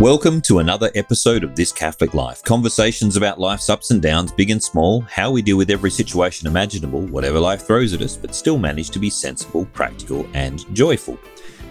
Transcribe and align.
Welcome 0.00 0.40
to 0.42 0.60
another 0.60 0.90
episode 0.94 1.44
of 1.44 1.54
This 1.54 1.72
Catholic 1.72 2.14
Life. 2.14 2.42
Conversations 2.42 3.18
about 3.18 3.38
life's 3.38 3.68
ups 3.68 3.90
and 3.90 4.00
downs, 4.00 4.32
big 4.32 4.48
and 4.48 4.62
small, 4.62 5.02
how 5.02 5.30
we 5.30 5.42
deal 5.42 5.58
with 5.58 5.68
every 5.68 5.90
situation 5.90 6.48
imaginable, 6.48 7.02
whatever 7.02 7.38
life 7.38 7.66
throws 7.66 7.92
at 7.92 8.00
us, 8.00 8.16
but 8.16 8.34
still 8.34 8.56
manage 8.56 8.88
to 8.90 8.98
be 8.98 9.10
sensible, 9.10 9.66
practical, 9.74 10.26
and 10.32 10.64
joyful. 10.74 11.18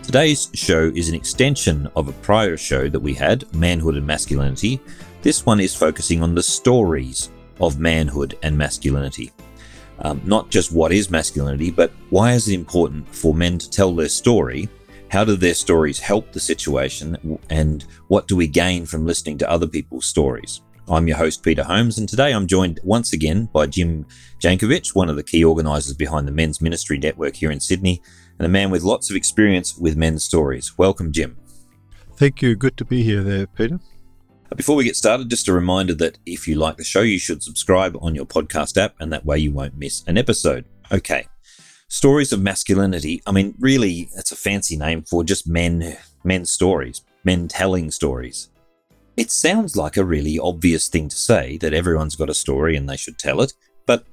Today's 0.04 0.52
show 0.54 0.92
is 0.94 1.10
an 1.10 1.16
extension 1.16 1.90
of 1.96 2.08
a 2.08 2.12
prior 2.22 2.56
show 2.56 2.88
that 2.88 3.00
we 3.00 3.16
had, 3.16 3.52
Manhood 3.56 3.96
and 3.96 4.06
Masculinity. 4.06 4.80
This 5.24 5.44
one 5.44 5.60
is 5.60 5.74
focusing 5.74 6.22
on 6.22 6.36
the 6.36 6.44
stories 6.44 7.32
of 7.60 7.80
manhood 7.80 8.38
and 8.44 8.56
masculinity. 8.56 9.32
Um, 10.02 10.22
not 10.24 10.52
just 10.52 10.72
what 10.72 10.92
is 10.92 11.10
masculinity, 11.10 11.72
but 11.72 11.92
why 12.12 12.34
is 12.34 12.48
it 12.48 12.54
important 12.54 13.08
for 13.10 13.34
men 13.34 13.58
to 13.58 13.68
tell 13.68 13.96
their 13.96 14.08
story 14.08 14.70
how 15.10 15.24
do 15.24 15.36
their 15.36 15.54
stories 15.54 16.00
help 16.00 16.32
the 16.32 16.40
situation? 16.40 17.40
And 17.50 17.84
what 18.08 18.28
do 18.28 18.36
we 18.36 18.48
gain 18.48 18.86
from 18.86 19.06
listening 19.06 19.38
to 19.40 19.50
other 19.50 19.68
people's 19.68 20.06
stories? 20.06 20.62
I'm 20.88 21.08
your 21.08 21.18
host, 21.18 21.44
Peter 21.44 21.64
Holmes, 21.64 21.98
and 21.98 22.08
today 22.08 22.32
I'm 22.32 22.48
joined 22.48 22.80
once 22.84 23.14
again 23.14 23.50
by 23.54 23.68
Jim 23.68 24.06
Jankovic, 24.40 24.96
one 24.96 25.10
of 25.10 25.16
the 25.16 25.24
key 25.24 25.44
organisers 25.44 25.94
behind 25.94 26.28
the 26.28 26.32
Men's 26.32 26.62
Ministry 26.62 26.98
Network 26.98 27.36
here 27.36 27.52
in 27.52 27.60
Sydney, 27.60 28.02
and 28.38 28.46
a 28.46 28.50
man 28.50 28.72
with 28.72 28.84
lots 28.84 29.10
of 29.10 29.16
experience 29.16 29.78
with 29.78 29.98
men's 29.98 30.24
stories. 30.24 30.78
Welcome, 30.78 31.12
Jim. 31.12 31.38
Thank 32.16 32.42
you. 32.42 32.56
Good 32.56 32.78
to 32.78 32.86
be 32.86 33.04
here 33.04 33.22
there, 33.22 33.46
Peter. 33.46 33.80
Uh, 34.52 34.56
before 34.56 34.76
we 34.76 34.84
get 34.84 34.96
started, 34.96 35.30
just 35.30 35.48
a 35.48 35.54
reminder 35.54 35.94
that 35.96 36.18
if 36.26 36.48
you 36.48 36.56
like 36.56 36.78
the 36.78 36.84
show, 36.84 37.02
you 37.02 37.20
should 37.20 37.44
subscribe 37.44 37.96
on 38.02 38.16
your 38.16 38.26
podcast 38.26 38.78
app, 38.78 38.96
and 39.00 39.14
that 39.14 39.26
way 39.26 39.38
you 39.38 39.52
won't 39.52 39.78
miss 39.78 40.04
an 40.08 40.18
episode. 40.18 40.66
Okay, 40.92 41.28
stories 41.90 42.32
of 42.32 42.42
masculinity. 42.42 43.22
I 43.28 43.32
mean, 43.32 43.56
really, 43.60 44.10
that's 44.16 44.32
a 44.32 44.38
fancy 44.38 44.78
name 44.78 45.02
for 45.02 45.24
just 45.24 45.48
men, 45.48 45.98
men's 46.24 46.52
stories, 46.52 47.04
men 47.24 47.48
telling 47.48 47.92
stories. 47.92 48.50
It 49.18 49.32
sounds 49.32 49.76
like 49.76 49.98
a 49.98 50.06
really 50.06 50.40
obvious 50.40 50.88
thing 50.88 51.10
to 51.10 51.16
say 51.16 51.58
that 51.58 51.74
everyone's 51.74 52.16
got 52.16 52.30
a 52.30 52.34
story 52.34 52.78
and 52.78 52.88
they 52.88 52.96
should 52.96 53.20
tell 53.20 53.42
it. 53.42 53.54
But 53.86 54.06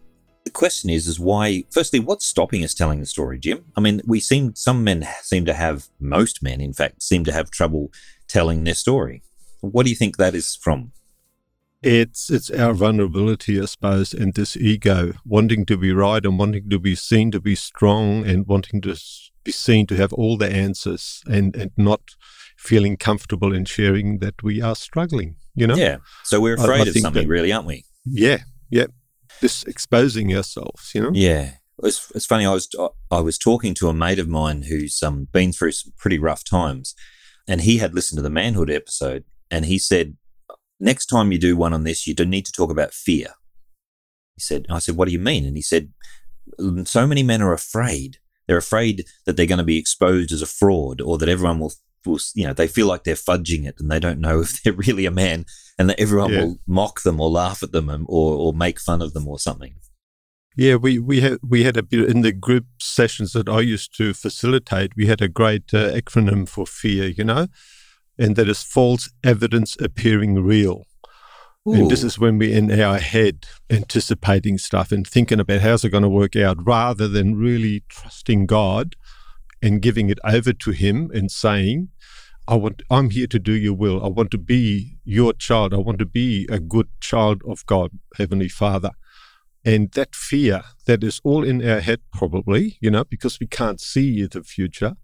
the 0.44 0.50
question 0.50 0.90
is, 0.90 1.06
is 1.06 1.20
why, 1.20 1.64
firstly, 1.70 2.00
what's 2.00 2.26
stopping 2.26 2.64
us 2.64 2.74
telling 2.74 2.98
the 2.98 3.06
story, 3.06 3.38
Jim? 3.38 3.66
I 3.76 3.80
mean, 3.80 4.00
we 4.04 4.18
seem, 4.18 4.54
some 4.56 4.82
men 4.82 5.06
seem 5.22 5.44
to 5.44 5.54
have, 5.54 5.86
most 6.00 6.42
men, 6.42 6.60
in 6.60 6.72
fact, 6.72 7.02
seem 7.02 7.24
to 7.24 7.32
have 7.32 7.50
trouble 7.50 7.92
telling 8.26 8.64
their 8.64 8.74
story. 8.74 9.22
What 9.60 9.84
do 9.84 9.90
you 9.90 9.96
think 9.96 10.16
that 10.16 10.34
is 10.34 10.56
from? 10.56 10.92
It's 11.82 12.30
it's 12.30 12.50
our 12.50 12.72
vulnerability, 12.72 13.60
I 13.60 13.66
suppose, 13.66 14.14
and 14.14 14.34
this 14.34 14.56
ego 14.56 15.12
wanting 15.24 15.66
to 15.66 15.76
be 15.76 15.92
right 15.92 16.24
and 16.24 16.38
wanting 16.38 16.68
to 16.70 16.78
be 16.78 16.94
seen 16.94 17.30
to 17.32 17.40
be 17.40 17.54
strong 17.54 18.26
and 18.26 18.46
wanting 18.46 18.80
to 18.82 18.96
be 19.44 19.52
seen 19.52 19.86
to 19.86 19.96
have 19.96 20.12
all 20.12 20.36
the 20.36 20.50
answers 20.50 21.22
and 21.26 21.54
and 21.54 21.70
not 21.76 22.00
feeling 22.56 22.96
comfortable 22.96 23.54
in 23.54 23.64
sharing 23.66 24.18
that 24.18 24.42
we 24.42 24.60
are 24.62 24.74
struggling. 24.74 25.36
You 25.54 25.66
know. 25.66 25.76
Yeah. 25.76 25.98
So 26.24 26.40
we're 26.40 26.54
afraid 26.54 26.80
I, 26.80 26.84
I 26.84 26.88
of 26.88 26.96
something, 26.96 27.22
that, 27.22 27.28
really, 27.28 27.52
aren't 27.52 27.66
we? 27.66 27.84
Yeah. 28.04 28.38
Yeah. 28.70 28.86
Just 29.40 29.68
exposing 29.68 30.34
ourselves. 30.34 30.92
You 30.94 31.02
know. 31.02 31.10
Yeah. 31.12 31.52
It's, 31.82 32.10
it's 32.14 32.26
funny. 32.26 32.46
I 32.46 32.54
was 32.54 32.68
I 33.10 33.20
was 33.20 33.38
talking 33.38 33.74
to 33.74 33.88
a 33.88 33.94
mate 33.94 34.18
of 34.18 34.28
mine 34.28 34.62
who's 34.62 35.02
um, 35.02 35.28
been 35.30 35.52
through 35.52 35.72
some 35.72 35.92
pretty 35.98 36.18
rough 36.18 36.42
times, 36.42 36.94
and 37.46 37.60
he 37.60 37.78
had 37.78 37.94
listened 37.94 38.16
to 38.18 38.22
the 38.22 38.30
manhood 38.30 38.70
episode, 38.70 39.24
and 39.50 39.66
he 39.66 39.78
said 39.78 40.16
next 40.80 41.06
time 41.06 41.32
you 41.32 41.38
do 41.38 41.56
one 41.56 41.72
on 41.72 41.84
this, 41.84 42.06
you 42.06 42.14
don't 42.14 42.30
need 42.30 42.46
to 42.46 42.52
talk 42.52 42.70
about 42.70 42.92
fear. 42.92 43.28
He 44.34 44.40
said, 44.40 44.66
I 44.68 44.78
said, 44.78 44.96
what 44.96 45.06
do 45.06 45.12
you 45.12 45.18
mean? 45.18 45.46
And 45.46 45.56
he 45.56 45.62
said, 45.62 45.92
so 46.84 47.06
many 47.06 47.22
men 47.22 47.42
are 47.42 47.52
afraid. 47.52 48.18
They're 48.46 48.56
afraid 48.56 49.06
that 49.24 49.36
they're 49.36 49.46
going 49.46 49.58
to 49.58 49.64
be 49.64 49.78
exposed 49.78 50.32
as 50.32 50.42
a 50.42 50.46
fraud 50.46 51.00
or 51.00 51.18
that 51.18 51.28
everyone 51.28 51.58
will, 51.58 51.72
will 52.04 52.20
you 52.34 52.46
know, 52.46 52.52
they 52.52 52.68
feel 52.68 52.86
like 52.86 53.04
they're 53.04 53.14
fudging 53.14 53.66
it 53.66 53.76
and 53.78 53.90
they 53.90 53.98
don't 53.98 54.20
know 54.20 54.40
if 54.42 54.62
they're 54.62 54.72
really 54.72 55.06
a 55.06 55.10
man 55.10 55.46
and 55.78 55.90
that 55.90 56.00
everyone 56.00 56.32
yeah. 56.32 56.40
will 56.44 56.58
mock 56.66 57.02
them 57.02 57.20
or 57.20 57.30
laugh 57.30 57.62
at 57.62 57.72
them 57.72 57.90
or, 58.08 58.34
or 58.34 58.52
make 58.52 58.78
fun 58.78 59.02
of 59.02 59.14
them 59.14 59.26
or 59.26 59.38
something. 59.38 59.74
Yeah, 60.58 60.76
we, 60.76 60.98
we 60.98 61.20
had 61.20 61.38
we 61.46 61.64
had 61.64 61.76
a 61.76 61.82
bit 61.82 62.08
in 62.08 62.22
the 62.22 62.32
group 62.32 62.64
sessions 62.80 63.32
that 63.32 63.46
I 63.46 63.60
used 63.60 63.94
to 63.98 64.14
facilitate. 64.14 64.96
We 64.96 65.04
had 65.04 65.20
a 65.20 65.28
great 65.28 65.74
uh, 65.74 65.92
acronym 65.92 66.48
for 66.48 66.64
fear, 66.66 67.08
you 67.08 67.24
know, 67.24 67.48
and 68.18 68.36
that 68.36 68.48
is 68.48 68.62
false 68.62 69.10
evidence 69.24 69.76
appearing 69.80 70.42
real. 70.42 70.84
Ooh. 71.68 71.74
And 71.74 71.90
this 71.90 72.04
is 72.04 72.18
when 72.18 72.38
we're 72.38 72.56
in 72.56 72.80
our 72.80 72.98
head 72.98 73.46
anticipating 73.68 74.56
stuff 74.56 74.92
and 74.92 75.06
thinking 75.06 75.40
about 75.40 75.62
how's 75.62 75.84
it 75.84 75.90
going 75.90 76.04
to 76.04 76.08
work 76.08 76.36
out 76.36 76.64
rather 76.64 77.08
than 77.08 77.34
really 77.34 77.82
trusting 77.88 78.46
God 78.46 78.94
and 79.60 79.82
giving 79.82 80.08
it 80.08 80.20
over 80.22 80.52
to 80.52 80.70
Him 80.70 81.10
and 81.12 81.30
saying, 81.30 81.88
I 82.48 82.54
want 82.54 82.82
I'm 82.90 83.10
here 83.10 83.26
to 83.26 83.38
do 83.40 83.52
your 83.52 83.74
will. 83.74 84.04
I 84.04 84.08
want 84.08 84.30
to 84.30 84.38
be 84.38 84.98
your 85.04 85.32
child. 85.32 85.74
I 85.74 85.78
want 85.78 85.98
to 85.98 86.06
be 86.06 86.46
a 86.48 86.60
good 86.60 86.88
child 87.00 87.42
of 87.46 87.66
God, 87.66 87.90
Heavenly 88.16 88.48
Father. 88.48 88.90
And 89.64 89.90
that 89.92 90.14
fear 90.14 90.62
that 90.84 91.02
is 91.02 91.20
all 91.24 91.42
in 91.42 91.68
our 91.68 91.80
head 91.80 92.00
probably, 92.12 92.76
you 92.80 92.88
know, 92.88 93.04
because 93.04 93.40
we 93.40 93.48
can't 93.48 93.80
see 93.80 94.24
the 94.24 94.44
future. 94.44 94.94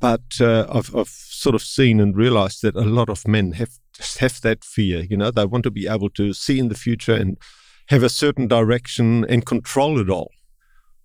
But 0.00 0.40
uh, 0.40 0.66
I've, 0.70 0.94
I've 0.94 1.08
sort 1.08 1.54
of 1.54 1.62
seen 1.62 2.00
and 2.00 2.16
realized 2.16 2.62
that 2.62 2.76
a 2.76 2.80
lot 2.80 3.08
of 3.08 3.26
men 3.26 3.52
have 3.52 3.70
have 4.18 4.40
that 4.42 4.64
fear. 4.64 5.00
You 5.00 5.16
know, 5.16 5.30
they 5.30 5.44
want 5.44 5.64
to 5.64 5.70
be 5.70 5.88
able 5.88 6.10
to 6.10 6.32
see 6.32 6.58
in 6.58 6.68
the 6.68 6.76
future 6.76 7.14
and 7.14 7.36
have 7.88 8.02
a 8.02 8.08
certain 8.08 8.46
direction 8.46 9.24
and 9.28 9.44
control 9.44 9.98
it 9.98 10.08
all. 10.08 10.30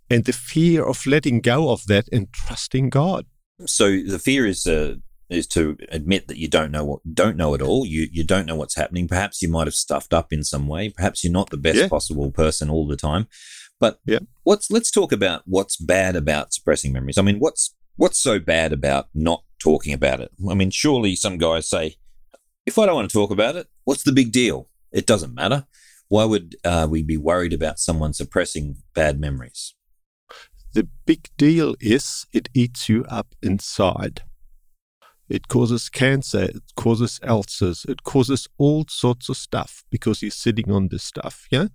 And 0.10 0.26
the 0.26 0.34
fear 0.34 0.86
of 0.86 1.06
letting 1.08 1.42
go 1.42 1.72
of 1.72 1.88
that 1.88 2.08
and 2.12 2.32
trusting 2.32 2.90
God. 2.90 3.26
So 3.66 4.02
the 4.06 4.20
fear 4.20 4.46
is 4.46 4.68
uh, 4.68 4.96
is 5.30 5.48
to 5.48 5.78
admit 5.90 6.28
that 6.28 6.38
you 6.38 6.48
don't 6.48 6.72
know 6.72 6.86
what 6.86 7.00
don't 7.14 7.38
know 7.38 7.54
it 7.54 7.62
all. 7.62 7.86
You 7.86 8.08
you 8.12 8.24
don't 8.24 8.46
know 8.46 8.56
what's 8.56 8.76
happening. 8.76 9.08
Perhaps 9.08 9.42
you 9.42 9.50
might 9.50 9.68
have 9.68 9.74
stuffed 9.74 10.14
up 10.14 10.32
in 10.32 10.44
some 10.44 10.68
way. 10.68 10.90
Perhaps 10.90 11.24
you're 11.24 11.34
not 11.34 11.50
the 11.50 11.58
best 11.58 11.78
yeah. 11.78 11.88
possible 11.88 12.32
person 12.32 12.70
all 12.70 12.88
the 12.88 12.98
time. 12.98 13.28
But 13.80 14.00
yeah. 14.06 14.20
what's 14.44 14.70
let's 14.70 14.92
talk 14.92 15.12
about 15.12 15.44
what's 15.46 15.78
bad 15.78 16.16
about 16.16 16.54
suppressing 16.54 16.94
memories. 16.94 17.18
I 17.18 17.22
mean, 17.22 17.40
what's 17.40 17.74
What's 17.96 18.18
so 18.18 18.40
bad 18.40 18.74
about 18.74 19.10
not 19.14 19.44
talking 19.60 19.94
about 19.94 20.20
it? 20.20 20.32
I 20.50 20.56
mean, 20.56 20.72
surely 20.72 21.16
some 21.16 21.38
guys 21.38 21.70
say, 21.70 21.96
if 22.66 22.80
I 22.80 22.86
don't 22.86 22.96
want 22.96 23.10
to 23.10 23.14
talk 23.14 23.30
about 23.30 23.56
it, 23.56 23.68
what's 23.84 24.04
the 24.04 24.12
big 24.12 24.32
deal? 24.32 24.70
It 24.92 25.06
doesn't 25.06 25.36
matter. 25.36 25.68
Why 26.08 26.26
would 26.26 26.56
uh, 26.64 26.88
we 26.90 27.04
be 27.04 27.18
worried 27.18 27.54
about 27.54 27.80
someone 27.80 28.14
suppressing 28.14 28.78
bad 28.96 29.20
memories? 29.20 29.76
The 30.74 30.88
big 31.06 31.30
deal 31.38 31.76
is 31.80 32.26
it 32.34 32.50
eats 32.56 32.90
you 32.90 33.06
up 33.10 33.36
inside. 33.44 34.24
It 35.30 35.48
causes 35.48 35.88
cancer, 35.88 36.44
it 36.44 36.64
causes 36.76 37.20
ulcers, 37.24 37.86
it 37.88 38.04
causes 38.04 38.48
all 38.58 38.86
sorts 38.90 39.30
of 39.30 39.38
stuff 39.38 39.84
because 39.92 40.22
you're 40.22 40.32
sitting 40.32 40.72
on 40.72 40.88
this 40.88 41.04
stuff, 41.04 41.48
yeah? 41.52 41.68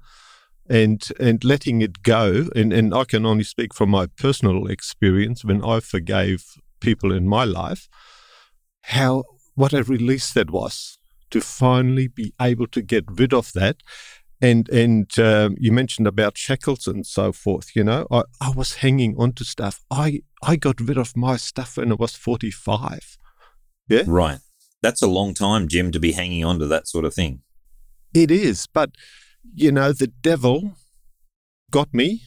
And 0.69 1.07
and 1.19 1.45
letting 1.45 1.83
it 1.83 2.03
go. 2.03 2.49
And, 2.55 2.73
and 2.73 2.95
I 2.95 3.05
can 3.05 3.27
only 3.27 3.45
speak 3.45 3.75
from 3.75 3.91
my 3.91 4.07
personal 4.07 4.67
experience 4.67 5.45
when 5.45 5.65
I 5.65 5.81
forgave 5.81 6.45
people 6.81 7.13
in 7.13 7.27
my 7.27 7.45
life 7.45 7.89
how 8.83 9.25
what 9.55 9.73
a 9.73 9.83
release 9.83 10.33
that 10.33 10.51
was 10.51 10.99
to 11.31 11.41
finally 11.41 12.09
be 12.09 12.33
able 12.41 12.67
to 12.69 12.81
get 12.81 13.05
rid 13.11 13.35
of 13.35 13.53
that. 13.53 13.77
And 14.41 14.69
and 14.69 15.19
um, 15.19 15.57
you 15.59 15.73
mentioned 15.73 16.07
about 16.07 16.39
shackles 16.39 16.87
and 16.87 17.05
so 17.05 17.33
forth 17.33 17.75
you 17.75 17.83
know 17.83 18.07
I, 18.11 18.23
I 18.41 18.51
was 18.51 18.77
hanging 18.77 19.17
on 19.19 19.33
to 19.33 19.45
stuff. 19.45 19.81
I 19.91 20.23
I 20.43 20.57
got 20.57 20.81
rid 20.81 20.97
of 20.97 21.17
my 21.17 21.37
stuff 21.37 21.77
when 21.77 21.91
I 21.91 21.97
was 21.97 22.15
45 22.15 23.19
yeah? 23.89 24.03
Right. 24.07 24.39
That's 24.83 25.03
a 25.03 25.09
long 25.09 25.35
time 25.35 25.67
Jim 25.67 25.91
to 25.91 25.99
be 25.99 26.13
hanging 26.13 26.45
on 26.45 26.59
to 26.61 26.67
that 26.67 26.87
sort 26.87 27.05
of 27.05 27.15
thing. 27.15 27.43
It 28.15 28.31
is 28.31 28.67
but 28.67 28.91
you 29.55 29.73
know, 29.73 29.93
the 29.93 30.07
devil 30.07 30.73
got 31.71 31.93
me 31.93 32.23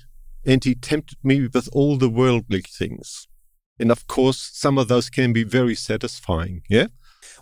and 0.46 0.64
he 0.64 0.76
tempted 0.76 1.18
me 1.24 1.48
with 1.48 1.70
all 1.72 1.98
the 1.98 2.10
worldly 2.10 2.62
things. 2.62 3.28
And 3.80 3.92
of 3.92 4.08
course, 4.08 4.50
some 4.54 4.78
of 4.78 4.88
those 4.88 5.10
can 5.10 5.34
be 5.34 5.44
very 5.44 5.76
satisfying. 5.76 6.62
Yeah. 6.70 6.88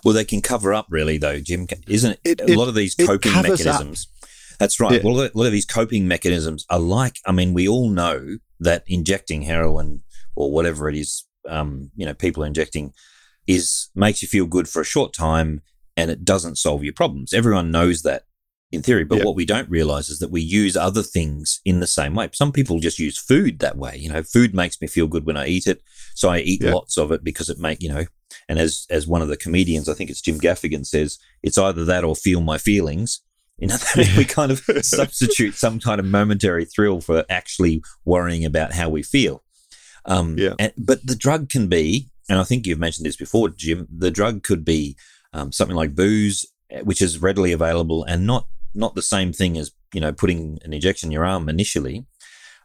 Well, 0.04 0.14
they 0.14 0.26
can 0.26 0.42
cover 0.42 0.74
up, 0.74 0.88
really, 0.90 1.18
though, 1.18 1.40
Jim, 1.40 1.68
isn't 1.88 2.20
it? 2.24 2.42
it 2.42 2.50
a 2.50 2.58
lot 2.58 2.70
of 2.70 2.76
these 2.76 2.96
coping 2.96 3.34
mechanisms. 3.34 4.08
Up. 4.08 4.30
That's 4.60 4.80
right. 4.80 4.94
Yeah. 4.94 5.00
Well, 5.04 5.20
a 5.22 5.32
lot 5.34 5.46
of 5.46 5.52
these 5.52 5.66
coping 5.66 6.08
mechanisms 6.08 6.66
are 6.70 6.80
like, 6.80 7.18
I 7.26 7.32
mean, 7.32 7.54
we 7.54 7.68
all 7.68 7.90
know 7.90 8.38
that 8.60 8.84
injecting 8.88 9.44
heroin 9.44 10.04
or 10.36 10.52
whatever 10.52 10.90
it 10.90 10.96
is, 10.96 11.26
um, 11.48 11.92
you 11.96 12.06
know, 12.06 12.14
people 12.14 12.44
are 12.44 12.48
injecting 12.48 12.94
is 13.48 13.90
makes 13.96 14.22
you 14.22 14.28
feel 14.28 14.46
good 14.46 14.70
for 14.70 14.82
a 14.82 14.86
short 14.86 15.14
time 15.14 15.62
and 15.98 16.12
it 16.12 16.24
doesn't 16.24 16.58
solve 16.58 16.84
your 16.84 16.94
problems. 16.94 17.34
Everyone 17.34 17.72
knows 17.72 18.04
that 18.04 18.24
in 18.72 18.82
theory. 18.82 19.04
But 19.04 19.18
yep. 19.18 19.26
what 19.26 19.36
we 19.36 19.46
don't 19.46 19.70
realize 19.70 20.10
is 20.10 20.20
that 20.20 20.32
we 20.32 20.42
use 20.42 20.78
other 20.78 21.04
things 21.04 21.60
in 21.66 21.80
the 21.80 21.88
same 21.88 22.16
way. 22.16 22.30
Some 22.34 22.52
people 22.52 22.80
just 22.80 23.00
use 23.00 23.18
food 23.18 23.60
that 23.60 23.78
way. 23.78 23.98
You 23.98 24.12
know, 24.12 24.24
food 24.24 24.54
makes 24.54 24.80
me 24.80 24.88
feel 24.88 25.08
good 25.08 25.26
when 25.26 25.38
I 25.38 25.48
eat 25.48 25.68
it. 25.68 25.82
So 26.16 26.30
I 26.30 26.40
eat 26.40 26.62
yep. 26.62 26.74
lots 26.74 26.98
of 26.98 27.12
it 27.12 27.24
because 27.24 27.50
it 27.50 27.60
make, 27.60 27.82
you 27.82 27.90
know, 27.90 28.06
and 28.48 28.60
as, 28.60 28.86
as 28.90 29.08
one 29.08 29.22
of 29.22 29.28
the 29.28 29.38
comedians, 29.38 29.90
I 29.90 29.94
think 29.94 30.10
it's 30.10 30.22
Jim 30.22 30.40
Gaffigan 30.40 30.86
says, 30.86 31.18
it's 31.42 31.58
either 31.58 31.86
that 31.86 32.04
or 32.04 32.16
feel 32.16 32.42
my 32.42 32.58
feelings. 32.58 33.22
You 33.58 33.68
know, 33.68 33.78
we 34.18 34.26
kind 34.26 34.52
of 34.52 34.60
substitute 34.82 35.56
some 35.56 35.80
kind 35.80 36.00
of 36.00 36.06
momentary 36.06 36.66
thrill 36.66 37.02
for 37.02 37.26
actually 37.30 37.82
worrying 38.06 38.46
about 38.46 38.74
how 38.74 38.90
we 38.90 39.04
feel. 39.04 39.44
Um, 40.06 40.38
yeah. 40.38 40.54
And, 40.60 40.74
but 40.78 41.06
the 41.06 41.16
drug 41.16 41.50
can 41.50 41.68
be, 41.68 42.10
and 42.30 42.40
I 42.40 42.44
think 42.44 42.66
you've 42.66 42.80
mentioned 42.80 43.06
this 43.06 43.18
before, 43.18 43.50
Jim, 43.50 43.88
the 43.96 44.12
drug 44.12 44.44
could 44.44 44.64
be 44.64 44.96
um, 45.34 45.52
something 45.52 45.76
like 45.76 45.96
booze, 45.96 46.46
eh, 46.70 46.82
which 46.82 47.02
is 47.02 47.22
readily 47.22 47.52
available 47.52 48.04
and 48.04 48.26
not 48.26 48.48
not 48.74 48.96
the 48.96 49.02
same 49.02 49.34
thing 49.34 49.58
as 49.58 49.72
you 49.94 50.02
know 50.02 50.12
putting 50.12 50.60
an 50.64 50.74
injection 50.74 51.08
in 51.08 51.12
your 51.12 51.26
arm 51.26 51.50
initially, 51.50 52.06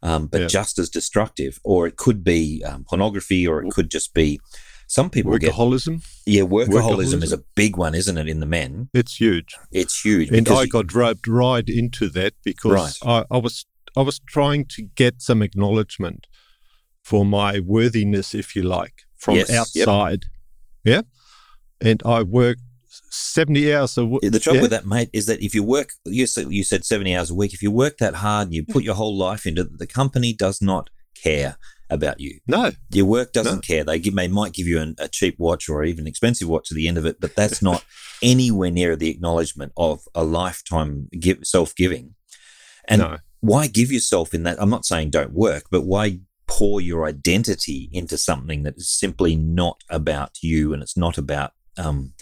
um, 0.03 0.27
but 0.27 0.43
Yeah. 0.43 0.47
just 0.49 0.79
as 0.79 0.89
destructive. 0.91 1.59
Or 1.65 1.87
it 1.87 1.97
could 1.97 2.23
be 2.25 2.62
um, 2.65 2.85
pornography, 2.85 3.47
or 3.47 3.62
it 3.62 3.71
could 3.73 3.91
just 3.91 4.15
be 4.15 4.41
some 4.87 5.09
people 5.11 5.37
get 5.39 5.53
Workaholism, 5.55 6.05
yeah 6.27 6.43
workaholism 6.43 7.23
is 7.23 7.33
a 7.33 7.43
big 7.55 7.77
one, 7.79 7.95
isn't 7.95 8.19
it? 8.19 8.29
In 8.29 8.41
the 8.41 8.47
men, 8.47 8.91
it's 8.93 9.19
huge. 9.19 9.56
it's 9.73 10.05
huge. 10.05 10.31
And 10.31 10.49
I 10.49 10.67
got 10.67 10.93
roped 10.95 11.27
right 11.27 11.67
into 11.69 12.09
that 12.11 12.35
because 12.45 12.99
I, 13.05 13.25
I 13.31 13.39
was 13.39 13.65
I 13.97 14.03
was 14.03 14.19
trying 14.19 14.67
to 14.67 14.83
get 14.83 15.23
some 15.23 15.41
acknowledgement 15.43 16.27
for 17.03 17.25
my 17.25 17.61
worthiness, 17.61 18.35
if 18.35 18.55
you 18.57 18.62
like, 18.62 19.03
from 19.17 19.37
Yes, 19.37 19.50
yep. 19.50 19.89
outside. 19.89 20.25
Yeah. 20.85 21.03
And 21.81 22.03
I 22.05 22.23
worked 22.23 22.62
70 23.11 23.75
hours 23.75 23.96
a 23.99 24.05
week. 24.05 24.23
The 24.23 24.38
trouble 24.38 24.56
yeah? 24.56 24.62
with 24.62 24.70
that, 24.70 24.87
mate, 24.87 25.11
is 25.12 25.26
that 25.26 25.43
if 25.43 25.55
you 25.55 25.62
work, 25.62 25.91
you 26.05 26.26
said, 26.26 26.50
you 26.50 26.64
said 26.64 26.85
70 26.85 27.14
hours 27.17 27.31
a 27.31 27.35
week, 27.35 27.55
if 27.55 27.62
you 27.62 27.70
work 27.70 27.99
that 27.99 28.17
hard 28.17 28.49
and 28.49 28.55
you 28.55 28.64
put 28.64 28.85
your 28.85 28.94
whole 28.94 29.17
life 29.17 29.46
into 29.46 29.62
it, 29.62 29.79
the 29.79 29.87
company 29.87 30.32
does 30.32 30.61
not 30.62 30.91
care 31.14 31.56
about 31.91 32.20
you. 32.20 32.41
No, 32.46 32.73
Your 32.91 33.06
work 33.06 33.32
doesn't 33.32 33.56
No. 33.56 33.61
care. 33.61 33.85
They 33.85 33.99
give, 33.99 34.14
they 34.14 34.29
might 34.29 34.52
give 34.52 34.67
you 34.67 34.81
an, 34.81 34.94
a 34.99 35.08
cheap 35.08 35.37
watch 35.38 35.69
or 35.69 35.85
even 35.85 36.06
expensive 36.06 36.49
watch 36.49 36.70
at 36.70 36.76
the 36.76 36.88
end 36.88 36.99
of 36.99 37.06
it, 37.06 37.20
but 37.20 37.37
that's 37.37 37.62
not 37.62 37.85
anywhere 38.23 38.70
near 38.70 38.97
the 38.97 39.11
acknowledgement 39.11 39.73
of 39.76 40.00
a 40.14 40.25
lifetime 40.25 41.08
give, 41.19 41.38
self-giving. 41.44 42.14
And 42.88 43.00
no. 43.00 43.19
why 43.40 43.67
give 43.67 43.93
yourself 43.93 44.35
in 44.35 44.43
that? 44.44 44.56
I'm 44.61 44.70
not 44.70 44.85
saying 44.85 45.11
don't 45.11 45.32
work, 45.32 45.64
but 45.70 45.82
why 45.82 46.20
pour 46.47 46.81
your 46.81 47.06
identity 47.06 47.88
into 47.93 48.19
something 48.19 48.62
that 48.64 48.76
is 48.76 48.88
simply 48.90 49.35
not 49.37 49.81
about 49.88 50.43
you 50.43 50.73
and 50.73 50.82
it's 50.82 50.97
not 50.97 51.17
about 51.17 51.52
um, 51.76 52.12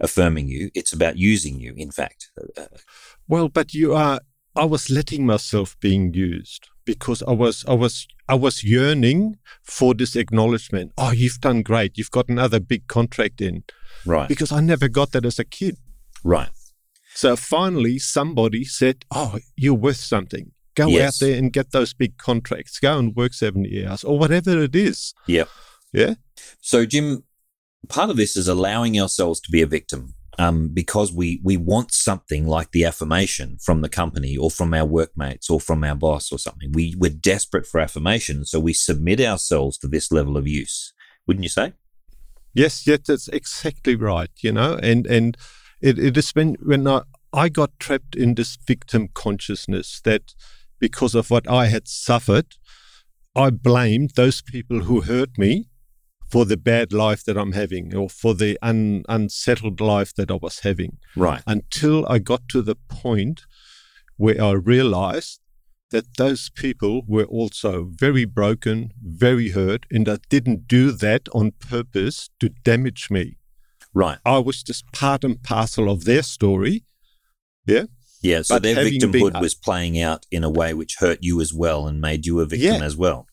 affirming 0.00 0.48
you. 0.48 0.70
It's 0.74 0.92
about 0.92 1.16
using 1.18 1.60
you, 1.60 1.74
in 1.76 1.90
fact. 1.90 2.30
Uh, 2.56 2.66
Well, 3.28 3.48
but 3.48 3.74
you 3.74 3.94
are. 3.94 4.20
I 4.54 4.64
was 4.64 4.88
letting 4.88 5.26
myself 5.26 5.76
being 5.80 6.14
used 6.14 6.68
because 6.84 7.22
I 7.28 7.32
was, 7.32 7.64
I 7.68 7.74
was, 7.74 8.06
I 8.28 8.34
was 8.34 8.64
yearning 8.64 9.36
for 9.62 9.92
this 9.94 10.16
acknowledgement. 10.16 10.92
Oh, 10.96 11.10
you've 11.10 11.40
done 11.40 11.62
great. 11.62 11.98
You've 11.98 12.10
got 12.10 12.28
another 12.28 12.58
big 12.60 12.86
contract 12.86 13.40
in 13.40 13.64
right, 14.06 14.28
because 14.28 14.52
I 14.52 14.60
never 14.60 14.88
got 14.88 15.12
that 15.12 15.26
as 15.26 15.38
a 15.38 15.44
kid. 15.44 15.76
right. 16.24 16.48
So 17.14 17.34
finally, 17.34 17.98
somebody 17.98 18.64
said, 18.64 19.04
"Oh, 19.10 19.38
you're 19.56 19.72
worth 19.86 19.96
something. 19.96 20.52
Go 20.74 20.88
Yes. 20.88 21.06
out 21.22 21.26
there 21.26 21.38
and 21.38 21.50
get 21.52 21.70
those 21.72 21.94
big 21.94 22.18
contracts. 22.18 22.78
Go 22.78 22.98
and 22.98 23.16
work 23.16 23.32
seventy 23.34 23.86
hours 23.86 24.04
or 24.04 24.18
whatever 24.18 24.62
it 24.62 24.76
is." 24.76 25.14
Yeah. 25.26 25.44
Yeah. 25.94 26.14
So, 26.60 26.84
Jim, 26.84 27.24
part 27.88 28.10
of 28.10 28.16
this 28.16 28.36
is 28.36 28.48
allowing 28.48 29.00
ourselves 29.00 29.40
to 29.40 29.50
be 29.50 29.62
a 29.62 29.66
victim 29.66 30.14
um, 30.38 30.68
because 30.68 31.12
we, 31.12 31.40
we 31.42 31.56
want 31.56 31.92
something 31.92 32.46
like 32.46 32.72
the 32.72 32.84
affirmation 32.84 33.58
from 33.58 33.80
the 33.80 33.88
company 33.88 34.36
or 34.36 34.50
from 34.50 34.74
our 34.74 34.84
workmates 34.84 35.48
or 35.48 35.60
from 35.60 35.82
our 35.82 35.94
boss 35.94 36.30
or 36.30 36.38
something. 36.38 36.72
We, 36.72 36.94
we're 36.98 37.10
desperate 37.10 37.66
for 37.66 37.80
affirmation. 37.80 38.44
So 38.44 38.60
we 38.60 38.72
submit 38.74 39.20
ourselves 39.20 39.78
to 39.78 39.88
this 39.88 40.12
level 40.12 40.36
of 40.36 40.46
use, 40.46 40.92
wouldn't 41.26 41.44
you 41.44 41.48
say? 41.48 41.72
Yes, 42.56 42.86
yes, 42.86 43.00
that's 43.06 43.28
exactly 43.28 43.96
right. 43.96 44.30
You 44.40 44.52
know, 44.52 44.78
and 44.82 45.06
and 45.06 45.36
it, 45.82 45.98
it 45.98 46.16
is 46.16 46.30
when 46.30 46.56
when 46.62 46.88
I, 46.88 47.02
I 47.30 47.50
got 47.50 47.78
trapped 47.78 48.16
in 48.16 48.34
this 48.34 48.56
victim 48.56 49.08
consciousness 49.12 50.00
that 50.04 50.34
because 50.78 51.14
of 51.14 51.30
what 51.30 51.46
I 51.50 51.66
had 51.66 51.86
suffered, 51.86 52.56
I 53.34 53.50
blamed 53.50 54.12
those 54.16 54.40
people 54.40 54.80
who 54.80 55.02
hurt 55.02 55.36
me 55.36 55.68
for 56.28 56.44
the 56.44 56.56
bad 56.56 56.92
life 56.92 57.24
that 57.24 57.36
I'm 57.38 57.52
having 57.52 57.94
or 57.94 58.08
for 58.10 58.34
the 58.34 58.58
un, 58.62 59.04
unsettled 59.08 59.80
life 59.80 60.12
that 60.16 60.30
I 60.30 60.34
was 60.40 60.60
having. 60.60 60.98
Right. 61.14 61.42
until 61.46 62.06
I 62.08 62.18
got 62.18 62.48
to 62.50 62.62
the 62.62 62.76
point 62.88 63.42
where 64.16 64.42
I 64.42 64.52
realized 64.52 65.40
that 65.92 66.16
those 66.16 66.50
people 66.50 67.02
were 67.06 67.24
also 67.24 67.84
very 67.92 68.24
broken, 68.24 68.90
very 69.00 69.50
hurt, 69.50 69.86
and 69.90 70.08
I 70.08 70.18
didn't 70.28 70.66
do 70.66 70.90
that 70.90 71.28
on 71.32 71.52
purpose 71.52 72.28
to 72.40 72.48
damage 72.64 73.08
me. 73.10 73.36
Right. 73.94 74.18
I 74.24 74.38
was 74.38 74.62
just 74.64 74.90
part 74.92 75.22
and 75.22 75.40
parcel 75.42 75.88
of 75.88 76.04
their 76.04 76.22
story. 76.22 76.84
Yeah. 77.66 77.84
Yeah. 78.20 78.42
So 78.42 78.56
But 78.56 78.62
their 78.64 78.76
victimhood 78.84 79.32
been- 79.34 79.40
was 79.40 79.54
playing 79.54 80.00
out 80.00 80.26
in 80.30 80.42
a 80.42 80.50
way 80.50 80.74
which 80.74 80.96
hurt 80.98 81.18
you 81.22 81.40
as 81.40 81.54
well 81.54 81.86
and 81.86 82.00
made 82.00 82.26
you 82.26 82.40
a 82.40 82.46
victim 82.46 82.74
Yeah. 82.80 82.84
as 82.84 82.96
well. 82.96 83.26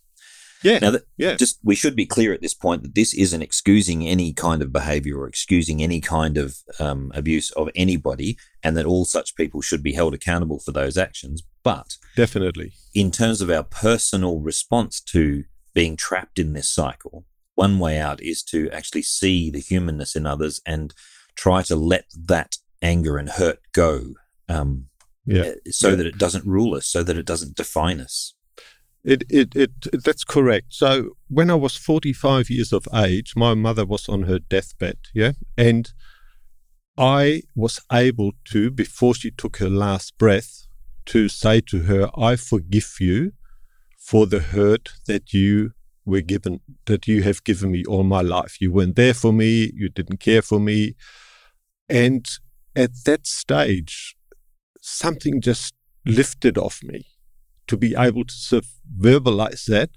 Yeah. 0.64 0.80
Now, 0.80 0.92
that, 0.92 1.04
yeah. 1.18 1.36
just 1.36 1.60
we 1.64 1.76
should 1.76 1.96
be 1.96 2.06
clear 2.06 2.34
at 2.34 2.42
this 2.42 2.54
point 2.54 2.84
that 2.84 2.96
this 2.96 3.14
isn't 3.14 3.42
excusing 3.42 4.08
any 4.08 4.34
kind 4.34 4.62
of 4.62 4.72
behavior 4.72 5.18
or 5.20 5.28
excusing 5.28 5.82
any 5.84 6.00
kind 6.02 6.38
of 6.38 6.58
um, 6.80 7.12
abuse 7.14 7.52
of 7.52 7.70
anybody, 7.76 8.38
and 8.64 8.76
that 8.78 8.86
all 8.86 9.06
such 9.06 9.36
people 9.36 9.62
should 9.62 9.84
be 9.84 9.94
held 9.94 10.14
accountable 10.14 10.60
for 10.60 10.72
those 10.72 10.98
actions. 10.98 11.44
But 11.64 11.98
Definitely. 12.16 12.74
in 12.94 13.12
terms 13.12 13.42
of 13.42 13.50
our 13.50 13.64
personal 13.64 14.40
response 14.40 15.00
to 15.02 15.44
being 15.74 15.96
trapped 15.98 16.40
in 16.40 16.54
this 16.54 16.70
cycle, 16.70 17.26
one 17.56 17.78
way 17.80 18.00
out 18.00 18.22
is 18.22 18.42
to 18.44 18.70
actually 18.72 19.04
see 19.04 19.50
the 19.52 19.60
humanness 19.60 20.16
in 20.16 20.26
others 20.26 20.62
and 20.66 20.94
try 21.36 21.62
to 21.64 21.76
let 21.76 22.06
that 22.28 22.58
anger 22.82 23.18
and 23.18 23.30
hurt 23.30 23.60
go, 23.74 24.14
um, 24.50 24.88
Yeah. 25.26 25.42
uh, 25.44 25.54
so 25.72 25.90
Yeah. 25.90 25.96
that 25.96 26.06
it 26.08 26.18
doesn't 26.18 26.46
rule 26.46 26.76
us, 26.76 26.88
so 26.88 27.02
that 27.04 27.18
it 27.18 27.26
doesn't 27.26 27.56
define 27.56 28.00
us. 28.02 28.33
It, 29.04 29.24
it, 29.30 29.56
it, 29.56 29.72
that's 30.04 30.24
correct. 30.24 30.68
So 30.70 31.18
when 31.28 31.50
I 31.50 31.56
was 31.56 31.76
45 31.76 32.50
years 32.50 32.72
of 32.72 32.88
age, 32.94 33.34
my 33.36 33.54
mother 33.54 33.86
was 33.86 34.08
on 34.08 34.24
her 34.24 34.40
deathbed. 34.40 34.98
Yeah. 35.14 35.34
And 35.58 35.92
I 36.98 37.42
was 37.56 37.82
able 37.92 38.32
to, 38.52 38.72
before 38.72 39.14
she 39.16 39.32
took 39.32 39.58
her 39.58 39.70
last 39.70 40.18
breath, 40.18 40.68
to 41.06 41.28
say 41.28 41.60
to 41.60 41.82
her, 41.82 42.10
I 42.18 42.38
forgive 42.38 42.96
you 43.00 43.34
for 43.98 44.26
the 44.26 44.40
hurt 44.40 44.90
that 45.08 45.34
you 45.34 45.72
were 46.06 46.22
given, 46.22 46.62
that 46.86 47.08
you 47.08 47.24
have 47.24 47.44
given 47.44 47.72
me 47.72 47.84
all 47.86 48.04
my 48.04 48.22
life. 48.22 48.62
You 48.62 48.72
weren't 48.72 48.96
there 48.96 49.14
for 49.14 49.34
me. 49.34 49.72
You 49.74 49.90
didn't 49.90 50.22
care 50.22 50.42
for 50.42 50.60
me. 50.60 50.96
And 51.90 52.26
at 52.76 52.92
that 53.06 53.28
stage, 53.28 54.16
something 54.82 55.42
just 55.42 55.74
lifted 56.06 56.58
off 56.58 56.82
me 56.84 57.06
to 57.68 57.78
be 57.78 57.96
able 57.98 58.26
to 58.26 58.34
sort 58.34 58.64
of 58.64 58.70
verbalize 59.00 59.66
that. 59.66 59.90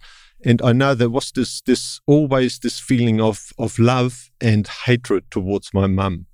And 0.44 0.60
I 0.62 0.72
know 0.72 0.94
there 0.94 1.08
was 1.10 1.32
this 1.32 1.60
this 1.62 2.00
always 2.06 2.58
this 2.58 2.78
feeling 2.78 3.20
of 3.20 3.52
of 3.58 3.78
love 3.78 4.30
and 4.40 4.68
hatred 4.87 5.25
towards 5.30 5.73
my 5.75 5.87
mum. 5.87 6.26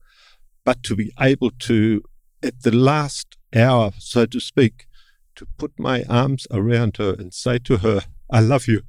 But 0.64 0.82
to 0.84 0.96
be 0.96 1.12
able 1.20 1.50
to 1.60 2.02
at 2.42 2.62
the 2.62 2.74
last 2.74 3.36
hour, 3.54 3.92
so 3.98 4.26
to 4.26 4.40
speak, 4.40 4.86
to 5.36 5.46
put 5.58 5.72
my 5.78 6.02
arms 6.08 6.46
around 6.50 6.96
her 6.96 7.14
and 7.18 7.32
say 7.32 7.58
to 7.60 7.78
her, 7.78 8.00
I 8.30 8.40
love 8.40 8.66
you, 8.66 8.82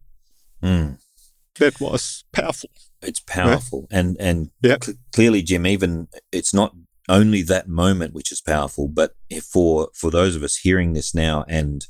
Mm. 0.61 0.97
that 1.59 1.79
was 1.79 2.23
powerful. 2.31 2.69
It's 3.01 3.19
powerful, 3.19 3.87
and 3.91 4.17
and 4.19 4.49
Yeah. 4.61 4.77
cl- 4.81 4.97
clearly, 5.11 5.43
Jim. 5.43 5.65
Even 5.67 6.07
it's 6.31 6.53
not 6.53 6.73
only 7.09 7.41
that 7.43 7.67
moment 7.67 8.13
which 8.13 8.31
is 8.31 8.41
powerful, 8.41 8.87
but 8.87 9.15
for 9.51 9.89
for 9.93 10.09
those 10.11 10.35
of 10.37 10.43
us 10.43 10.57
hearing 10.57 10.93
this 10.93 11.13
now, 11.13 11.43
and 11.47 11.85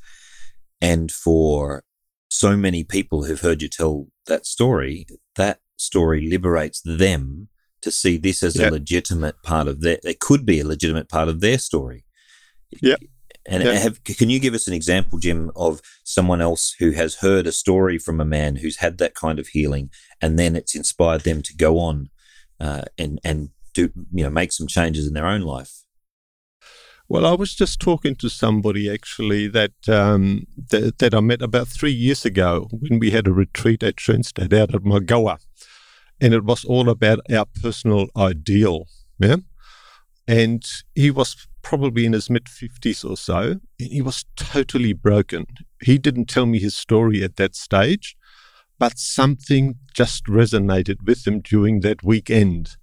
and 0.90 1.12
for 1.12 1.84
so 2.30 2.52
many 2.58 2.84
people 2.84 3.24
who've 3.24 3.42
heard 3.48 3.62
you 3.62 3.70
tell 3.70 4.08
that 4.28 4.46
story, 4.46 5.06
that 5.36 5.60
story 5.78 6.20
liberates 6.34 6.82
them 6.84 7.48
to 7.82 7.90
see 7.92 8.18
this 8.18 8.44
as 8.44 8.56
Yeah. 8.56 8.70
a 8.70 8.72
legitimate 8.72 9.36
part 9.44 9.68
of 9.68 9.82
their. 9.82 10.00
It 10.04 10.20
could 10.20 10.46
be 10.46 10.60
a 10.60 10.66
legitimate 10.74 11.10
part 11.10 11.28
of 11.30 11.40
their 11.42 11.58
story. 11.58 12.06
Yeah. 12.82 12.96
And 13.46 13.64
Yeah. 13.64 13.74
have, 13.74 14.04
can 14.04 14.30
you 14.30 14.40
give 14.40 14.54
us 14.54 14.68
an 14.68 14.74
example, 14.74 15.20
Jim, 15.20 15.52
of 15.56 15.82
someone 16.04 16.42
else 16.42 16.76
who 16.80 16.92
has 16.92 17.16
heard 17.16 17.46
a 17.46 17.52
story 17.52 17.98
from 17.98 18.22
a 18.22 18.26
man 18.26 18.56
who's 18.58 18.78
had 18.78 18.98
that 19.00 19.16
kind 19.16 19.38
of 19.40 19.48
healing, 19.50 19.90
and 20.22 20.40
then 20.40 20.56
it's 20.56 20.76
inspired 20.76 21.22
them 21.24 21.42
to 21.44 21.54
go 21.56 21.78
on 21.80 22.10
uh, 22.60 22.84
and 22.98 23.20
and 23.24 23.50
do 23.74 23.90
you 24.14 24.24
know 24.24 24.30
make 24.30 24.52
some 24.54 24.68
changes 24.68 25.08
in 25.08 25.14
their 25.14 25.26
own 25.28 25.42
life? 25.42 25.83
Well, 27.10 27.26
I 27.26 27.34
was 27.34 27.54
just 27.54 27.80
talking 27.80 28.16
to 28.16 28.30
somebody 28.30 28.90
actually 28.90 29.48
that 29.50 29.74
um, 29.88 30.48
that, 30.70 30.98
that 31.00 31.14
I 31.14 31.20
met 31.20 31.42
about 31.42 31.68
three 31.68 31.92
years 31.92 32.26
ago 32.26 32.70
when 32.72 33.00
we 33.00 33.12
had 33.12 33.28
a 33.28 33.34
retreat 33.34 33.84
at 33.84 34.00
Schoenstatt 34.00 34.54
out 34.54 34.74
at 34.74 34.84
Mulgoa, 34.84 35.38
and 36.22 36.34
it 36.34 36.44
was 36.44 36.64
all 36.64 36.90
about 36.90 37.20
our 37.32 37.46
personal 37.62 38.08
ideal. 38.16 38.88
Yeah, 39.20 39.38
and 40.28 40.64
he 40.96 41.12
was 41.12 41.48
probably 41.62 42.06
in 42.06 42.14
his 42.14 42.30
mid 42.30 42.48
fifties 42.48 43.04
or 43.04 43.18
so, 43.18 43.60
and 43.80 43.92
he 43.92 44.02
was 44.02 44.26
totally 44.36 44.94
broken. 44.94 45.46
He 45.82 45.98
didn't 45.98 46.30
tell 46.30 46.46
me 46.46 46.60
his 46.60 46.76
story 46.76 47.22
at 47.22 47.36
that 47.36 47.56
stage, 47.56 48.16
but 48.80 48.98
something 48.98 49.76
just 49.94 50.26
resonated 50.26 51.06
with 51.06 51.28
him 51.28 51.42
during 51.42 51.82
that 51.82 52.02
weekend. 52.02 52.78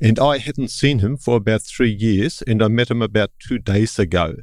And 0.00 0.18
I 0.18 0.38
hadn't 0.38 0.70
seen 0.70 0.98
him 0.98 1.16
for 1.16 1.36
about 1.36 1.62
three 1.62 1.90
years, 1.92 2.42
and 2.46 2.62
I 2.62 2.68
met 2.68 2.90
him 2.90 3.00
about 3.00 3.30
two 3.38 3.58
days 3.58 3.98
ago. 3.98 4.34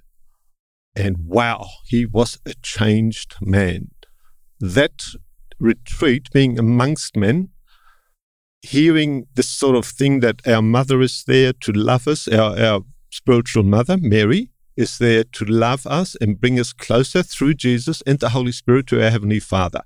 And 0.96 1.18
wow, 1.26 1.68
he 1.86 2.06
was 2.06 2.40
a 2.46 2.54
changed 2.62 3.36
man. 3.42 3.92
That 4.60 5.04
retreat, 5.60 6.30
being 6.32 6.58
amongst 6.58 7.16
men, 7.16 7.50
hearing 8.62 9.28
this 9.36 9.50
sort 9.50 9.76
of 9.76 9.86
thing 9.86 10.22
that 10.22 10.48
our 10.48 10.62
mother 10.62 11.02
is 11.02 11.24
there 11.26 11.54
to 11.54 11.72
love 11.72 12.08
us, 12.08 12.28
our, 12.28 12.58
our 12.60 12.82
spiritual 13.12 13.64
mother, 13.64 13.98
Mary, 13.98 14.50
is 14.76 14.98
there 14.98 15.24
to 15.24 15.46
love 15.46 15.86
us 15.86 16.16
and 16.20 16.42
bring 16.42 16.60
us 16.60 16.74
closer 16.74 17.22
through 17.22 17.54
Jesus 17.54 18.02
and 18.08 18.20
the 18.20 18.30
Holy 18.30 18.52
Spirit 18.52 18.88
to 18.88 19.04
our 19.04 19.12
Heavenly 19.12 19.40
Father. 19.40 19.82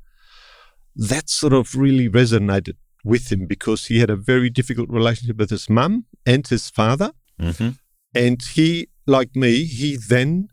That 0.95 1.29
sort 1.29 1.53
of 1.53 1.75
really 1.75 2.09
resonated 2.09 2.75
with 3.03 3.31
him 3.31 3.45
because 3.45 3.85
he 3.85 3.99
had 3.99 4.09
a 4.09 4.15
very 4.15 4.49
difficult 4.49 4.89
relationship 4.89 5.37
with 5.37 5.49
his 5.49 5.69
mum 5.69 6.05
and 6.25 6.47
his 6.47 6.69
father. 6.69 7.11
Mm-hmm. 7.39 7.69
And 8.15 8.41
he, 8.41 8.89
like 9.05 9.35
me, 9.35 9.65
he 9.65 9.95
then 9.97 10.49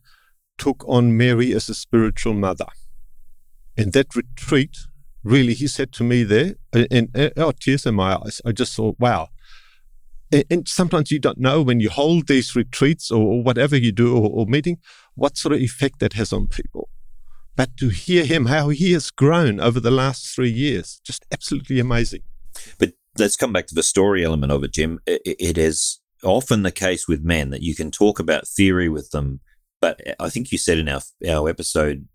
took 0.58 0.84
on 0.86 1.16
Mary 1.16 1.52
as 1.52 1.68
a 1.68 1.74
spiritual 1.74 2.34
mother. 2.34 2.66
And 3.76 3.92
that 3.92 4.14
retreat, 4.14 4.76
really, 5.22 5.54
he 5.54 5.66
said 5.66 5.92
to 5.92 6.04
me 6.04 6.22
there, 6.22 6.54
and, 6.72 6.86
and, 6.90 7.08
and 7.14 7.32
oh, 7.36 7.52
tears 7.52 7.86
in 7.86 7.94
my 7.94 8.16
eyes. 8.16 8.40
I 8.44 8.52
just 8.52 8.74
thought, 8.76 8.96
wow, 8.98 9.28
and, 10.34 10.44
and 10.50 10.68
sometimes 10.68 11.10
you 11.10 11.18
don't 11.18 11.38
know 11.38 11.62
when 11.62 11.80
you 11.80 11.90
hold 11.90 12.26
these 12.26 12.56
retreats 12.56 13.10
or, 13.10 13.22
or 13.22 13.42
whatever 13.42 13.76
you 13.76 13.92
do 13.92 14.16
or, 14.16 14.28
or 14.30 14.46
meeting, 14.46 14.78
what 15.14 15.36
sort 15.36 15.54
of 15.54 15.60
effect 15.60 16.00
that 16.00 16.14
has 16.14 16.32
on 16.32 16.48
people. 16.48 16.88
But 17.56 17.76
to 17.76 17.88
hear 17.88 18.24
him, 18.24 18.46
how 18.46 18.70
he 18.70 18.92
has 18.92 19.10
grown 19.10 19.60
over 19.60 19.78
the 19.78 19.90
last 19.90 20.34
three 20.34 20.50
years, 20.50 21.00
just 21.04 21.24
absolutely 21.32 21.78
amazing. 21.78 22.22
But 22.78 22.92
let's 23.18 23.36
come 23.36 23.52
back 23.52 23.66
to 23.68 23.74
the 23.74 23.82
story 23.82 24.24
element 24.24 24.52
of 24.52 24.64
it, 24.64 24.72
Jim. 24.72 25.00
It, 25.06 25.22
it 25.24 25.58
is 25.58 26.00
often 26.22 26.62
the 26.62 26.72
case 26.72 27.06
with 27.06 27.22
men 27.22 27.50
that 27.50 27.62
you 27.62 27.74
can 27.74 27.90
talk 27.90 28.18
about 28.18 28.48
theory 28.48 28.88
with 28.88 29.10
them, 29.10 29.40
but 29.80 30.00
I 30.18 30.30
think 30.30 30.50
you 30.50 30.58
said 30.58 30.78
in 30.78 30.88
our 30.88 31.02
our 31.28 31.48
episode 31.48 32.08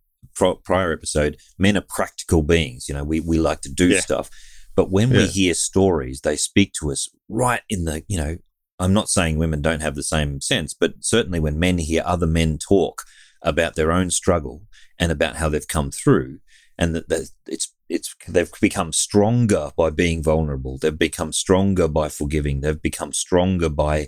prior 0.63 0.93
episode, 0.93 1.37
men 1.57 1.77
are 1.77 1.85
practical 1.87 2.41
beings. 2.43 2.87
You 2.87 2.95
know, 2.95 3.03
we 3.03 3.19
we 3.19 3.39
like 3.39 3.61
to 3.61 3.73
do 3.73 3.89
yeah. 3.89 3.99
stuff. 3.99 4.29
But 4.75 4.91
when 4.91 5.11
yeah. 5.11 5.17
we 5.17 5.27
hear 5.27 5.53
stories, 5.53 6.21
they 6.21 6.35
speak 6.35 6.73
to 6.79 6.91
us 6.91 7.09
right 7.27 7.61
in 7.69 7.85
the, 7.85 8.03
you 8.07 8.17
know, 8.17 8.37
I'm 8.79 8.93
not 8.93 9.09
saying 9.09 9.37
women 9.37 9.61
don't 9.61 9.81
have 9.81 9.95
the 9.95 10.03
same 10.03 10.39
sense, 10.39 10.73
but 10.73 10.93
certainly 11.01 11.39
when 11.39 11.59
men 11.59 11.79
hear 11.79 12.01
other 12.05 12.27
men 12.27 12.57
talk 12.57 13.03
about 13.41 13.75
their 13.75 13.91
own 13.91 14.09
struggle 14.09 14.61
and 14.97 15.11
about 15.11 15.35
how 15.35 15.49
they've 15.49 15.67
come 15.67 15.91
through 15.91 16.39
and 16.77 16.95
that 16.95 17.29
it's 17.45 17.73
it's 17.89 18.15
they've 18.27 18.51
become 18.61 18.93
stronger 18.93 19.71
by 19.75 19.89
being 19.89 20.23
vulnerable. 20.23 20.77
They've 20.77 20.97
become 20.97 21.33
stronger 21.33 21.87
by 21.87 22.09
forgiving. 22.09 22.61
They've 22.61 22.81
become 22.81 23.13
stronger 23.13 23.69
by 23.69 24.07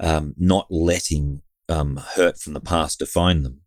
um, 0.00 0.34
not 0.36 0.66
letting 0.70 1.42
um, 1.68 1.96
hurt 1.96 2.38
from 2.38 2.54
the 2.54 2.60
past 2.60 2.98
define 2.98 3.42
them, 3.42 3.60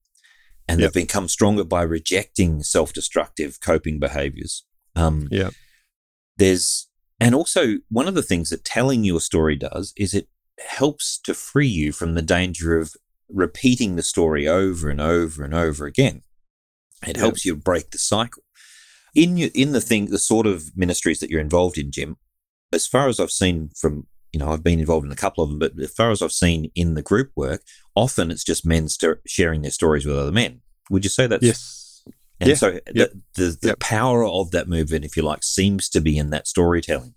and 0.68 0.80
yep. 0.80 0.92
they've 0.92 1.04
become 1.08 1.28
stronger 1.28 1.64
by 1.64 1.82
rejecting 1.82 2.64
self-destructive 2.64 3.60
coping 3.62 4.00
behaviors. 4.00 4.66
Um, 4.96 5.28
yeah, 5.32 5.52
there's, 6.38 6.90
and 7.20 7.34
also 7.34 7.78
one 7.90 8.08
of 8.08 8.16
the 8.16 8.24
things 8.24 8.50
that 8.50 8.66
telling 8.66 9.04
your 9.04 9.22
story 9.22 9.56
does 9.56 9.94
is 9.98 10.14
it 10.14 10.28
helps 10.60 11.18
to 11.20 11.34
free 11.34 11.68
you 11.68 11.92
from 11.92 12.14
the 12.14 12.22
danger 12.22 12.78
of 12.78 12.94
repeating 13.30 13.96
the 13.96 14.04
story 14.04 14.48
over 14.48 14.90
and 14.90 15.02
over 15.02 15.44
and 15.44 15.54
over 15.54 15.86
again. 15.86 16.22
It 17.06 17.18
helps 17.18 17.46
you 17.46 17.56
break 17.56 17.92
the 17.92 17.98
cycle. 17.98 18.44
In 19.16 19.38
your, 19.38 19.50
in 19.56 19.72
the 19.72 19.82
thing, 19.82 20.08
the 20.08 20.20
sort 20.20 20.46
of 20.46 20.76
ministries 20.76 21.20
that 21.20 21.30
you're 21.30 21.42
involved 21.42 21.78
in, 21.78 21.90
Jim, 21.90 22.18
as 22.72 22.86
far 22.86 23.08
as 23.08 23.20
I've 23.20 23.32
seen 23.32 23.70
from, 23.76 24.08
you 24.34 24.40
know, 24.40 24.50
I've 24.50 24.64
been 24.64 24.80
involved 24.80 25.06
in 25.06 25.12
a 25.12 25.16
couple 25.16 25.44
of 25.44 25.50
them, 25.50 25.60
but 25.60 25.80
as 25.80 25.92
far 25.92 26.12
as 26.12 26.22
I've 26.22 26.32
seen 26.32 26.70
in 26.76 26.96
the 26.96 27.02
group 27.02 27.32
work, 27.36 27.64
often 27.96 28.30
it's 28.30 28.44
just 28.44 28.66
men 28.66 28.90
st- 28.90 29.20
sharing 29.26 29.62
their 29.62 29.72
stories 29.72 30.06
with 30.06 30.18
other 30.18 30.32
men. 30.32 30.62
Would 30.90 31.06
you 31.06 31.10
say 31.10 31.28
that's 31.28 31.44
yes. 31.44 32.04
And 32.40 32.50
yeah. 32.50 32.56
so 32.56 32.68
uh, 32.70 32.80
yep. 32.94 33.12
the, 33.34 33.42
the, 33.42 33.58
the 33.62 33.68
yep. 33.70 33.80
power 33.80 34.26
of 34.26 34.52
that 34.52 34.68
movement, 34.68 35.06
if 35.06 35.16
you 35.16 35.24
like, 35.24 35.44
seems 35.44 35.88
to 35.90 36.02
be 36.02 36.18
in 36.18 36.32
that 36.32 36.48
storytelling. 36.48 37.14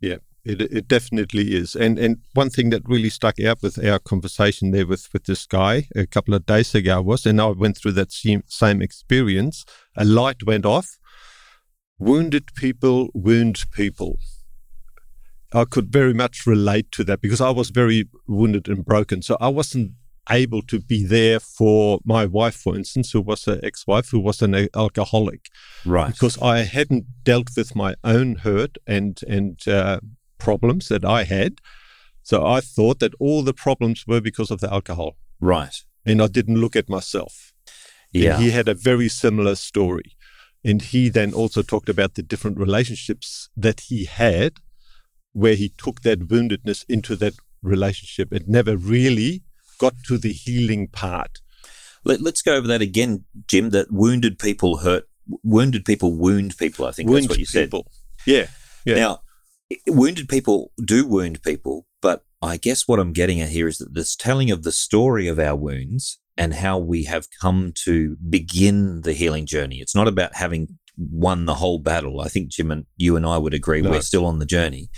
Yeah, 0.00 0.16
it, 0.44 0.60
it 0.60 0.88
definitely 0.88 1.54
is. 1.54 1.74
And 1.74 1.98
and 1.98 2.18
one 2.34 2.50
thing 2.50 2.70
that 2.70 2.88
really 2.88 3.10
stuck 3.10 3.40
out 3.40 3.62
with 3.62 3.84
our 3.84 3.98
conversation 3.98 4.70
there 4.70 4.86
with, 4.86 5.08
with 5.12 5.24
this 5.24 5.46
guy 5.46 5.88
a 5.94 6.06
couple 6.06 6.34
of 6.34 6.46
days 6.46 6.74
ago 6.74 7.02
was, 7.02 7.26
and 7.26 7.40
I 7.40 7.48
went 7.48 7.76
through 7.76 7.92
that 7.92 8.12
same, 8.12 8.44
same 8.46 8.80
experience, 8.82 9.64
a 9.96 10.04
light 10.04 10.42
went 10.44 10.64
off. 10.64 10.98
Wounded 12.00 12.54
people 12.54 13.08
wound 13.12 13.64
people. 13.72 14.20
I 15.52 15.64
could 15.64 15.90
very 15.90 16.14
much 16.14 16.46
relate 16.46 16.92
to 16.92 17.04
that 17.04 17.20
because 17.20 17.40
I 17.40 17.50
was 17.50 17.70
very 17.70 18.08
wounded 18.28 18.68
and 18.68 18.84
broken. 18.84 19.22
So 19.22 19.36
I 19.40 19.48
wasn't 19.48 19.92
able 20.30 20.62
to 20.62 20.78
be 20.78 21.04
there 21.04 21.40
for 21.40 22.00
my 22.04 22.26
wife, 22.26 22.54
for 22.54 22.76
instance, 22.76 23.12
who 23.12 23.20
was 23.20 23.48
an 23.48 23.60
ex 23.62 23.86
wife 23.86 24.10
who 24.10 24.20
was 24.20 24.42
an 24.42 24.68
alcoholic. 24.76 25.46
Right. 25.84 26.12
Because 26.12 26.40
I 26.40 26.58
hadn't 26.58 27.06
dealt 27.24 27.50
with 27.56 27.74
my 27.74 27.94
own 28.04 28.36
hurt 28.36 28.76
and, 28.86 29.18
and 29.26 29.66
uh, 29.66 30.00
problems 30.38 30.88
that 30.88 31.04
I 31.04 31.24
had. 31.24 31.60
So 32.22 32.46
I 32.46 32.60
thought 32.60 33.00
that 33.00 33.14
all 33.18 33.42
the 33.42 33.54
problems 33.54 34.06
were 34.06 34.20
because 34.20 34.50
of 34.50 34.60
the 34.60 34.72
alcohol. 34.72 35.16
Right. 35.40 35.74
And 36.04 36.22
I 36.22 36.26
didn't 36.26 36.60
look 36.60 36.76
at 36.76 36.88
myself. 36.88 37.52
Yeah. 38.12 38.34
And 38.34 38.42
he 38.42 38.50
had 38.50 38.68
a 38.68 38.74
very 38.74 39.08
similar 39.08 39.54
story. 39.54 40.16
And 40.64 40.82
he 40.82 41.08
then 41.08 41.32
also 41.32 41.62
talked 41.62 41.88
about 41.88 42.14
the 42.14 42.22
different 42.22 42.58
relationships 42.58 43.48
that 43.56 43.80
he 43.80 44.04
had 44.04 44.58
where 45.32 45.54
he 45.54 45.68
took 45.70 46.02
that 46.02 46.28
woundedness 46.28 46.84
into 46.88 47.16
that 47.16 47.34
relationship. 47.62 48.32
It 48.32 48.48
never 48.48 48.76
really 48.76 49.42
got 49.78 49.94
to 50.08 50.18
the 50.18 50.32
healing 50.32 50.88
part. 50.88 51.40
Let, 52.04 52.20
us 52.20 52.42
go 52.42 52.56
over 52.56 52.66
that 52.68 52.82
again, 52.82 53.24
Jim. 53.46 53.70
That 53.70 53.92
wounded 53.92 54.38
people 54.38 54.78
hurt, 54.78 55.08
wounded 55.42 55.84
people 55.84 56.12
wound 56.14 56.56
people. 56.56 56.86
I 56.86 56.92
think 56.92 57.08
wound 57.08 57.24
that's 57.24 57.30
what 57.30 57.38
you 57.38 57.46
people. 57.46 57.86
said. 58.24 58.32
Yeah, 58.32 58.46
yeah. 58.84 58.94
Now, 58.94 59.20
wounded 59.86 60.28
people 60.28 60.72
do 60.84 61.06
wound 61.06 61.42
people, 61.42 61.86
but 62.00 62.24
I 62.40 62.56
guess 62.56 62.86
what 62.86 62.98
I'm 62.98 63.12
getting 63.12 63.40
at 63.40 63.50
here 63.50 63.68
is 63.68 63.78
that 63.78 63.94
this 63.94 64.16
telling 64.16 64.50
of 64.50 64.62
the 64.62 64.72
story 64.72 65.28
of 65.28 65.38
our 65.38 65.56
wounds 65.56 66.20
and 66.36 66.54
how 66.54 66.78
we 66.78 67.04
have 67.04 67.26
come 67.40 67.72
to 67.84 68.16
begin 68.28 69.02
the 69.02 69.12
healing 69.12 69.44
journey. 69.44 69.80
It's 69.80 69.94
not 69.94 70.08
about 70.08 70.36
having 70.36 70.78
won 70.96 71.46
the 71.46 71.54
whole 71.54 71.78
battle. 71.78 72.20
I 72.20 72.28
think 72.28 72.50
Jim 72.50 72.70
and 72.70 72.86
you 72.96 73.16
and 73.16 73.26
I 73.26 73.38
would 73.38 73.54
agree 73.54 73.82
no. 73.82 73.90
we're 73.90 74.00
still 74.00 74.26
on 74.26 74.38
the 74.38 74.46
journey. 74.46 74.88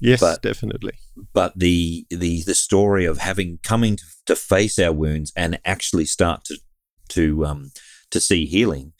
Yes, 0.00 0.20
but, 0.20 0.40
definitely. 0.40 0.94
But 1.34 1.58
the 1.58 2.06
the 2.08 2.42
the 2.44 2.54
story 2.54 3.04
of 3.04 3.18
having 3.18 3.58
coming 3.62 3.96
to, 3.96 4.04
to 4.26 4.36
face 4.36 4.78
our 4.78 4.92
wounds 4.92 5.32
and 5.36 5.60
actually 5.64 6.06
start 6.06 6.44
to 6.44 6.58
to 7.10 7.44
um 7.44 7.72
to 8.10 8.20
see 8.20 8.46
healing 8.46 8.92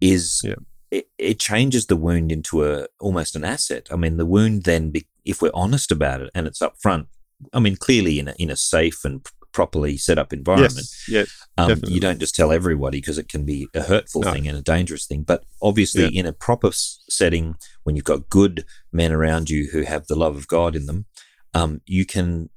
is 0.00 0.42
yeah. 0.44 0.56
It, 0.94 1.08
it 1.18 1.38
changes 1.40 1.86
the 1.86 1.96
wound 1.96 2.30
into 2.30 2.64
a 2.64 2.86
almost 3.00 3.34
an 3.34 3.44
asset. 3.44 3.88
I 3.90 3.96
mean, 3.96 4.16
the 4.16 4.26
wound 4.26 4.62
then, 4.62 4.90
be, 4.90 5.06
if 5.24 5.42
we're 5.42 5.50
honest 5.52 5.90
about 5.90 6.20
it 6.20 6.30
and 6.34 6.46
it's 6.46 6.62
up 6.62 6.76
front, 6.80 7.08
I 7.52 7.58
mean, 7.58 7.76
clearly 7.76 8.18
in 8.20 8.28
a, 8.28 8.34
in 8.38 8.50
a 8.50 8.56
safe 8.56 9.04
and 9.04 9.26
properly 9.52 9.96
set 9.96 10.18
up 10.18 10.32
environment. 10.32 10.74
Yes, 10.74 11.08
yes 11.08 11.46
um, 11.58 11.80
you 11.86 12.00
don't 12.00 12.18
just 12.20 12.34
tell 12.34 12.52
everybody 12.52 12.98
because 12.98 13.18
it 13.18 13.28
can 13.28 13.44
be 13.44 13.68
a 13.74 13.82
hurtful 13.82 14.22
no. 14.22 14.32
thing 14.32 14.46
and 14.46 14.56
a 14.56 14.62
dangerous 14.62 15.06
thing. 15.06 15.22
But 15.22 15.44
obviously, 15.60 16.04
yeah. 16.04 16.20
in 16.20 16.26
a 16.26 16.32
proper 16.32 16.70
setting, 16.72 17.56
when 17.82 17.96
you've 17.96 18.04
got 18.04 18.28
good 18.28 18.64
men 18.92 19.12
around 19.12 19.50
you 19.50 19.68
who 19.72 19.82
have 19.82 20.06
the 20.06 20.16
love 20.16 20.36
of 20.36 20.48
God 20.48 20.76
in 20.76 20.86
them, 20.86 21.06
um, 21.54 21.80
you 21.86 22.04
can 22.04 22.50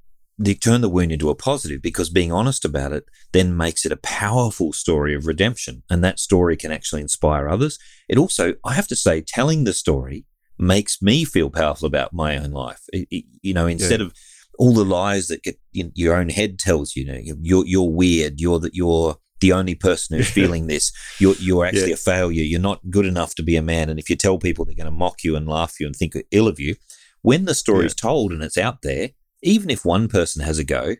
turn 0.43 0.81
the 0.81 0.89
wound 0.89 1.11
into 1.11 1.29
a 1.29 1.35
positive 1.35 1.81
because 1.81 2.09
being 2.09 2.31
honest 2.31 2.63
about 2.63 2.93
it 2.93 3.05
then 3.33 3.57
makes 3.57 3.85
it 3.85 3.91
a 3.91 3.97
powerful 3.97 4.71
story 4.71 5.15
of 5.15 5.25
redemption. 5.25 5.83
And 5.89 6.03
that 6.03 6.19
story 6.19 6.55
can 6.55 6.71
actually 6.71 7.01
inspire 7.01 7.49
others. 7.49 7.79
It 8.07 8.17
also, 8.17 8.55
I 8.63 8.73
have 8.73 8.87
to 8.87 8.95
say, 8.95 9.21
telling 9.21 9.63
the 9.63 9.73
story 9.73 10.25
makes 10.59 11.01
me 11.01 11.23
feel 11.23 11.49
powerful 11.49 11.87
about 11.87 12.13
my 12.13 12.37
own 12.37 12.51
life. 12.51 12.81
It, 12.93 13.07
it, 13.11 13.25
you 13.41 13.53
know, 13.53 13.67
instead 13.67 13.99
yeah. 13.99 14.07
of 14.07 14.13
all 14.57 14.73
the 14.73 14.85
lies 14.85 15.27
that 15.27 15.43
get 15.43 15.59
in 15.73 15.91
your 15.95 16.15
own 16.15 16.29
head 16.29 16.59
tells 16.59 16.95
you, 16.95 17.03
you 17.03 17.11
know, 17.11 17.35
you're 17.41 17.65
you're 17.65 17.89
weird, 17.89 18.39
you're 18.39 18.59
that 18.59 18.75
you're 18.75 19.17
the 19.39 19.53
only 19.53 19.75
person 19.75 20.17
who's 20.17 20.29
feeling 20.39 20.67
this. 20.67 20.91
You're 21.19 21.35
you're 21.39 21.65
actually 21.65 21.89
yeah. 21.89 21.93
a 21.95 21.97
failure. 21.97 22.43
You're 22.43 22.59
not 22.59 22.89
good 22.89 23.05
enough 23.05 23.35
to 23.35 23.43
be 23.43 23.55
a 23.55 23.61
man. 23.61 23.89
And 23.89 23.99
if 23.99 24.09
you 24.09 24.15
tell 24.15 24.37
people, 24.37 24.65
they're 24.65 24.75
going 24.75 24.85
to 24.85 24.91
mock 24.91 25.23
you 25.23 25.35
and 25.35 25.47
laugh 25.47 25.79
you 25.79 25.85
and 25.85 25.95
think 25.95 26.15
ill 26.31 26.47
of 26.47 26.59
you. 26.59 26.75
When 27.21 27.45
the 27.45 27.55
story 27.55 27.85
yeah. 27.85 27.93
told 27.95 28.31
and 28.31 28.41
it's 28.41 28.57
out 28.57 28.81
there, 28.83 29.09
even 29.41 29.69
if 29.69 29.85
one 29.85 30.07
person 30.07 30.43
has 30.43 30.59
a 30.59 30.63
go, 30.63 30.95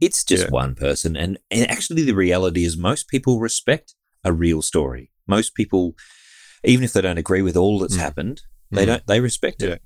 it's 0.00 0.24
just 0.24 0.44
yeah. 0.44 0.50
one 0.50 0.74
person. 0.74 1.16
And 1.16 1.38
and 1.50 1.70
actually, 1.70 2.02
the 2.02 2.14
reality 2.14 2.64
is 2.64 2.76
most 2.76 3.08
people 3.08 3.40
respect 3.40 3.94
a 4.24 4.32
real 4.32 4.62
story. 4.62 5.10
Most 5.26 5.54
people, 5.54 5.94
even 6.64 6.84
if 6.84 6.92
they 6.92 7.02
don't 7.02 7.18
agree 7.18 7.42
with 7.42 7.56
all 7.56 7.78
that's 7.78 7.96
mm. 7.96 8.00
happened, 8.00 8.42
they 8.70 8.84
mm. 8.84 8.86
don't 8.86 9.06
they 9.06 9.20
respect 9.20 9.62
it. 9.62 9.82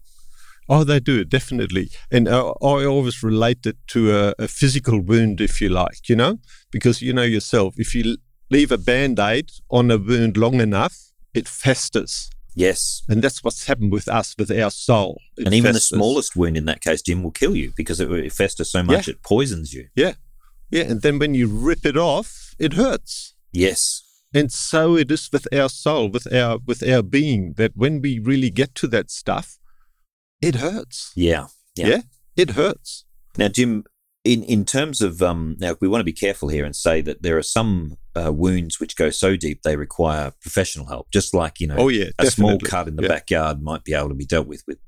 Oh, 0.67 0.83
they 0.83 0.99
do 0.99 1.25
definitely, 1.25 1.91
and 2.11 2.27
uh, 2.27 2.55
I 2.63 2.87
always 2.87 3.23
relate 3.23 3.67
it 3.67 3.77
to 3.89 4.17
a, 4.17 4.35
a, 4.39 4.49
physical 4.49 4.99
wound, 4.99 5.43
if 5.43 5.61
you 5.61 5.69
like, 5.69 6.09
you 6.09 6.17
know, 6.17 6.39
because 6.71 7.03
you 7.03 7.13
know 7.13 7.23
yourself, 7.23 7.75
if 7.77 7.95
you 7.95 8.17
leave 8.51 8.73
a 8.73 8.79
band 8.79 9.19
aid 9.19 9.51
on 9.71 9.91
a 9.91 9.99
wound 9.99 10.39
long 10.39 10.63
enough, 10.63 10.97
it 11.35 11.49
festers. 11.49 12.31
Yes, 12.55 13.03
and 13.09 13.23
that's 13.23 13.43
what's 13.43 13.67
happened 13.67 13.93
with 13.93 14.09
us, 14.09 14.35
with 14.39 14.51
our 14.51 14.71
soul. 14.71 15.21
It 15.37 15.47
and 15.47 15.55
even 15.55 15.73
festers. 15.73 15.91
the 15.91 15.97
smallest 15.97 16.37
wound 16.37 16.57
in 16.57 16.67
that 16.67 16.81
case, 16.81 17.03
Jim, 17.03 17.23
will 17.23 17.33
kill 17.33 17.57
you 17.57 17.73
because 17.77 18.01
it, 18.01 18.11
it 18.11 18.33
festers 18.33 18.71
so 18.71 18.83
much 18.83 19.09
yeah. 19.09 19.15
it 19.15 19.23
poisons 19.23 19.73
you. 19.73 19.89
Yeah, 19.97 20.15
yeah, 20.71 20.85
and 20.85 21.03
then 21.03 21.19
when 21.19 21.35
you 21.35 21.49
rip 21.49 21.85
it 21.85 21.97
off, 21.97 22.55
it 22.59 22.75
hurts. 22.75 23.35
Yes, 23.53 24.03
and 24.33 24.53
so 24.53 24.97
it 24.97 25.11
is 25.11 25.29
with 25.33 25.53
our 25.53 25.69
soul, 25.69 26.09
with 26.09 26.33
our 26.33 26.59
with 26.65 26.89
our 26.89 27.03
being. 27.03 27.55
That 27.55 27.73
when 27.75 28.01
we 28.01 28.21
really 28.21 28.51
get 28.51 28.75
to 28.77 28.87
that 28.89 29.11
stuff 29.11 29.59
it 30.45 30.57
hurts. 30.57 31.13
Yeah. 31.17 31.47
Yeah. 31.75 31.87
Yeah. 31.87 32.01
It 32.37 32.51
hurts. 32.51 33.07
Now, 33.39 33.49
Jim, 33.49 33.85
in, 34.25 34.43
in 34.43 34.64
terms 34.64 35.00
of 35.02 35.21
um, 35.23 35.57
now, 35.59 35.76
we 35.81 35.88
want 35.88 36.00
to 36.00 36.04
be 36.04 36.12
careful 36.12 36.49
here 36.49 36.64
and 36.64 36.75
say 36.75 37.00
that 37.02 37.23
there 37.23 37.37
are 37.37 37.43
some 37.43 37.97
uh, 38.16 38.33
wounds 38.33 38.81
which 38.81 38.97
go 38.97 39.11
so 39.11 39.37
deep 39.37 39.62
they 39.62 39.76
require 39.76 40.33
professional 40.40 40.87
help. 40.87 41.11
Just 41.11 41.35
like 41.35 41.61
you 41.61 41.66
know, 41.66 41.76
Oh 41.76 41.88
yeah, 41.88 42.11
a 42.19 42.26
small 42.26 42.59
cut 42.59 42.88
in 42.88 42.97
the 42.97 43.02
Yeah. 43.02 43.09
backyard 43.09 43.62
might 43.62 43.85
be 43.85 43.93
able 43.95 44.09
to 44.09 44.14
be 44.14 44.25
dealt 44.26 44.47
with 44.47 44.62
with 44.66 44.78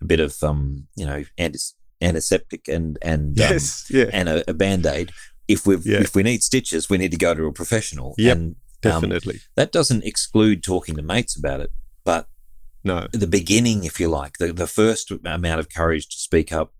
a 0.00 0.04
bit 0.06 0.20
of 0.20 0.42
um, 0.42 0.86
you 0.96 1.04
know, 1.04 1.24
antis- 1.36 1.74
antiseptic 2.00 2.66
and 2.68 2.98
and 3.02 3.38
um, 3.40 3.46
Yes, 3.50 3.86
yeah, 3.90 4.06
and 4.12 4.28
a, 4.28 4.50
a 4.50 4.54
band 4.54 4.86
aid. 4.86 5.10
If 5.48 5.66
we 5.66 5.76
Yeah. 5.78 6.00
if 6.00 6.14
we 6.14 6.22
need 6.22 6.42
stitches, 6.42 6.88
we 6.88 6.98
need 6.98 7.10
to 7.10 7.18
go 7.18 7.34
to 7.34 7.44
a 7.46 7.52
professional. 7.52 8.14
Yep. 8.16 8.36
And 8.36 8.46
um, 8.84 9.00
definitely. 9.02 9.40
that 9.56 9.72
doesn't 9.72 10.04
exclude 10.04 10.62
talking 10.62 10.94
to 10.96 11.02
mates 11.02 11.36
about 11.36 11.60
it, 11.60 11.70
but 12.04 12.26
no, 12.84 13.08
the 13.12 13.26
beginning, 13.26 13.82
if 13.84 13.98
you 13.98 14.08
like, 14.08 14.38
the, 14.38 14.52
the 14.52 14.68
first 14.68 15.10
amount 15.10 15.58
of 15.60 15.68
courage 15.68 16.08
to 16.10 16.16
speak 16.16 16.52
up 16.52 16.72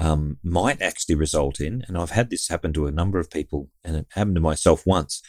um, 0.00 0.38
might 0.42 0.80
actually 0.82 1.14
result 1.14 1.60
in, 1.60 1.84
and 1.86 1.96
I've 1.96 2.10
had 2.10 2.30
this 2.30 2.48
happen 2.48 2.72
to 2.72 2.86
a 2.86 2.92
number 2.92 3.18
of 3.20 3.30
people, 3.30 3.68
and 3.84 3.94
it 3.96 4.06
happened 4.12 4.34
to 4.36 4.40
myself 4.40 4.86
once, 4.86 5.22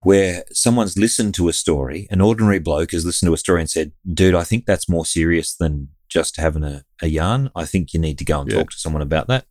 where 0.00 0.44
someone's 0.52 0.98
listened 0.98 1.34
to 1.34 1.48
a 1.48 1.52
story, 1.52 2.06
an 2.10 2.20
ordinary 2.20 2.58
bloke 2.58 2.90
has 2.92 3.06
listened 3.06 3.28
to 3.28 3.34
a 3.34 3.38
story 3.38 3.60
and 3.60 3.70
said, 3.70 3.92
Dude, 4.12 4.34
I 4.34 4.44
think 4.44 4.66
that's 4.66 4.88
more 4.88 5.06
serious 5.06 5.54
than 5.56 5.88
just 6.08 6.36
having 6.36 6.62
a, 6.64 6.84
a 7.00 7.06
yarn. 7.06 7.50
I 7.56 7.64
think 7.64 7.94
you 7.94 8.00
need 8.00 8.18
to 8.18 8.24
go 8.24 8.40
and 8.40 8.50
Yeah. 8.50 8.58
talk 8.58 8.70
to 8.70 8.76
someone 8.78 9.02
about 9.02 9.28
that. 9.28 9.46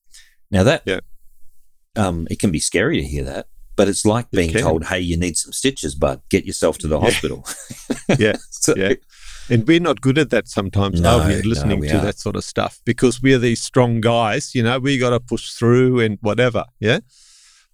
Now, 0.52 0.64
that, 0.64 0.84
Yeah. 0.86 1.00
um, 1.96 2.28
it 2.30 2.40
can 2.40 2.52
be 2.52 2.60
scary 2.60 3.02
to 3.02 3.08
hear 3.08 3.24
that. 3.24 3.48
But 3.76 3.88
it's 3.88 4.06
like 4.06 4.30
being 4.30 4.54
told, 4.54 4.86
"Hey, 4.86 5.00
you 5.00 5.18
need 5.18 5.36
some 5.36 5.52
stitches, 5.52 5.96
bud. 5.96 6.22
Get 6.30 6.46
yourself 6.46 6.78
to 6.80 6.88
the 6.88 7.00
Yeah. 7.00 7.06
hospital." 7.06 7.48
Yeah. 8.20 8.36
So- 8.52 8.76
Yeah. 8.78 8.94
And 9.50 9.68
we're 9.68 9.80
not 9.80 10.02
good 10.02 10.18
at 10.18 10.30
that 10.32 10.48
sometimes, 10.48 11.02
No, 11.02 11.20
are 11.20 11.28
we? 11.28 11.36
no, 11.36 11.42
Listening 11.42 11.80
we 11.80 11.88
to 11.90 11.98
are. 11.98 12.02
that 12.06 12.20
sort 12.20 12.36
of 12.36 12.44
stuff 12.44 12.80
because 12.86 13.22
we're 13.22 13.40
these 13.40 13.62
strong 13.62 14.02
guys. 14.02 14.54
You 14.56 14.64
know, 14.64 14.80
we 14.80 14.98
got 14.98 15.12
to 15.12 15.20
push 15.20 15.52
through 15.52 16.00
and 16.00 16.18
whatever. 16.22 16.66
Yeah, 16.80 17.00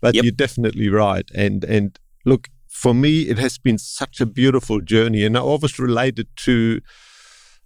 but 0.02 0.16
Yep. 0.16 0.24
you're 0.24 0.32
definitely 0.32 0.90
right. 0.90 1.30
And 1.36 1.64
and 1.64 1.98
look, 2.26 2.48
for 2.68 2.94
me, 2.94 3.22
it 3.24 3.38
has 3.40 3.58
been 3.58 3.78
such 3.78 4.22
a 4.22 4.26
beautiful 4.26 4.80
journey, 4.82 5.24
and 5.26 5.38
I 5.38 5.42
always 5.42 5.78
related 5.80 6.28
to 6.38 6.80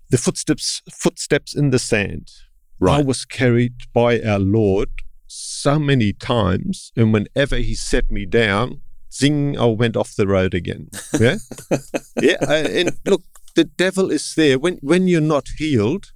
the 0.10 0.18
footsteps 0.18 0.82
footsteps 0.92 1.56
in 1.56 1.70
the 1.72 1.80
sand. 1.80 2.30
I 2.82 3.02
was 3.02 3.24
carried 3.24 3.76
by 3.94 4.20
our 4.22 4.40
Lord 4.40 4.90
so 5.28 5.80
many 5.80 6.12
times, 6.14 6.92
and 6.98 7.14
whenever 7.14 7.56
He 7.58 7.76
set 7.76 8.12
me 8.12 8.26
down, 8.26 8.82
zing, 9.14 9.58
I 9.58 9.66
went 9.66 9.96
off 9.96 10.16
the 10.16 10.28
road 10.28 10.54
again. 10.54 10.90
Yeah, 11.20 11.38
yeah. 12.22 12.38
uh, 12.42 12.68
And 12.80 12.98
look, 13.06 13.24
the 13.56 13.64
devil 13.66 14.12
is 14.12 14.34
there 14.36 14.58
when 14.60 14.78
when 14.82 15.08
you're 15.08 15.22
not 15.22 15.48
healed. 15.58 16.08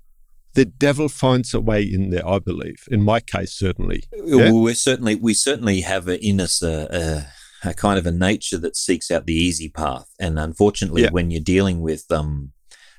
The 0.54 0.66
devil 0.66 1.08
finds 1.08 1.54
a 1.54 1.60
way 1.62 1.84
in 1.84 2.10
there. 2.10 2.28
I 2.28 2.40
believe, 2.40 2.84
in 2.90 3.04
my 3.04 3.20
case, 3.20 3.54
certainly. 3.54 4.02
Yeah. 4.12 4.50
Well, 4.52 4.64
we're 4.64 4.74
certainly 4.74 5.14
we 5.14 5.36
certainly 5.36 5.82
have 5.82 6.08
in 6.10 6.42
us 6.42 6.64
a, 6.64 7.28
a, 7.64 7.70
a 7.70 7.74
kind 7.76 8.00
of 8.00 8.08
a 8.08 8.12
nature 8.12 8.58
that 8.58 8.76
seeks 8.76 9.12
out 9.12 9.28
the 9.28 9.36
easy 9.36 9.70
path, 9.70 10.10
and 10.20 10.40
unfortunately, 10.40 11.04
Yeah. 11.04 11.12
when 11.12 11.30
you're 11.30 11.42
dealing 11.44 11.82
with 11.82 12.06
um, 12.10 12.54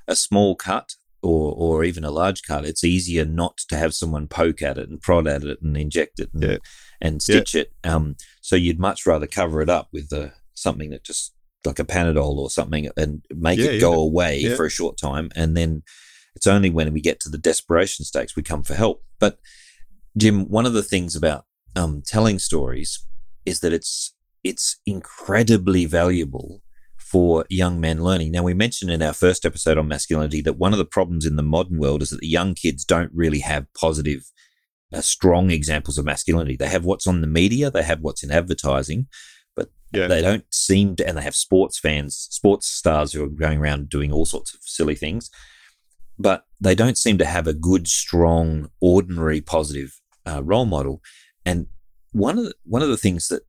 a 0.07 0.14
small 0.14 0.54
cut 0.54 0.95
or 1.21 1.52
or 1.57 1.83
even 1.83 2.04
a 2.04 2.12
large 2.12 2.42
cut, 2.45 2.64
it's 2.64 2.85
easier 2.85 3.25
not 3.25 3.57
to 3.71 3.76
have 3.76 3.92
someone 3.92 4.28
poke 4.28 4.62
at 4.62 4.78
it 4.78 4.88
and 4.88 5.00
prod 5.02 5.26
at 5.26 5.42
it 5.42 5.59
and 5.61 5.76
inject 5.76 6.21
it 6.21 6.30
and, 6.33 6.42
Yeah. 6.45 6.57
and 7.00 7.21
stitch 7.21 7.57
it. 7.57 7.73
Um, 7.83 8.14
so 8.40 8.54
you'd 8.54 8.78
much 8.78 9.04
rather 9.04 9.26
cover 9.26 9.61
it 9.62 9.68
up 9.68 9.88
with 9.92 10.12
uh, 10.12 10.28
something 10.54 10.90
that 10.90 11.02
just 11.02 11.35
like 11.65 11.79
a 11.79 11.85
Panadol 11.85 12.37
or 12.37 12.50
something 12.50 12.88
and 12.97 13.25
make 13.31 13.59
Yeah, 13.59 13.73
it 13.73 13.81
go 13.81 13.93
yeah. 13.93 13.99
away 13.99 14.38
Yeah. 14.41 14.57
for 14.57 14.67
a 14.67 14.71
short 14.71 14.97
time, 14.99 15.31
and 15.35 15.57
then 15.57 15.83
it's 16.35 16.47
only 16.47 16.71
when 16.71 16.93
we 16.93 17.00
get 17.00 17.21
to 17.21 17.29
the 17.29 17.38
desperation 17.38 18.05
stakes 18.05 18.37
we 18.37 18.43
come 18.43 18.62
for 18.62 18.75
help. 18.75 19.03
But 19.18 19.38
Jim, 20.16 20.49
one 20.49 20.66
of 20.66 20.73
the 20.73 20.83
things 20.83 21.16
about 21.16 21.44
um, 21.77 22.03
telling 22.07 22.38
stories 22.38 23.05
is 23.44 23.61
that 23.61 23.73
it's 23.73 24.14
it's 24.44 24.77
incredibly 24.87 25.85
valuable 25.85 26.62
for 26.97 27.44
young 27.49 27.81
men 27.81 28.03
learning. 28.05 28.31
Now, 28.33 28.42
we 28.42 28.55
mentioned 28.55 28.90
in 28.90 29.03
our 29.03 29.12
first 29.14 29.44
episode 29.47 29.79
on 29.79 29.88
masculinity 29.88 30.42
that 30.42 30.59
one 30.59 30.73
of 30.73 30.79
the 30.79 30.85
problems 30.85 31.25
in 31.27 31.37
the 31.37 31.42
modern 31.42 31.79
world 31.79 32.03
is 32.03 32.11
that 32.11 32.21
the 32.21 32.29
young 32.29 32.55
kids 32.55 32.85
don't 32.85 33.11
really 33.14 33.40
have 33.40 33.66
positive, 33.75 34.25
uh, 34.92 35.01
strong 35.01 35.51
examples 35.51 35.99
of 35.99 36.05
masculinity. 36.05 36.57
They 36.57 36.68
have 36.68 36.85
what's 36.85 37.07
on 37.07 37.21
the 37.21 37.27
media, 37.27 37.71
they 37.71 37.83
have 37.83 38.01
what's 38.01 38.23
in 38.23 38.31
advertising, 38.31 39.07
but 39.59 39.71
Yeah. 39.99 40.07
they 40.09 40.23
don't 40.29 40.44
seem 40.53 40.97
to, 40.97 41.03
and 41.07 41.16
they 41.16 41.23
have 41.23 41.35
sports 41.49 41.77
fans, 41.79 42.12
sports 42.31 42.66
stars 42.81 43.12
who 43.12 43.23
are 43.25 43.29
going 43.44 43.59
around 43.59 43.88
doing 43.88 44.11
all 44.12 44.27
sorts 44.27 44.55
of 44.55 44.61
silly 44.62 44.94
things, 44.94 45.31
but 46.18 46.40
they 46.61 46.75
don't 46.75 46.99
seem 47.05 47.16
to 47.18 47.25
have 47.37 47.47
a 47.47 47.55
good, 47.68 47.88
strong, 47.88 48.71
ordinary, 48.81 49.40
positive 49.40 49.90
uh, 50.29 50.42
role 50.42 50.66
model. 50.66 51.01
And 51.44 51.66
one 52.12 52.38
of 52.38 52.44
the, 52.47 52.55
one 52.64 52.83
of 52.83 52.88
the 52.88 52.97
things 53.07 53.29
that 53.29 53.42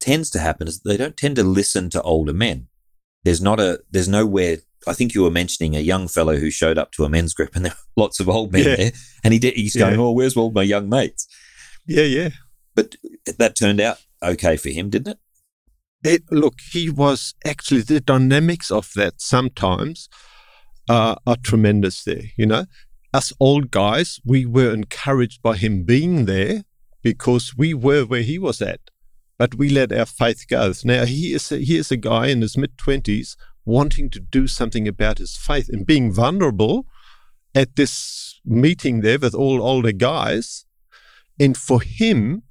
tends 0.00 0.28
to 0.30 0.38
happen 0.38 0.66
is 0.68 0.80
they 0.80 0.96
don't 0.96 1.16
tend 1.16 1.36
to 1.36 1.44
listen 1.60 1.88
to 1.90 2.02
older 2.02 2.32
men. 2.34 2.68
There's 3.24 3.40
not 3.40 3.60
a 3.60 3.80
there's 3.92 4.08
nowhere. 4.08 4.58
I 4.86 4.94
think 4.94 5.14
you 5.14 5.22
were 5.22 5.30
mentioning 5.30 5.76
a 5.76 5.80
young 5.92 6.08
fellow 6.08 6.36
who 6.36 6.50
showed 6.50 6.76
up 6.76 6.90
to 6.92 7.04
a 7.04 7.08
men's 7.08 7.34
group, 7.34 7.54
and 7.54 7.64
there 7.64 7.72
were 7.96 8.02
lots 8.02 8.18
of 8.20 8.28
old 8.28 8.52
men 8.52 8.64
Yeah. 8.64 8.76
there, 8.76 8.92
and 9.22 9.32
he 9.32 9.38
did, 9.38 9.54
he's 9.54 9.76
going, 9.76 9.94
Yeah. 9.94 10.00
"Oh, 10.06 10.10
where's 10.12 10.36
all 10.36 10.50
my 10.50 10.64
young 10.64 10.88
mates?" 10.88 11.28
Yeah, 11.86 12.02
yeah. 12.18 12.30
But 12.74 12.96
that 13.38 13.54
turned 13.54 13.80
out 13.80 13.98
okay 14.22 14.56
for 14.56 14.70
him, 14.70 14.90
didn't 14.90 15.12
it? 15.12 15.18
Look, 16.30 16.54
he 16.72 16.90
was 16.90 17.34
actually 17.44 17.82
the 17.82 18.00
dynamics 18.00 18.70
of 18.70 18.90
that 18.96 19.20
sometimes 19.20 20.08
uh, 20.88 21.16
are 21.26 21.36
tremendous 21.42 22.04
there. 22.04 22.24
You 22.36 22.46
know, 22.46 22.66
us 23.12 23.32
old 23.38 23.70
guys, 23.70 24.20
we 24.24 24.46
were 24.46 24.72
encouraged 24.72 25.42
by 25.42 25.56
him 25.56 25.84
being 25.84 26.24
there 26.24 26.64
because 27.02 27.54
we 27.56 27.74
were 27.74 28.04
where 28.04 28.22
he 28.22 28.38
was 28.38 28.62
at, 28.62 28.80
but 29.38 29.54
we 29.56 29.68
let 29.68 29.92
our 29.92 30.06
faith 30.06 30.46
go. 30.48 30.72
Now 30.84 31.04
he 31.04 31.34
is 31.34 31.52
a, 31.52 31.58
he 31.58 31.76
is 31.76 31.90
a 31.90 31.96
guy 31.96 32.28
in 32.28 32.40
his 32.40 32.56
mid 32.56 32.78
twenties 32.78 33.36
wanting 33.64 34.10
to 34.10 34.20
do 34.20 34.46
something 34.48 34.88
about 34.88 35.18
his 35.18 35.36
faith 35.36 35.68
and 35.68 35.86
being 35.86 36.12
vulnerable 36.12 36.86
at 37.54 37.76
this 37.76 38.40
meeting 38.44 39.02
there 39.02 39.18
with 39.18 39.34
all 39.34 39.62
older 39.62 39.92
guys, 39.92 40.64
and 41.38 41.56
for 41.56 41.80
him 41.80 42.42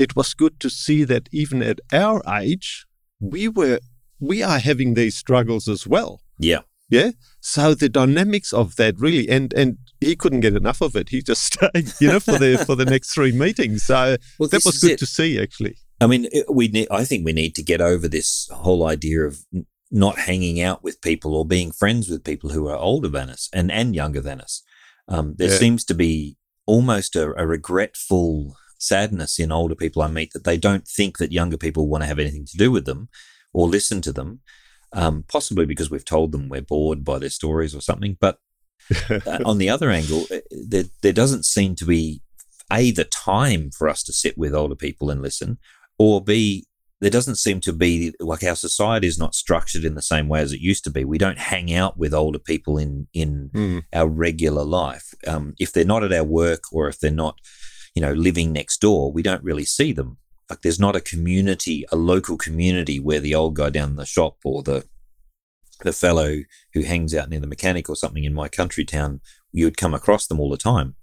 it 0.00 0.16
was 0.16 0.34
good 0.34 0.58
to 0.60 0.70
see 0.70 1.04
that 1.04 1.28
even 1.32 1.62
at 1.62 1.80
our 1.92 2.22
age, 2.42 2.86
we 3.20 3.48
were 3.48 3.80
we 4.18 4.42
are 4.42 4.58
having 4.58 4.94
these 4.94 5.16
struggles 5.16 5.68
as 5.68 5.86
well. 5.86 6.20
Yeah. 6.38 6.60
Yeah. 6.88 7.10
So 7.40 7.74
the 7.74 7.88
dynamics 7.88 8.52
of 8.52 8.76
that 8.76 8.98
really 8.98 9.28
and 9.28 9.52
and 9.54 9.78
he 10.00 10.16
couldn't 10.16 10.40
get 10.40 10.56
enough 10.56 10.80
of 10.80 10.96
it. 10.96 11.08
He 11.10 11.22
just 11.22 11.42
stayed, 11.52 11.92
you 12.00 12.08
know, 12.08 12.20
for 12.20 12.38
the 12.38 12.62
for 12.66 12.74
the 12.76 12.84
next 12.84 13.14
three 13.14 13.32
meetings. 13.32 13.84
So 13.84 14.16
Well, 14.38 14.48
that 14.48 14.64
was 14.64 14.78
good 14.80 14.92
it. 14.92 14.98
to 14.98 15.06
see 15.06 15.40
actually. 15.40 15.76
I 16.02 16.06
mean, 16.06 16.28
we 16.48 16.68
need, 16.68 16.88
I 16.90 17.04
think 17.04 17.26
we 17.26 17.34
need 17.34 17.54
to 17.56 17.62
get 17.62 17.80
over 17.82 18.08
this 18.08 18.48
whole 18.52 18.86
idea 18.86 19.20
of 19.26 19.38
not 19.90 20.18
hanging 20.20 20.58
out 20.62 20.82
with 20.82 21.02
people 21.02 21.34
or 21.34 21.44
being 21.44 21.72
friends 21.72 22.08
with 22.08 22.24
people 22.24 22.50
who 22.50 22.68
are 22.68 22.76
older 22.78 23.08
than 23.08 23.28
us 23.28 23.50
and, 23.52 23.70
and 23.70 23.94
younger 23.94 24.22
than 24.22 24.40
us. 24.40 24.62
Um, 25.08 25.34
there 25.36 25.50
Yeah. 25.50 25.58
seems 25.58 25.84
to 25.86 25.94
be 25.94 26.38
almost 26.64 27.16
a, 27.16 27.34
a 27.36 27.46
regretful 27.46 28.56
sadness 28.80 29.38
in 29.38 29.52
older 29.52 29.74
people 29.74 30.02
I 30.02 30.08
meet 30.08 30.32
that 30.32 30.44
they 30.44 30.56
don't 30.56 30.86
think 30.88 31.18
that 31.18 31.32
younger 31.32 31.56
people 31.56 31.86
want 31.88 32.02
to 32.02 32.08
have 32.08 32.18
anything 32.18 32.46
to 32.46 32.56
do 32.56 32.70
with 32.72 32.84
them 32.86 33.08
or 33.52 33.68
listen 33.68 34.00
to 34.02 34.12
them. 34.12 34.40
Um, 34.92 35.24
possibly 35.28 35.66
because 35.66 35.88
we've 35.88 36.04
told 36.04 36.32
them 36.32 36.48
we're 36.48 36.62
bored 36.62 37.04
by 37.04 37.18
their 37.20 37.30
stories 37.30 37.76
or 37.76 37.80
something. 37.80 38.16
But 38.20 38.38
uh, 39.08 39.38
on 39.44 39.58
the 39.58 39.68
other 39.74 39.88
angle, 39.90 40.26
uh, 40.32 40.38
there, 40.50 40.84
there 41.02 41.12
doesn't 41.12 41.44
seem 41.44 41.76
to 41.76 41.84
be 41.84 42.22
a 42.72 42.90
the 42.90 43.04
time 43.04 43.70
for 43.70 43.88
us 43.88 44.02
to 44.04 44.12
sit 44.12 44.36
with 44.36 44.52
older 44.54 44.74
people 44.74 45.10
and 45.10 45.22
listen, 45.22 45.58
or 45.98 46.22
b 46.24 46.64
there 47.00 47.10
doesn't 47.10 47.36
seem 47.36 47.60
to 47.60 47.72
be 47.72 48.12
like 48.20 48.44
our 48.44 48.54
society 48.56 49.06
is 49.06 49.18
not 49.18 49.34
structured 49.34 49.84
in 49.84 49.94
the 49.94 50.02
same 50.02 50.28
way 50.28 50.40
as 50.40 50.52
it 50.52 50.60
used 50.60 50.84
to 50.84 50.90
be. 50.90 51.02
We 51.04 51.16
don't 51.18 51.38
hang 51.38 51.72
out 51.72 51.96
with 51.96 52.12
older 52.12 52.38
people 52.40 52.76
in 52.76 53.06
in 53.14 53.50
Mm. 53.54 53.82
our 53.92 54.08
regular 54.08 54.64
life. 54.64 55.14
Um, 55.26 55.54
if 55.58 55.72
they're 55.72 55.84
not 55.84 56.04
at 56.04 56.12
our 56.12 56.24
work 56.24 56.64
or 56.72 56.88
if 56.88 56.98
they're 56.98 57.10
not, 57.10 57.36
you 57.94 58.02
know, 58.02 58.12
living 58.12 58.52
next 58.52 58.80
door, 58.80 59.12
we 59.12 59.22
don't 59.22 59.42
really 59.42 59.64
see 59.64 59.92
them. 59.92 60.18
Like 60.48 60.62
there's 60.62 60.80
not 60.80 60.96
a 60.96 61.00
community, 61.00 61.84
a 61.92 61.96
local 61.96 62.36
community 62.36 62.98
where 62.98 63.20
the 63.20 63.34
old 63.34 63.54
guy 63.54 63.70
down 63.70 63.96
the 63.96 64.06
shop 64.06 64.36
or 64.44 64.62
the 64.62 64.86
the 65.82 65.92
fellow 65.92 66.40
who 66.74 66.82
hangs 66.82 67.14
out 67.14 67.30
near 67.30 67.40
the 67.40 67.46
mechanic 67.46 67.88
or 67.88 67.96
something 67.96 68.24
in 68.24 68.34
my 68.34 68.48
country 68.48 68.84
town, 68.84 69.20
you 69.50 69.64
would 69.64 69.78
come 69.78 69.94
across 69.94 70.26
them 70.26 70.38
all 70.38 70.50
the 70.50 70.58
time. 70.58 70.94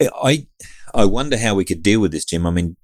I 0.00 0.48
I 0.94 1.04
wonder 1.04 1.38
how 1.38 1.54
we 1.54 1.64
could 1.64 1.82
deal 1.82 2.00
with 2.00 2.12
this, 2.12 2.24
Jim. 2.24 2.46
I 2.46 2.50
mean, 2.50 2.76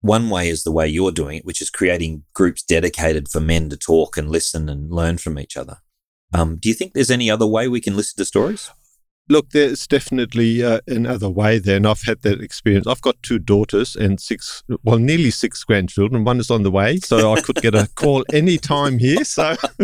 one 0.00 0.30
way 0.30 0.48
is 0.48 0.64
the 0.64 0.72
way 0.72 0.88
you're 0.88 1.12
doing 1.12 1.38
it, 1.38 1.44
which 1.44 1.60
is 1.60 1.70
creating 1.70 2.24
groups 2.34 2.62
dedicated 2.62 3.28
for 3.28 3.40
men 3.40 3.68
to 3.70 3.76
talk 3.76 4.16
and 4.16 4.30
listen 4.30 4.68
and 4.68 4.90
learn 4.90 5.18
from 5.18 5.38
each 5.38 5.56
other. 5.56 5.78
Um, 6.32 6.56
do 6.56 6.68
you 6.68 6.74
think 6.74 6.92
there's 6.92 7.10
any 7.10 7.30
other 7.30 7.46
way 7.46 7.68
we 7.68 7.80
can 7.80 7.96
listen 7.96 8.16
to 8.18 8.24
stories? 8.24 8.70
Look, 9.28 9.50
there's 9.50 9.86
definitely 9.86 10.62
uh, 10.62 10.80
another 10.86 11.30
way 11.30 11.58
there, 11.58 11.76
and 11.76 11.86
I've 11.86 12.02
had 12.02 12.20
that 12.22 12.42
experience. 12.42 12.86
I've 12.86 13.00
got 13.00 13.22
two 13.22 13.38
daughters 13.38 13.96
and 13.96 14.20
six, 14.20 14.62
well, 14.82 14.98
nearly 14.98 15.30
six 15.30 15.64
grandchildren. 15.64 16.24
One 16.24 16.40
is 16.40 16.50
on 16.50 16.62
the 16.62 16.70
way, 16.70 16.98
so 16.98 17.32
I 17.32 17.40
could 17.40 17.56
get 17.56 17.74
a 17.74 17.88
call 17.94 18.24
any 18.34 18.58
time 18.58 18.98
here. 18.98 19.24
So, 19.24 19.56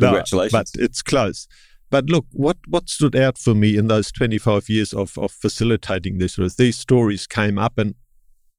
No, 0.00 0.08
Congratulations. 0.08 0.52
but 0.52 0.82
it's 0.82 1.02
close. 1.02 1.46
but 1.90 2.06
look, 2.06 2.26
what, 2.32 2.56
what 2.68 2.88
stood 2.88 3.14
out 3.16 3.38
for 3.38 3.54
me 3.54 3.76
in 3.76 3.86
those 3.88 4.10
25 4.12 4.68
years 4.68 4.92
of, 4.92 5.16
of 5.18 5.30
facilitating 5.32 6.18
this 6.18 6.36
was 6.38 6.56
these 6.56 6.76
stories 6.78 7.26
came 7.26 7.58
up 7.58 7.76
and 7.78 7.94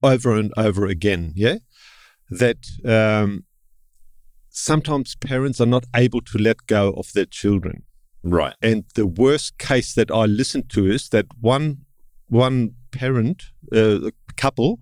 over 0.03 0.35
and 0.37 0.53
over 0.57 0.85
again, 0.87 1.31
yeah? 1.35 1.57
That 2.29 2.57
um, 2.85 3.45
sometimes 4.49 5.15
parents 5.15 5.59
are 5.61 5.65
not 5.65 5.85
able 5.95 6.21
to 6.21 6.37
let 6.37 6.67
go 6.67 6.91
of 6.93 7.11
their 7.13 7.25
children. 7.25 7.83
Right. 8.25 8.55
And 8.61 8.85
the 8.95 9.05
worst 9.05 9.59
case 9.59 9.93
that 9.93 10.09
I 10.09 10.25
listened 10.25 10.69
to 10.71 10.87
is 10.87 11.09
that 11.09 11.27
one 11.39 11.85
one 12.27 12.71
parent, 12.91 13.43
uh, 13.71 14.09
couple, 14.35 14.79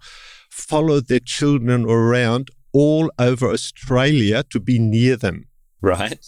followed 0.50 1.08
their 1.08 1.20
children 1.20 1.86
around 1.86 2.50
all 2.72 3.12
over 3.20 3.50
Australia 3.50 4.44
to 4.50 4.60
be 4.62 4.80
near 4.80 5.18
them. 5.18 5.44
Right. 5.82 6.26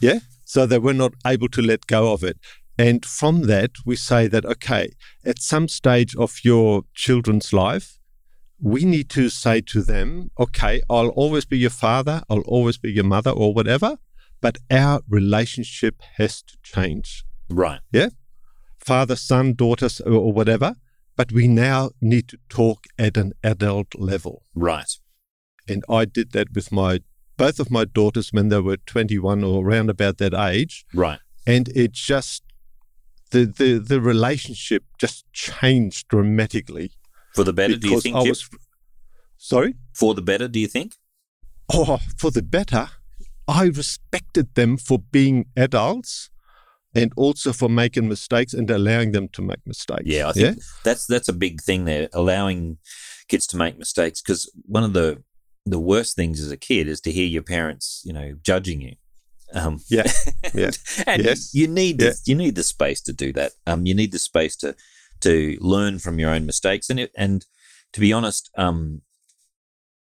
Yeah. 0.00 0.20
So 0.44 0.64
they 0.64 0.78
were 0.78 0.94
not 0.94 1.12
able 1.26 1.48
to 1.50 1.60
let 1.60 1.86
go 1.86 2.12
of 2.12 2.24
it. 2.24 2.38
And 2.78 3.04
from 3.04 3.42
that, 3.42 3.72
we 3.84 3.96
say 3.96 4.26
that, 4.28 4.44
okay, 4.44 4.90
at 5.24 5.40
some 5.40 5.68
stage 5.68 6.16
of 6.16 6.38
your 6.42 6.84
children's 6.94 7.52
life, 7.52 7.98
we 8.58 8.84
need 8.84 9.10
to 9.10 9.28
say 9.28 9.60
to 9.60 9.82
them, 9.82 10.30
okay, 10.38 10.80
I'll 10.88 11.08
always 11.08 11.44
be 11.44 11.58
your 11.58 11.70
father, 11.70 12.22
I'll 12.30 12.40
always 12.40 12.78
be 12.78 12.90
your 12.90 13.04
mother, 13.04 13.30
or 13.30 13.52
whatever, 13.52 13.98
but 14.40 14.58
our 14.70 15.00
relationship 15.08 16.02
has 16.16 16.42
to 16.42 16.56
change. 16.62 17.24
Right. 17.48 17.80
Yeah. 17.92 18.10
Father, 18.78 19.16
son, 19.16 19.54
daughters, 19.54 20.00
or, 20.00 20.32
whatever. 20.32 20.76
But 21.16 21.32
we 21.32 21.48
now 21.48 21.90
need 22.00 22.28
to 22.28 22.38
talk 22.48 22.84
at 22.98 23.16
an 23.16 23.32
adult 23.42 23.94
level. 23.96 24.42
Right. 24.54 24.90
And 25.66 25.82
I 25.88 26.04
did 26.04 26.32
that 26.32 26.48
with 26.54 26.70
my 26.70 27.00
both 27.36 27.58
of 27.58 27.70
my 27.70 27.84
daughters 27.84 28.32
when 28.32 28.48
they 28.48 28.60
were 28.60 28.78
21 28.78 29.44
or 29.44 29.66
around 29.66 29.90
about 29.90 30.18
that 30.18 30.34
age. 30.34 30.84
Right. 30.94 31.18
And 31.46 31.68
it 31.68 31.92
just 31.92 32.42
the 33.30 33.46
the 33.46 33.78
the 33.78 34.00
relationship 34.00 34.84
just 34.98 35.24
changed 35.32 36.08
dramatically. 36.08 36.92
For 37.34 37.44
the 37.44 37.52
better, 37.52 37.76
do 37.76 37.90
you 37.90 38.00
think? 38.00 38.16
I 38.16 38.22
was, 38.22 38.48
sorry? 39.36 39.74
For 39.94 40.14
the 40.14 40.22
better, 40.22 40.48
do 40.48 40.58
you 40.58 40.68
think? 40.68 40.94
Oh, 41.72 41.98
for 42.16 42.30
the 42.30 42.42
better. 42.42 42.88
I 43.48 43.64
respected 43.64 44.54
them 44.54 44.76
for 44.76 44.98
being 44.98 45.46
adults 45.56 46.30
and 46.94 47.12
also 47.16 47.52
for 47.52 47.68
making 47.68 48.08
mistakes 48.08 48.54
and 48.54 48.70
allowing 48.70 49.12
them 49.12 49.28
to 49.28 49.42
make 49.42 49.64
mistakes. 49.66 50.02
Yeah, 50.06 50.28
I 50.28 50.32
think 50.32 50.56
yeah? 50.56 50.62
that's 50.84 51.06
that's 51.06 51.28
a 51.28 51.32
big 51.32 51.60
thing 51.60 51.84
there, 51.84 52.08
allowing 52.12 52.78
kids 53.28 53.46
to 53.48 53.56
make 53.56 53.78
mistakes 53.78 54.22
because 54.22 54.50
one 54.64 54.84
of 54.84 54.92
the 54.94 55.22
the 55.64 55.78
worst 55.78 56.16
things 56.16 56.40
as 56.40 56.50
a 56.50 56.56
kid 56.56 56.88
is 56.88 57.00
to 57.02 57.12
hear 57.12 57.26
your 57.26 57.42
parents, 57.42 58.02
you 58.04 58.12
know, 58.12 58.34
judging 58.42 58.80
you. 58.80 58.94
Um, 59.52 59.80
yeah, 59.88 60.10
yeah, 60.54 60.70
and 61.06 61.24
yes. 61.24 61.54
you 61.54 61.68
need 61.68 62.00
yeah. 62.00 62.10
the, 62.10 62.20
you 62.24 62.34
need 62.34 62.54
the 62.56 62.64
space 62.64 63.00
to 63.02 63.12
do 63.12 63.32
that. 63.34 63.52
Um, 63.66 63.86
you 63.86 63.94
need 63.94 64.12
the 64.12 64.18
space 64.18 64.56
to 64.56 64.74
to 65.20 65.56
learn 65.60 65.98
from 65.98 66.18
your 66.18 66.30
own 66.30 66.46
mistakes, 66.46 66.90
and 66.90 66.98
it, 66.98 67.12
and 67.16 67.44
to 67.92 68.00
be 68.00 68.12
honest, 68.12 68.50
um, 68.56 69.02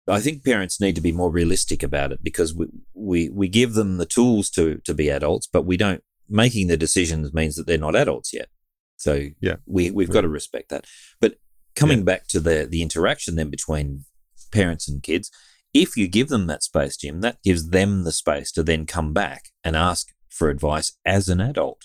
I 0.08 0.20
think 0.20 0.44
parents 0.44 0.80
need 0.80 0.96
to 0.96 1.00
be 1.00 1.12
more 1.12 1.30
realistic 1.30 1.82
about 1.82 2.12
it 2.12 2.20
because 2.22 2.54
we, 2.54 2.66
we, 2.94 3.28
we 3.28 3.48
give 3.48 3.74
them 3.74 3.98
the 3.98 4.06
tools 4.06 4.50
to, 4.50 4.80
to 4.84 4.94
be 4.94 5.08
adults, 5.08 5.46
but 5.46 5.64
we 5.64 5.76
don't, 5.76 6.02
making 6.28 6.66
the 6.66 6.76
decisions 6.76 7.32
means 7.32 7.56
that 7.56 7.66
they're 7.66 7.78
not 7.78 7.94
adults 7.94 8.32
yet. 8.32 8.48
So 8.96 9.28
yeah, 9.40 9.56
we, 9.66 9.90
we've 9.90 10.10
got 10.10 10.22
to 10.22 10.28
respect 10.28 10.70
that. 10.70 10.86
But 11.20 11.34
coming 11.76 11.98
yeah. 11.98 12.04
back 12.04 12.26
to 12.28 12.40
the, 12.40 12.66
the 12.68 12.82
interaction 12.82 13.36
then 13.36 13.50
between 13.50 14.04
parents 14.50 14.88
and 14.88 15.02
kids, 15.02 15.30
if 15.74 15.96
you 15.96 16.08
give 16.08 16.28
them 16.28 16.46
that 16.48 16.62
space, 16.62 16.96
Jim, 16.96 17.20
that 17.20 17.42
gives 17.42 17.70
them 17.70 18.04
the 18.04 18.12
space 18.12 18.52
to 18.52 18.62
then 18.62 18.86
come 18.86 19.12
back 19.12 19.48
and 19.64 19.76
ask 19.76 20.08
for 20.28 20.50
advice 20.50 20.96
as 21.04 21.28
an 21.28 21.40
adult. 21.40 21.84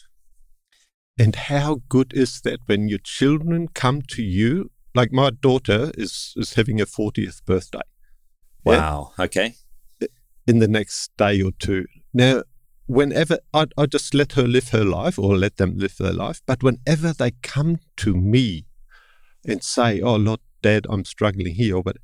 And 1.20 1.36
how 1.36 1.82
good 1.90 2.14
is 2.14 2.42
that 2.42 2.60
when 2.66 2.90
your 2.90 3.00
children 3.00 3.68
come 3.70 4.02
to 4.10 4.22
you? 4.22 4.72
Like 4.94 5.12
my 5.12 5.30
daughter 5.30 5.92
is, 5.96 6.34
is 6.36 6.54
having 6.54 6.80
her 6.80 6.86
40th 6.86 7.44
birthday. 7.46 7.82
Wow. 8.68 9.14
Yeah? 9.18 9.26
Okay. 9.26 9.56
In 10.46 10.60
the 10.60 10.68
next 10.68 11.12
day 11.18 11.42
or 11.42 11.52
two. 11.60 11.86
Now, 12.14 12.44
whenever 12.88 13.40
I, 13.54 13.68
I 13.78 13.86
just 13.86 14.14
let 14.14 14.34
her 14.34 14.48
live 14.48 14.70
her 14.70 14.84
life 14.86 15.20
or 15.20 15.38
let 15.38 15.58
them 15.58 15.78
live 15.78 15.98
their 15.98 16.14
life, 16.14 16.42
but 16.46 16.64
whenever 16.64 17.14
they 17.14 17.32
come 17.44 17.80
to 17.98 18.16
me 18.16 18.66
and 19.46 19.64
say, 19.64 20.02
"Oh, 20.02 20.16
Lord, 20.16 20.40
Dad, 20.62 20.88
I'm 20.90 21.06
struggling 21.06 21.54
here," 21.56 21.82
but 21.84 21.98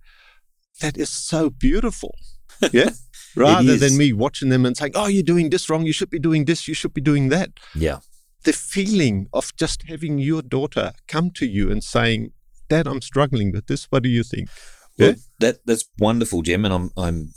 that 0.82 0.98
is 0.98 1.10
so 1.10 1.50
beautiful. 1.50 2.16
Yeah. 2.72 2.92
Rather 3.36 3.76
than 3.76 3.98
me 3.98 4.14
watching 4.14 4.50
them 4.50 4.66
and 4.66 4.78
saying, 4.78 4.92
"Oh, 4.96 5.08
you're 5.08 5.24
doing 5.24 5.50
this 5.50 5.70
wrong. 5.70 5.86
You 5.86 5.92
should 5.92 6.12
be 6.12 6.20
doing 6.20 6.46
this. 6.46 6.68
You 6.68 6.76
should 6.76 6.94
be 6.94 7.02
doing 7.02 7.30
that." 7.30 7.50
Yeah. 7.74 8.00
The 8.44 8.54
feeling 8.54 9.28
of 9.34 9.56
just 9.56 9.84
having 9.88 10.20
your 10.20 10.42
daughter 10.42 10.94
come 11.08 11.32
to 11.32 11.46
you 11.46 11.72
and 11.72 11.84
saying, 11.84 12.32
"Dad, 12.70 12.88
I'm 12.88 13.02
struggling 13.02 13.52
with 13.52 13.66
this. 13.66 13.86
What 13.86 14.04
do 14.04 14.10
you 14.10 14.24
think?" 14.24 14.50
Well, 14.98 15.10
yeah? 15.10 15.16
that 15.40 15.60
that's 15.66 15.86
wonderful, 16.00 16.42
Jim, 16.42 16.66
and 16.66 16.74
I'm 16.74 16.92
I'm 16.98 17.34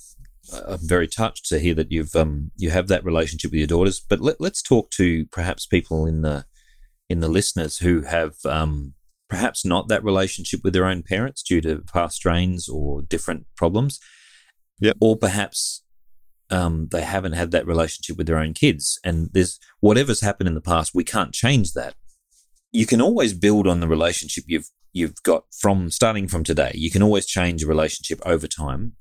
I'm 0.67 0.87
very 0.87 1.09
touched 1.09 1.47
to 1.47 1.59
hear 1.59 1.75
that 1.75 1.91
you've 1.91 2.15
um 2.15 2.51
you 2.57 2.71
have 2.71 2.89
that 2.89 3.05
relationship 3.05 3.51
with 3.51 3.59
your 3.59 3.67
daughters. 3.67 4.01
But 4.01 4.21
let, 4.21 4.41
let's 4.41 4.63
talk 4.63 4.91
to 4.93 5.27
perhaps 5.27 5.67
people 5.67 6.07
in 6.07 6.23
the 6.23 6.45
in 7.09 7.21
the 7.21 7.29
listeners 7.29 7.79
who 7.79 8.03
have 8.03 8.35
um 8.45 8.95
perhaps 9.29 9.65
not 9.65 9.89
that 9.89 10.05
relationship 10.05 10.61
with 10.63 10.73
their 10.73 10.87
own 10.87 11.03
parents 11.03 11.43
due 11.43 11.61
to 11.61 11.83
past 11.93 12.17
strains 12.17 12.69
or 12.69 13.03
different 13.03 13.47
problems. 13.57 13.99
Yep. 14.81 14.97
Or 15.01 15.17
perhaps 15.17 15.83
um, 16.51 16.89
they 16.93 17.03
haven't 17.03 17.33
had 17.33 17.51
that 17.51 17.67
relationship 17.67 18.17
with 18.17 18.27
their 18.27 18.39
own 18.39 18.55
kids. 18.55 19.01
And 19.05 19.31
there's 19.33 19.59
whatever's 19.81 20.21
happened 20.21 20.49
in 20.49 20.55
the 20.55 20.61
past, 20.61 20.95
we 20.95 21.05
can't 21.05 21.33
change 21.33 21.73
that. 21.73 21.95
You 22.73 22.87
can 22.87 23.01
always 23.01 23.33
build 23.33 23.67
on 23.67 23.81
the 23.81 23.89
relationship 23.89 24.45
you've 24.47 24.69
you've 24.93 25.23
got 25.23 25.45
from 25.53 25.91
starting 25.91 26.27
from 26.29 26.45
today. 26.45 26.73
You 26.75 26.91
can 26.91 27.03
always 27.03 27.27
change 27.27 27.63
a 27.63 27.67
relationship 27.67 28.21
over 28.25 28.47
time. 28.47 28.93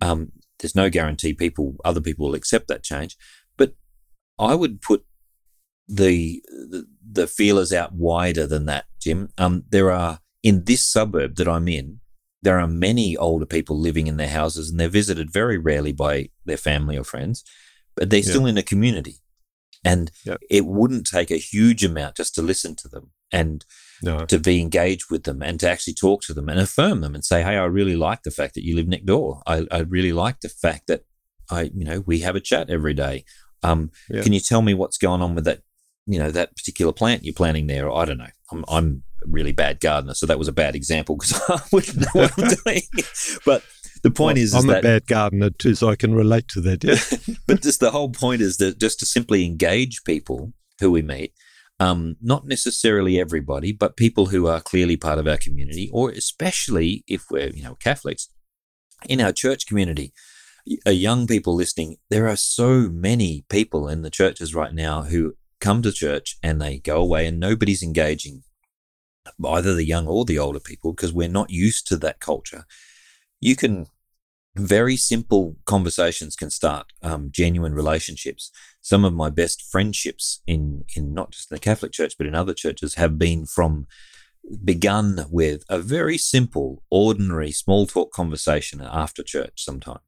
Um, 0.00 0.32
there's 0.58 0.74
no 0.74 0.88
guarantee 0.88 1.34
people, 1.34 1.76
other 1.84 2.00
people 2.00 2.26
will 2.26 2.34
accept 2.34 2.68
that 2.68 2.82
change. 2.82 3.16
But 3.56 3.74
I 4.38 4.54
would 4.54 4.80
put 4.80 5.04
the 5.86 6.42
the, 6.46 6.86
the 7.12 7.26
feelers 7.26 7.72
out 7.72 7.92
wider 7.92 8.46
than 8.46 8.66
that, 8.66 8.86
Jim. 9.00 9.28
Um, 9.38 9.64
there 9.68 9.90
are 9.90 10.20
in 10.42 10.64
this 10.64 10.84
suburb 10.84 11.36
that 11.36 11.48
I'm 11.48 11.68
in, 11.68 12.00
there 12.42 12.60
are 12.60 12.68
many 12.68 13.16
older 13.16 13.46
people 13.46 13.78
living 13.78 14.06
in 14.06 14.18
their 14.18 14.28
houses, 14.28 14.70
and 14.70 14.78
they're 14.78 14.88
visited 14.88 15.32
very 15.32 15.58
rarely 15.58 15.92
by 15.92 16.28
their 16.44 16.58
family 16.58 16.96
or 16.96 17.04
friends, 17.04 17.42
but 17.96 18.10
they're 18.10 18.20
yeah. 18.20 18.30
still 18.30 18.46
in 18.46 18.58
a 18.58 18.62
community. 18.62 19.16
And 19.84 20.10
yep. 20.24 20.40
it 20.50 20.64
wouldn't 20.64 21.06
take 21.06 21.30
a 21.30 21.36
huge 21.36 21.84
amount 21.84 22.16
just 22.16 22.34
to 22.36 22.42
listen 22.42 22.74
to 22.76 22.88
them 22.88 23.10
and 23.30 23.64
no. 24.02 24.24
to 24.26 24.38
be 24.38 24.60
engaged 24.60 25.10
with 25.10 25.24
them 25.24 25.42
and 25.42 25.60
to 25.60 25.68
actually 25.68 25.94
talk 25.94 26.22
to 26.22 26.34
them 26.34 26.48
and 26.48 26.58
affirm 26.58 27.00
them 27.00 27.14
and 27.14 27.24
say, 27.24 27.42
Hey, 27.42 27.56
I 27.56 27.64
really 27.64 27.96
like 27.96 28.22
the 28.22 28.30
fact 28.30 28.54
that 28.54 28.64
you 28.64 28.76
live 28.76 28.88
next 28.88 29.06
door. 29.06 29.42
I, 29.46 29.66
I 29.70 29.80
really 29.80 30.12
like 30.12 30.40
the 30.40 30.48
fact 30.48 30.86
that 30.86 31.04
I, 31.50 31.70
you 31.74 31.84
know, 31.84 32.00
we 32.00 32.20
have 32.20 32.36
a 32.36 32.40
chat 32.40 32.70
every 32.70 32.94
day. 32.94 33.24
Um, 33.62 33.90
Can 34.10 34.32
you 34.32 34.40
tell 34.40 34.62
me 34.62 34.74
what's 34.74 34.98
going 34.98 35.22
on 35.22 35.34
with 35.34 35.44
that, 35.44 35.60
you 36.06 36.18
know, 36.18 36.30
that 36.30 36.56
particular 36.56 36.92
plant 36.92 37.24
you're 37.24 37.34
planting 37.34 37.66
there? 37.66 37.90
I 37.90 38.04
don't 38.04 38.18
know. 38.18 38.28
I'm, 38.52 38.64
I'm 38.68 39.02
a 39.22 39.28
really 39.28 39.52
bad 39.52 39.80
gardener. 39.80 40.14
So 40.14 40.26
that 40.26 40.38
was 40.38 40.48
a 40.48 40.52
bad 40.52 40.74
example 40.74 41.16
because 41.16 41.40
I 41.48 41.60
wouldn't 41.72 42.00
know 42.00 42.20
what 42.20 42.38
I'm 42.38 42.48
doing. 42.64 42.82
But 43.44 43.62
the 44.04 44.10
point 44.12 44.36
well, 44.36 44.44
is, 44.44 44.54
I'm 44.54 44.70
is 44.70 44.76
a 44.76 44.80
bad 44.80 45.06
gardener 45.06 45.50
too, 45.50 45.74
so 45.74 45.88
I 45.88 45.96
can 45.96 46.14
relate 46.14 46.46
to 46.48 46.60
that. 46.60 46.84
Yeah. 46.84 47.34
but 47.46 47.62
just 47.62 47.80
the 47.80 47.90
whole 47.90 48.10
point 48.10 48.40
is 48.40 48.58
that 48.58 48.78
just 48.78 49.00
to 49.00 49.06
simply 49.06 49.44
engage 49.44 50.04
people 50.04 50.52
who 50.80 50.92
we 50.92 51.02
meet 51.02 51.32
um, 51.80 52.16
not 52.20 52.46
necessarily 52.46 53.18
everybody, 53.18 53.72
but 53.72 53.96
people 53.96 54.26
who 54.26 54.46
are 54.46 54.60
clearly 54.60 54.96
part 54.96 55.18
of 55.18 55.26
our 55.26 55.36
community, 55.36 55.90
or 55.92 56.10
especially 56.10 57.04
if 57.08 57.24
we're, 57.30 57.50
you 57.50 57.62
know, 57.62 57.74
Catholics 57.74 58.28
in 59.08 59.20
our 59.20 59.32
church 59.32 59.66
community. 59.66 60.12
Uh, 60.86 60.90
young 60.90 61.26
people 61.26 61.54
listening, 61.54 61.96
there 62.08 62.26
are 62.26 62.36
so 62.36 62.88
many 62.88 63.44
people 63.50 63.86
in 63.88 64.00
the 64.02 64.10
churches 64.10 64.54
right 64.54 64.72
now 64.72 65.02
who 65.02 65.34
come 65.60 65.82
to 65.82 65.92
church 65.92 66.38
and 66.42 66.60
they 66.60 66.78
go 66.78 66.96
away 66.96 67.26
and 67.26 67.38
nobody's 67.38 67.82
engaging 67.82 68.44
either 69.44 69.74
the 69.74 69.84
young 69.84 70.06
or 70.06 70.24
the 70.24 70.38
older 70.38 70.60
people 70.60 70.92
because 70.92 71.12
we're 71.12 71.28
not 71.28 71.50
used 71.50 71.86
to 71.86 71.96
that 71.98 72.20
culture. 72.20 72.64
You 73.40 73.56
can 73.56 73.86
very 74.56 74.96
simple 74.96 75.56
conversations 75.64 76.36
can 76.36 76.50
start 76.50 76.92
um, 77.02 77.28
genuine 77.30 77.74
relationships. 77.74 78.50
Some 78.80 79.04
of 79.04 79.12
my 79.12 79.30
best 79.30 79.62
friendships 79.62 80.40
in 80.46 80.84
in 80.94 81.12
not 81.12 81.32
just 81.32 81.50
the 81.50 81.58
Catholic 81.58 81.92
Church 81.92 82.14
but 82.16 82.26
in 82.26 82.34
other 82.34 82.54
churches 82.54 82.94
have 82.94 83.18
been 83.18 83.46
from 83.46 83.86
begun 84.62 85.26
with 85.30 85.64
a 85.68 85.78
very 85.78 86.18
simple, 86.18 86.82
ordinary, 86.90 87.50
small 87.50 87.86
talk 87.86 88.12
conversation 88.12 88.80
after 88.80 89.22
church. 89.22 89.64
Sometime. 89.64 90.00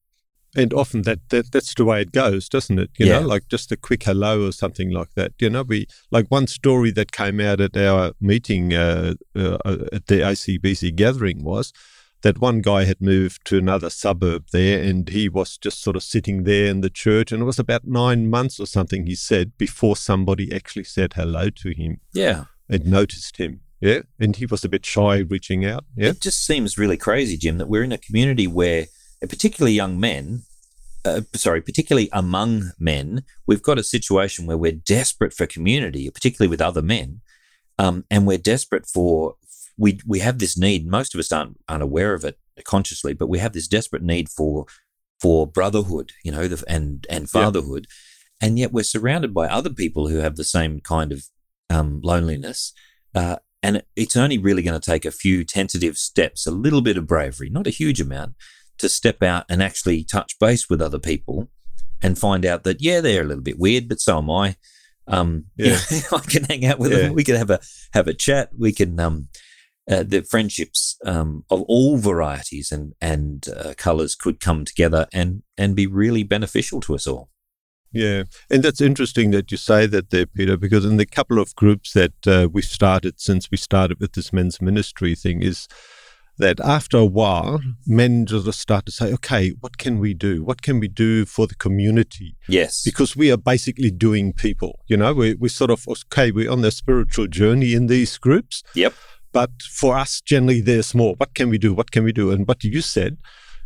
And 0.54 0.72
often 0.72 1.02
that, 1.02 1.28
that 1.28 1.52
that's 1.52 1.74
the 1.74 1.84
way 1.84 2.00
it 2.00 2.12
goes, 2.12 2.48
doesn't 2.48 2.78
it? 2.78 2.90
You 2.98 3.06
yeah. 3.06 3.20
know, 3.20 3.26
like 3.26 3.48
just 3.48 3.72
a 3.72 3.76
quick 3.76 4.04
hello 4.04 4.46
or 4.46 4.52
something 4.52 4.90
like 4.90 5.12
that. 5.14 5.32
You 5.38 5.50
know, 5.50 5.62
we 5.62 5.86
like 6.10 6.26
one 6.28 6.46
story 6.46 6.90
that 6.92 7.12
came 7.12 7.40
out 7.40 7.60
at 7.60 7.76
our 7.76 8.12
meeting 8.20 8.72
uh, 8.72 9.14
uh, 9.34 9.58
at 9.92 10.06
the 10.06 10.20
ACBC 10.20 10.94
gathering 10.94 11.42
was 11.44 11.72
that 12.26 12.40
one 12.40 12.58
guy 12.60 12.82
had 12.82 13.00
moved 13.00 13.44
to 13.44 13.56
another 13.56 13.88
suburb 13.88 14.46
there 14.50 14.82
and 14.82 15.08
he 15.10 15.28
was 15.28 15.56
just 15.56 15.80
sort 15.80 15.94
of 15.94 16.02
sitting 16.02 16.42
there 16.42 16.66
in 16.66 16.80
the 16.80 16.90
church. 16.90 17.30
And 17.30 17.40
it 17.40 17.44
was 17.44 17.60
about 17.60 17.84
nine 17.84 18.28
months 18.28 18.58
or 18.58 18.66
something, 18.66 19.06
he 19.06 19.14
said, 19.14 19.56
before 19.56 19.94
somebody 19.94 20.52
actually 20.52 20.82
said 20.82 21.12
hello 21.12 21.50
to 21.50 21.70
him 21.70 22.00
Yeah. 22.12 22.46
and 22.68 22.84
noticed 22.84 23.36
him. 23.36 23.60
Yeah. 23.80 24.00
And 24.18 24.34
he 24.34 24.44
was 24.44 24.64
a 24.64 24.68
bit 24.68 24.84
shy 24.84 25.18
reaching 25.18 25.64
out. 25.64 25.84
Yeah. 25.96 26.08
It 26.08 26.20
just 26.20 26.44
seems 26.44 26.76
really 26.76 26.96
crazy, 26.96 27.36
Jim, 27.36 27.58
that 27.58 27.68
we're 27.68 27.84
in 27.84 27.92
a 27.92 27.98
community 27.98 28.48
where, 28.48 28.86
uh, 29.22 29.28
particularly 29.28 29.74
young 29.74 30.00
men, 30.00 30.42
uh, 31.04 31.20
sorry, 31.32 31.62
particularly 31.62 32.08
among 32.12 32.72
men, 32.76 33.22
we've 33.46 33.62
got 33.62 33.78
a 33.78 33.84
situation 33.84 34.46
where 34.46 34.58
we're 34.58 34.72
desperate 34.72 35.32
for 35.32 35.46
community, 35.46 36.10
particularly 36.10 36.50
with 36.50 36.60
other 36.60 36.82
men, 36.82 37.20
um, 37.78 38.04
and 38.10 38.26
we're 38.26 38.36
desperate 38.36 38.84
for. 38.84 39.36
We 39.78 40.00
we 40.06 40.20
have 40.20 40.38
this 40.38 40.56
need. 40.56 40.86
Most 40.86 41.14
of 41.14 41.18
us 41.18 41.32
aren't 41.32 41.58
aren't 41.68 41.82
aware 41.82 42.14
of 42.14 42.24
it 42.24 42.38
consciously, 42.64 43.12
but 43.14 43.28
we 43.28 43.38
have 43.38 43.52
this 43.52 43.68
desperate 43.68 44.02
need 44.02 44.28
for 44.28 44.66
for 45.20 45.46
brotherhood, 45.46 46.12
you 46.24 46.32
know, 46.32 46.48
the, 46.48 46.62
and 46.68 47.06
and 47.10 47.28
fatherhood, 47.30 47.86
and 48.40 48.58
yet 48.58 48.72
we're 48.72 48.84
surrounded 48.84 49.32
by 49.34 49.46
other 49.48 49.70
people 49.70 50.08
who 50.08 50.18
have 50.18 50.36
the 50.36 50.44
same 50.44 50.80
kind 50.80 51.12
of 51.12 51.24
um, 51.70 52.00
loneliness. 52.02 52.72
Uh, 53.14 53.36
and 53.62 53.82
it's 53.96 54.16
only 54.16 54.38
really 54.38 54.62
going 54.62 54.78
to 54.78 54.90
take 54.90 55.04
a 55.04 55.10
few 55.10 55.42
tentative 55.42 55.96
steps, 55.96 56.46
a 56.46 56.50
little 56.50 56.82
bit 56.82 56.96
of 56.98 57.06
bravery, 57.06 57.48
not 57.48 57.66
a 57.66 57.70
huge 57.70 58.00
amount, 58.00 58.34
to 58.78 58.88
step 58.88 59.22
out 59.22 59.44
and 59.48 59.62
actually 59.62 60.04
touch 60.04 60.38
base 60.38 60.68
with 60.70 60.80
other 60.82 60.98
people 60.98 61.48
and 62.02 62.18
find 62.18 62.44
out 62.44 62.62
that, 62.64 62.80
yeah, 62.82 63.00
they're 63.00 63.22
a 63.22 63.26
little 63.26 63.42
bit 63.42 63.58
weird, 63.58 63.88
but 63.88 64.00
so 64.00 64.18
am 64.18 64.30
I. 64.30 64.56
Um, 65.08 65.46
you 65.56 65.70
know, 65.70 65.78
I 66.12 66.18
can 66.18 66.44
hang 66.44 66.66
out 66.66 66.78
with 66.78 66.92
Yeah. 66.92 66.98
them. 66.98 67.14
We 67.14 67.24
can 67.24 67.36
have 67.36 67.50
a 67.50 67.58
have 67.94 68.06
a 68.06 68.14
chat. 68.14 68.50
We 68.56 68.72
can 68.72 69.00
um, 69.00 69.28
uh, 69.90 70.02
the 70.02 70.22
friendships 70.22 70.96
um, 71.04 71.44
of 71.50 71.62
all 71.62 71.96
varieties 71.96 72.72
and 72.72 72.94
and 73.00 73.48
uh, 73.48 73.74
colors 73.76 74.14
could 74.14 74.40
come 74.40 74.64
together 74.64 75.06
and 75.12 75.42
and 75.56 75.76
be 75.76 75.86
really 75.86 76.22
beneficial 76.22 76.80
to 76.80 76.94
us 76.94 77.06
all. 77.06 77.30
Yeah, 77.92 78.24
and 78.50 78.62
that's 78.62 78.80
interesting 78.80 79.30
that 79.30 79.50
you 79.50 79.56
say 79.56 79.86
that 79.86 80.10
there, 80.10 80.26
Peter, 80.26 80.56
because 80.56 80.84
in 80.84 80.96
the 80.96 81.06
couple 81.06 81.38
of 81.38 81.54
groups 81.54 81.92
that 81.92 82.26
uh, 82.26 82.48
we've 82.52 82.64
started 82.64 83.20
since 83.20 83.50
we 83.50 83.56
started 83.56 84.00
with 84.00 84.12
this 84.12 84.32
men's 84.32 84.60
ministry 84.60 85.14
thing 85.14 85.42
is 85.42 85.66
that 86.38 86.60
after 86.60 86.98
a 86.98 87.04
while, 87.04 87.60
men 87.86 88.26
just 88.26 88.52
start 88.60 88.86
to 88.86 88.92
say, 88.92 89.12
okay, 89.14 89.50
what 89.60 89.78
can 89.78 89.98
we 89.98 90.14
do? 90.14 90.44
What 90.44 90.62
can 90.62 90.80
we 90.80 90.88
do 90.88 91.24
for 91.24 91.46
the 91.46 91.54
community? 91.54 92.36
Yes, 92.48 92.82
Because 92.84 93.16
we 93.16 93.30
are 93.30 93.38
basically 93.38 93.90
doing 93.90 94.32
people, 94.32 94.80
you 94.86 94.96
know, 94.96 95.14
we, 95.14 95.34
we 95.34 95.48
sort 95.48 95.70
of, 95.70 95.86
okay, 95.88 96.30
we're 96.30 96.50
on 96.50 96.60
the 96.60 96.70
spiritual 96.70 97.26
journey 97.26 97.72
in 97.72 97.86
these 97.86 98.18
groups. 98.18 98.62
Yep. 98.74 98.94
But 99.36 99.50
for 99.70 99.98
us, 99.98 100.22
generally, 100.22 100.62
there's 100.62 100.94
more. 100.94 101.14
What 101.18 101.34
can 101.34 101.50
we 101.50 101.58
do? 101.58 101.74
What 101.74 101.90
can 101.90 102.04
we 102.04 102.12
do? 102.12 102.30
And 102.30 102.48
what 102.48 102.64
you 102.64 102.80
said 102.80 103.18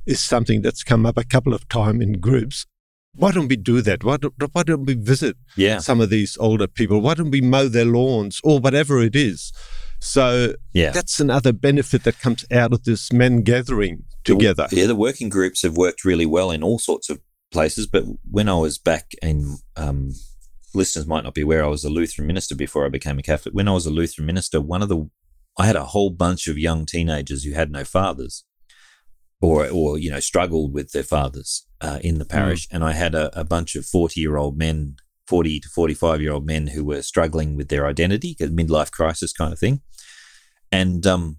is 0.04 0.20
something 0.20 0.62
that's 0.62 0.82
come 0.82 1.06
up 1.06 1.16
a 1.16 1.22
couple 1.22 1.54
of 1.54 1.68
times 1.68 2.02
in 2.02 2.14
groups. 2.14 2.66
Why 3.14 3.30
don't 3.30 3.46
we 3.46 3.54
do 3.54 3.80
that? 3.82 4.02
Why 4.02 4.16
don't, 4.16 4.34
why 4.52 4.64
don't 4.64 4.84
we 4.84 4.94
visit 4.94 5.36
yeah, 5.56 5.78
some 5.78 6.00
of 6.00 6.10
these 6.10 6.36
older 6.40 6.66
people? 6.66 7.00
Why 7.00 7.14
don't 7.14 7.30
we 7.30 7.40
mow 7.40 7.68
their 7.68 7.84
lawns 7.84 8.40
or 8.42 8.58
whatever 8.58 9.00
it 9.00 9.14
is? 9.14 9.52
So 10.00 10.54
yeah. 10.72 10.90
that's 10.90 11.20
another 11.20 11.52
benefit 11.52 12.02
that 12.02 12.18
comes 12.18 12.44
out 12.50 12.72
of 12.72 12.82
this 12.82 13.12
men 13.12 13.42
gathering 13.42 14.02
together. 14.24 14.66
Yeah, 14.72 14.86
the 14.86 14.96
working 14.96 15.28
groups 15.28 15.62
have 15.62 15.76
worked 15.76 16.04
really 16.04 16.26
well 16.26 16.50
in 16.50 16.64
all 16.64 16.80
sorts 16.80 17.08
of 17.08 17.20
places. 17.52 17.86
But 17.86 18.06
when 18.28 18.48
I 18.48 18.58
was 18.58 18.76
back 18.76 19.12
in, 19.22 19.58
um, 19.76 20.14
listeners 20.74 21.06
might 21.06 21.22
not 21.22 21.34
be 21.34 21.42
aware, 21.42 21.62
I 21.62 21.68
was 21.68 21.84
a 21.84 21.90
Lutheran 21.90 22.26
minister 22.26 22.56
before 22.56 22.86
I 22.86 22.88
became 22.88 23.20
a 23.20 23.22
Catholic. 23.22 23.54
When 23.54 23.68
I 23.68 23.72
was 23.72 23.86
a 23.86 23.90
Lutheran 23.90 24.26
minister, 24.26 24.60
one 24.60 24.82
of 24.82 24.88
the, 24.88 25.08
I 25.60 25.66
had 25.66 25.76
a 25.76 25.84
whole 25.94 26.10
bunch 26.24 26.42
of 26.48 26.56
young 26.68 26.80
teenagers 26.86 27.40
who 27.44 27.52
had 27.52 27.70
no 27.70 27.84
fathers, 27.84 28.44
or 29.40 29.56
or 29.68 29.98
you 29.98 30.10
know 30.10 30.20
struggled 30.20 30.72
with 30.76 30.88
their 30.92 31.08
fathers 31.14 31.50
uh, 31.86 31.98
in 32.08 32.18
the 32.18 32.24
parish, 32.36 32.62
and 32.72 32.82
I 32.90 32.92
had 32.92 33.14
a, 33.14 33.26
a 33.38 33.44
bunch 33.44 33.76
of 33.76 33.84
forty 33.86 34.20
year 34.20 34.36
old 34.36 34.56
men. 34.58 34.96
40 35.26 35.60
to 35.60 35.68
45 35.68 36.20
year 36.20 36.32
old 36.32 36.44
men 36.44 36.66
who 36.74 36.84
were 36.84 37.02
struggling 37.02 37.54
with 37.56 37.68
their 37.68 37.86
identity, 37.86 38.34
midlife 38.40 38.90
crisis 38.90 39.32
kind 39.32 39.52
of 39.52 39.60
thing. 39.60 39.80
And 40.72 41.06
um, 41.06 41.38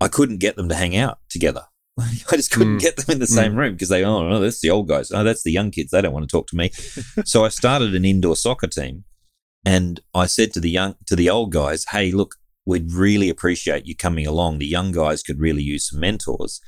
I 0.00 0.08
couldn't 0.08 0.38
get 0.38 0.56
them 0.56 0.68
to 0.70 0.74
hang 0.74 0.96
out 0.96 1.18
together. 1.28 1.62
I 2.00 2.34
just 2.34 2.50
couldn't 2.50 2.78
Mm. 2.78 2.80
get 2.80 2.96
them 2.96 3.12
in 3.12 3.20
the 3.20 3.28
same 3.28 3.54
room 3.54 3.74
because 3.74 3.90
they, 3.90 4.02
oh, 4.04 4.28
no, 4.28 4.40
that's 4.40 4.60
the 4.60 4.70
old 4.70 4.88
guys. 4.88 5.12
Oh, 5.12 5.22
that's 5.22 5.44
the 5.44 5.52
young 5.52 5.70
kids. 5.70 5.92
They 5.92 6.02
don't 6.02 6.12
want 6.12 6.28
to 6.28 6.32
talk 6.36 6.48
to 6.48 6.56
me. 6.56 6.70
so 7.24 7.44
I 7.44 7.48
started 7.50 7.94
an 7.94 8.04
indoor 8.04 8.34
soccer 8.34 8.66
team 8.66 9.04
and 9.64 10.00
I 10.14 10.26
said 10.26 10.52
to 10.54 10.60
the 10.60 10.70
young, 10.70 10.96
to 11.06 11.14
the 11.14 11.30
old 11.30 11.52
guys, 11.52 11.84
hey, 11.92 12.10
look, 12.10 12.34
we'd 12.68 12.92
really 12.92 13.30
appreciate 13.30 13.86
you 13.86 13.96
coming 13.96 14.26
along. 14.26 14.58
The 14.58 14.66
young 14.66 14.92
guys 14.92 15.22
could 15.22 15.40
really 15.40 15.62
use 15.62 15.88
some 15.88 16.00
mentors. 16.00 16.60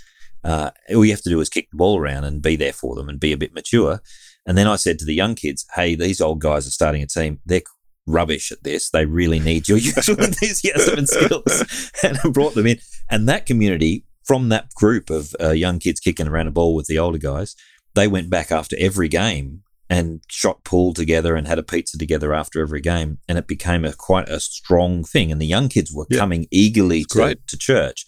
Uh, 0.43 0.71
all 0.89 1.05
you 1.05 1.11
have 1.11 1.21
to 1.21 1.29
do 1.29 1.41
is 1.41 1.51
kick 1.51 1.69
the 1.71 1.77
ball 1.77 1.99
around 1.99 2.25
and 2.25 2.41
be 2.41 2.57
there 2.57 2.73
for 2.73 2.97
them 2.97 3.11
and 3.11 3.21
be 3.21 3.33
a 3.33 3.37
bit 3.37 3.53
mature. 3.53 4.01
And 4.47 4.57
then 4.57 4.67
I 4.67 4.77
said 4.77 4.99
to 5.01 5.05
the 5.05 5.15
young 5.15 5.35
kids, 5.35 5.67
hey, 5.75 5.95
these 5.95 6.23
old 6.23 6.41
guys 6.41 6.67
are 6.67 6.71
starting 6.71 7.03
a 7.03 7.07
team. 7.07 7.41
They're 7.45 7.61
rubbish 8.07 8.51
at 8.51 8.65
this. 8.65 8.89
They 8.89 9.05
really 9.05 9.41
need 9.41 9.69
your 9.69 9.77
youthful 9.77 10.19
enthusiasm 10.25 10.99
and 11.01 11.09
skills. 11.09 11.91
And 12.03 12.19
I 12.25 12.31
brought 12.31 12.55
them 12.55 12.67
in. 12.67 12.79
And 13.11 13.29
that 13.29 13.45
community, 13.45 14.07
from 14.25 14.49
that 14.49 14.73
group 14.75 15.11
of 15.11 15.37
uh, 15.39 15.51
young 15.51 15.79
kids 15.79 16.01
kicking 16.01 16.29
around 16.29 16.47
a 16.47 16.51
ball 16.51 16.75
with 16.75 16.87
the 16.87 16.99
older 16.99 17.19
guys, 17.19 17.55
they 17.95 18.09
went 18.09 18.31
back 18.31 18.51
after 18.51 18.75
every 18.79 19.09
game 19.09 19.65
and 19.91 20.23
shot 20.29 20.65
pool 20.65 20.95
together 20.95 21.35
and 21.35 21.47
had 21.49 21.59
a 21.59 21.63
pizza 21.65 21.99
together 21.99 22.33
after 22.33 22.63
every 22.63 22.81
game. 22.81 23.19
And 23.29 23.37
it 23.37 23.47
became 23.49 23.85
a 23.85 23.93
quite 23.93 24.29
a 24.29 24.39
strong 24.41 25.03
thing. 25.05 25.31
And 25.33 25.43
the 25.43 25.47
young 25.47 25.69
kids 25.69 25.93
were 25.93 26.07
Yeah. 26.09 26.21
coming 26.21 26.47
eagerly 26.51 27.05
to, 27.05 27.17
to 27.49 27.59
church 27.59 28.07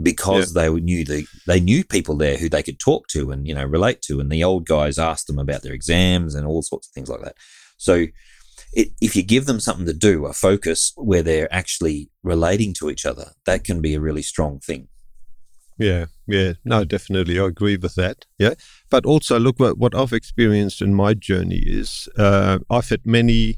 because 0.00 0.52
they 0.54 0.68
knew 0.70 1.04
the 1.04 1.26
they 1.46 1.60
knew 1.60 1.84
people 1.84 2.16
there 2.16 2.36
who 2.38 2.48
they 2.48 2.62
could 2.62 2.78
talk 2.78 3.06
to 3.08 3.30
and 3.30 3.46
you 3.46 3.54
know 3.54 3.64
relate 3.64 4.00
to 4.02 4.20
and 4.20 4.30
the 4.32 4.42
old 4.42 4.64
guys 4.66 4.98
asked 4.98 5.26
them 5.26 5.38
about 5.38 5.62
their 5.62 5.74
exams 5.74 6.34
and 6.34 6.46
all 6.46 6.62
sorts 6.62 6.88
of 6.88 6.92
things 6.94 7.10
like 7.10 7.20
that 7.20 7.36
so 7.76 8.06
it, 8.72 8.88
if 9.02 9.14
you 9.14 9.22
give 9.22 9.44
them 9.44 9.60
something 9.60 9.84
to 9.84 9.92
do 9.92 10.24
a 10.24 10.32
focus 10.32 10.92
where 10.96 11.22
they're 11.22 11.52
actually 11.52 12.10
relating 12.22 12.72
to 12.72 12.88
each 12.88 13.04
other 13.04 13.32
that 13.44 13.64
can 13.64 13.82
be 13.82 13.94
a 13.94 14.00
really 14.00 14.22
strong 14.22 14.58
thing 14.60 14.88
Yeah, 15.82 16.06
yeah, 16.26 16.52
no, 16.64 16.84
definitely, 16.84 17.38
I 17.38 17.46
agree 17.46 17.76
with 17.76 17.94
that. 17.96 18.26
Yeah, 18.38 18.54
but 18.90 19.04
also 19.06 19.38
look 19.38 19.58
what 19.60 19.78
what 19.78 19.94
I've 19.94 20.12
experienced 20.12 20.80
in 20.82 20.94
my 20.94 21.14
journey 21.14 21.62
is 21.66 22.08
uh, 22.18 22.58
I've 22.70 22.88
had 22.88 23.04
many, 23.06 23.56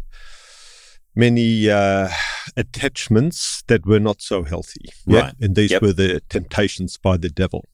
many 1.15 1.71
uh, 1.71 2.09
attachments 2.57 3.63
that 3.69 3.87
were 3.87 4.01
not 4.01 4.21
so 4.23 4.43
healthy. 4.45 4.87
Yeah, 5.07 5.21
Right. 5.21 5.35
and 5.41 5.55
these 5.55 5.71
Yep. 5.73 5.83
were 5.83 5.93
the 5.93 6.21
temptations 6.29 6.97
by 6.97 7.17
the 7.17 7.31
devil. 7.31 7.65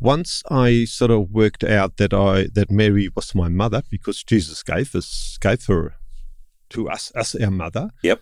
Once 0.00 0.42
I 0.50 0.84
sort 0.84 1.10
of 1.12 1.30
worked 1.30 1.62
out 1.64 1.96
that 1.96 2.12
I 2.12 2.48
that 2.54 2.70
Mary 2.70 3.08
was 3.14 3.34
my 3.34 3.48
mother 3.48 3.82
because 3.90 4.24
Jesus 4.24 4.62
gave 4.62 4.94
us 4.96 5.38
gave 5.40 5.64
her 5.66 5.94
to 6.70 6.88
us 6.90 7.12
as 7.14 7.34
our 7.36 7.50
mother. 7.50 7.90
Yep. 8.02 8.20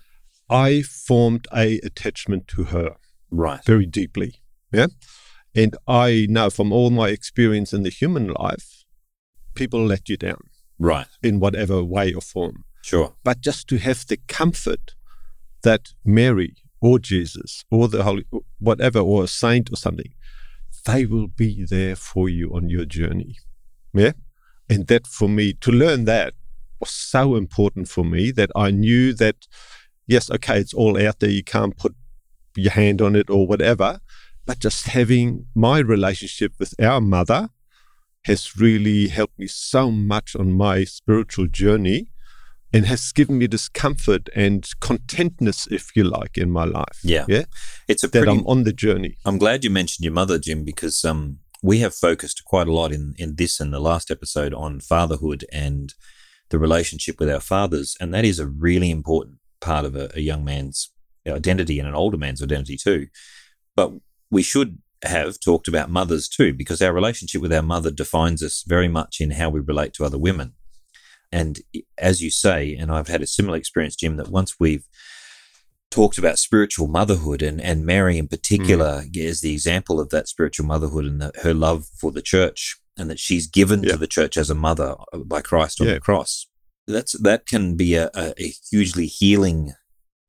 I 0.50 0.82
formed 0.82 1.46
a 1.54 1.78
attachment 1.82 2.48
to 2.48 2.64
her 2.64 2.96
right 3.30 3.64
very 3.64 3.86
deeply. 3.86 4.34
Yeah. 4.72 4.88
And 5.54 5.76
I 5.86 6.26
know 6.28 6.50
from 6.50 6.72
all 6.72 6.90
my 6.90 7.08
experience 7.08 7.72
in 7.72 7.82
the 7.82 7.90
human 7.90 8.28
life, 8.28 8.84
people 9.54 9.84
let 9.84 10.08
you 10.08 10.16
down 10.16 10.42
right 10.78 11.08
in 11.22 11.40
whatever 11.40 11.82
way 11.82 12.12
or 12.12 12.20
form. 12.20 12.64
sure 12.82 13.14
But 13.24 13.40
just 13.40 13.68
to 13.68 13.78
have 13.78 14.06
the 14.06 14.18
comfort 14.28 14.94
that 15.62 15.92
Mary 16.04 16.54
or 16.80 16.98
Jesus 16.98 17.64
or 17.70 17.88
the 17.88 18.04
Holy, 18.04 18.24
whatever, 18.58 19.00
or 19.00 19.24
a 19.24 19.28
saint 19.28 19.70
or 19.72 19.76
something, 19.76 20.12
they 20.86 21.04
will 21.04 21.28
be 21.28 21.64
there 21.68 21.96
for 21.96 22.28
you 22.28 22.50
on 22.54 22.70
your 22.70 22.84
journey. 22.84 23.36
Yeah. 23.92 24.12
And 24.68 24.86
that 24.86 25.06
for 25.06 25.28
me, 25.28 25.52
to 25.54 25.70
learn 25.70 26.04
that 26.04 26.34
was 26.78 26.90
so 26.90 27.36
important 27.36 27.88
for 27.88 28.04
me 28.04 28.30
that 28.30 28.50
I 28.56 28.70
knew 28.70 29.12
that, 29.14 29.46
yes, 30.06 30.30
okay, 30.30 30.58
it's 30.58 30.72
all 30.72 31.00
out 31.00 31.18
there. 31.18 31.30
You 31.30 31.44
can't 31.44 31.76
put 31.76 31.94
your 32.56 32.72
hand 32.72 33.02
on 33.02 33.16
it 33.16 33.28
or 33.28 33.46
whatever. 33.46 34.00
But 34.50 34.58
just 34.58 34.88
having 34.88 35.46
my 35.54 35.78
relationship 35.78 36.54
with 36.58 36.74
our 36.82 37.00
mother 37.00 37.50
has 38.24 38.56
really 38.56 39.06
helped 39.06 39.38
me 39.38 39.46
so 39.46 39.92
much 39.92 40.34
on 40.34 40.50
my 40.50 40.82
spiritual 40.82 41.46
journey 41.46 42.10
and 42.72 42.84
has 42.86 43.12
given 43.12 43.38
me 43.38 43.46
this 43.46 43.68
comfort 43.68 44.28
and 44.34 44.68
contentness, 44.80 45.68
if 45.68 45.94
you 45.94 46.02
like, 46.02 46.36
in 46.36 46.50
my 46.50 46.64
life. 46.64 46.98
Yeah. 47.04 47.26
Yeah. 47.28 47.44
it's 47.86 48.02
a 48.02 48.08
That 48.08 48.24
pretty 48.24 48.40
I'm 48.40 48.46
on 48.48 48.64
the 48.64 48.72
journey. 48.72 49.18
I'm 49.24 49.38
glad 49.38 49.62
you 49.62 49.70
mentioned 49.70 50.04
your 50.04 50.14
mother, 50.14 50.36
Jim, 50.36 50.64
because 50.64 51.04
um, 51.04 51.38
we 51.62 51.78
have 51.78 51.94
focused 51.94 52.44
quite 52.44 52.66
a 52.66 52.72
lot 52.72 52.90
in, 52.90 53.14
in 53.18 53.36
this 53.36 53.60
and 53.60 53.72
the 53.72 53.78
last 53.78 54.10
episode 54.10 54.52
on 54.52 54.80
fatherhood 54.80 55.44
and 55.52 55.94
the 56.48 56.58
relationship 56.58 57.20
with 57.20 57.30
our 57.30 57.38
fathers. 57.38 57.96
And 58.00 58.12
that 58.14 58.24
is 58.24 58.40
a 58.40 58.48
really 58.48 58.90
important 58.90 59.36
part 59.60 59.84
of 59.84 59.94
a, 59.94 60.10
a 60.16 60.20
young 60.20 60.44
man's 60.44 60.90
identity 61.24 61.78
and 61.78 61.88
an 61.88 61.94
older 61.94 62.18
man's 62.18 62.42
identity 62.42 62.76
too. 62.76 63.06
But 63.76 63.92
we 64.30 64.42
should 64.42 64.78
have 65.04 65.40
talked 65.40 65.68
about 65.68 65.90
mothers 65.90 66.28
too, 66.28 66.52
because 66.52 66.82
our 66.82 66.92
relationship 66.92 67.40
with 67.40 67.52
our 67.52 67.62
mother 67.62 67.90
defines 67.90 68.42
us 68.42 68.64
very 68.66 68.88
much 68.88 69.20
in 69.20 69.32
how 69.32 69.48
we 69.48 69.60
relate 69.60 69.92
to 69.94 70.04
other 70.04 70.18
women. 70.18 70.54
And 71.32 71.60
as 71.96 72.22
you 72.22 72.30
say, 72.30 72.74
and 72.74 72.90
I've 72.90 73.08
had 73.08 73.22
a 73.22 73.26
similar 73.26 73.56
experience, 73.56 73.96
Jim, 73.96 74.16
that 74.16 74.28
once 74.28 74.56
we've 74.58 74.84
talked 75.90 76.18
about 76.18 76.38
spiritual 76.38 76.86
motherhood 76.86 77.42
and, 77.42 77.60
and 77.60 77.84
Mary 77.84 78.16
in 78.18 78.28
particular 78.28 79.02
mm. 79.02 79.16
is 79.16 79.40
the 79.40 79.52
example 79.52 80.00
of 80.00 80.10
that 80.10 80.28
spiritual 80.28 80.66
motherhood 80.66 81.04
and 81.04 81.20
the, 81.20 81.32
her 81.42 81.52
love 81.52 81.86
for 82.00 82.12
the 82.12 82.22
church 82.22 82.78
and 82.96 83.10
that 83.10 83.18
she's 83.18 83.46
given 83.46 83.82
yeah. 83.82 83.92
to 83.92 83.96
the 83.96 84.06
church 84.06 84.36
as 84.36 84.50
a 84.50 84.54
mother 84.54 84.94
by 85.24 85.40
Christ 85.40 85.80
on 85.80 85.88
yeah. 85.88 85.94
the 85.94 86.00
cross. 86.00 86.46
That's 86.86 87.12
that 87.20 87.46
can 87.46 87.76
be 87.76 87.94
a, 87.94 88.10
a, 88.14 88.52
hugely 88.70 89.06
healing 89.06 89.74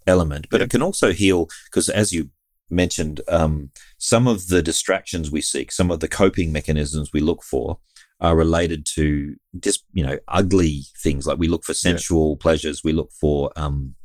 element, 0.05 0.47
but 0.49 0.59
yeah. 0.59 0.65
it 0.65 0.69
can 0.69 0.81
also 0.81 1.11
heal 1.11 1.47
because 1.65 1.89
as 1.89 2.11
you 2.11 2.29
mentioned, 2.71 3.21
um, 3.27 3.71
some 3.97 4.27
of 4.27 4.47
the 4.47 4.62
distractions 4.62 5.31
we 5.31 5.41
seek, 5.41 5.71
some 5.71 5.91
of 5.91 5.99
the 5.99 6.07
coping 6.07 6.51
mechanisms 6.51 7.12
we 7.13 7.19
look 7.19 7.43
for 7.43 7.79
are 8.19 8.36
related 8.36 8.86
to 8.86 9.36
just 9.60 9.84
you 9.93 10.05
know 10.05 10.19
ugly 10.27 10.84
things 11.01 11.25
like 11.25 11.39
we 11.39 11.47
look 11.47 11.63
for 11.63 11.73
sensual 11.73 12.38
pleasures, 12.38 12.84
we 12.84 12.93
look 12.93 13.12
for 13.12 13.51
um, 13.55 13.95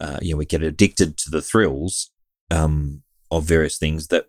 uh, 0.00 0.18
you 0.20 0.32
know, 0.32 0.38
we 0.38 0.44
get 0.44 0.62
addicted 0.62 1.16
to 1.16 1.30
the 1.30 1.42
thrills 1.42 2.10
um, 2.50 3.02
of 3.30 3.44
various 3.44 3.78
things 3.78 4.08
that 4.08 4.26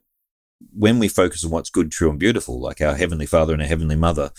when 0.74 1.00
we 1.00 1.08
focus 1.08 1.44
on 1.44 1.52
what's 1.52 1.70
good, 1.70 1.92
true, 1.92 2.10
and 2.10 2.20
beautiful, 2.20 2.62
like 2.62 2.82
our 2.82 2.96
Heavenly 2.96 3.26
Father 3.26 3.54
and 3.54 3.62
our 3.62 3.68
Heavenly 3.68 3.96
Mother, 3.96 4.32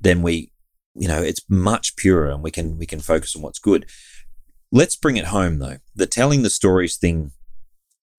then 0.00 0.22
we, 0.22 0.52
you 0.94 1.08
know, 1.08 1.22
it's 1.22 1.42
much 1.48 1.96
purer 1.96 2.30
and 2.30 2.42
we 2.42 2.50
can 2.50 2.78
we 2.78 2.86
can 2.86 3.00
focus 3.00 3.34
on 3.36 3.42
what's 3.42 3.58
good. 3.58 3.86
Let's 4.72 4.96
bring 4.96 5.16
it 5.16 5.26
home 5.26 5.58
though. 5.58 5.78
The 5.94 6.06
telling 6.06 6.42
the 6.42 6.50
stories 6.50 6.96
thing 6.96 7.32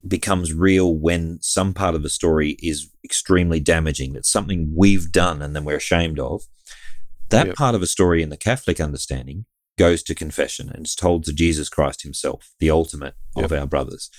becomes 0.07 0.53
real 0.53 0.95
when 0.95 1.39
some 1.41 1.73
part 1.73 1.95
of 1.95 2.03
the 2.03 2.09
story 2.09 2.57
is 2.61 2.89
extremely 3.03 3.59
damaging. 3.59 4.15
It's 4.15 4.31
something 4.31 4.73
we've 4.75 5.11
done 5.11 5.41
and 5.41 5.55
then 5.55 5.63
we're 5.63 5.77
ashamed 5.77 6.19
of. 6.19 6.43
That 7.29 7.47
yep. 7.47 7.55
part 7.55 7.75
of 7.75 7.81
a 7.81 7.87
story 7.87 8.21
in 8.21 8.29
the 8.29 8.37
Catholic 8.37 8.79
understanding 8.79 9.45
goes 9.77 10.03
to 10.03 10.15
confession 10.15 10.69
and 10.73 10.85
is 10.85 10.95
told 10.95 11.23
to 11.23 11.33
Jesus 11.33 11.69
Christ 11.69 12.03
himself, 12.03 12.51
the 12.59 12.69
ultimate 12.69 13.15
yep. 13.35 13.45
of 13.45 13.51
our 13.51 13.65
brothers. 13.65 14.09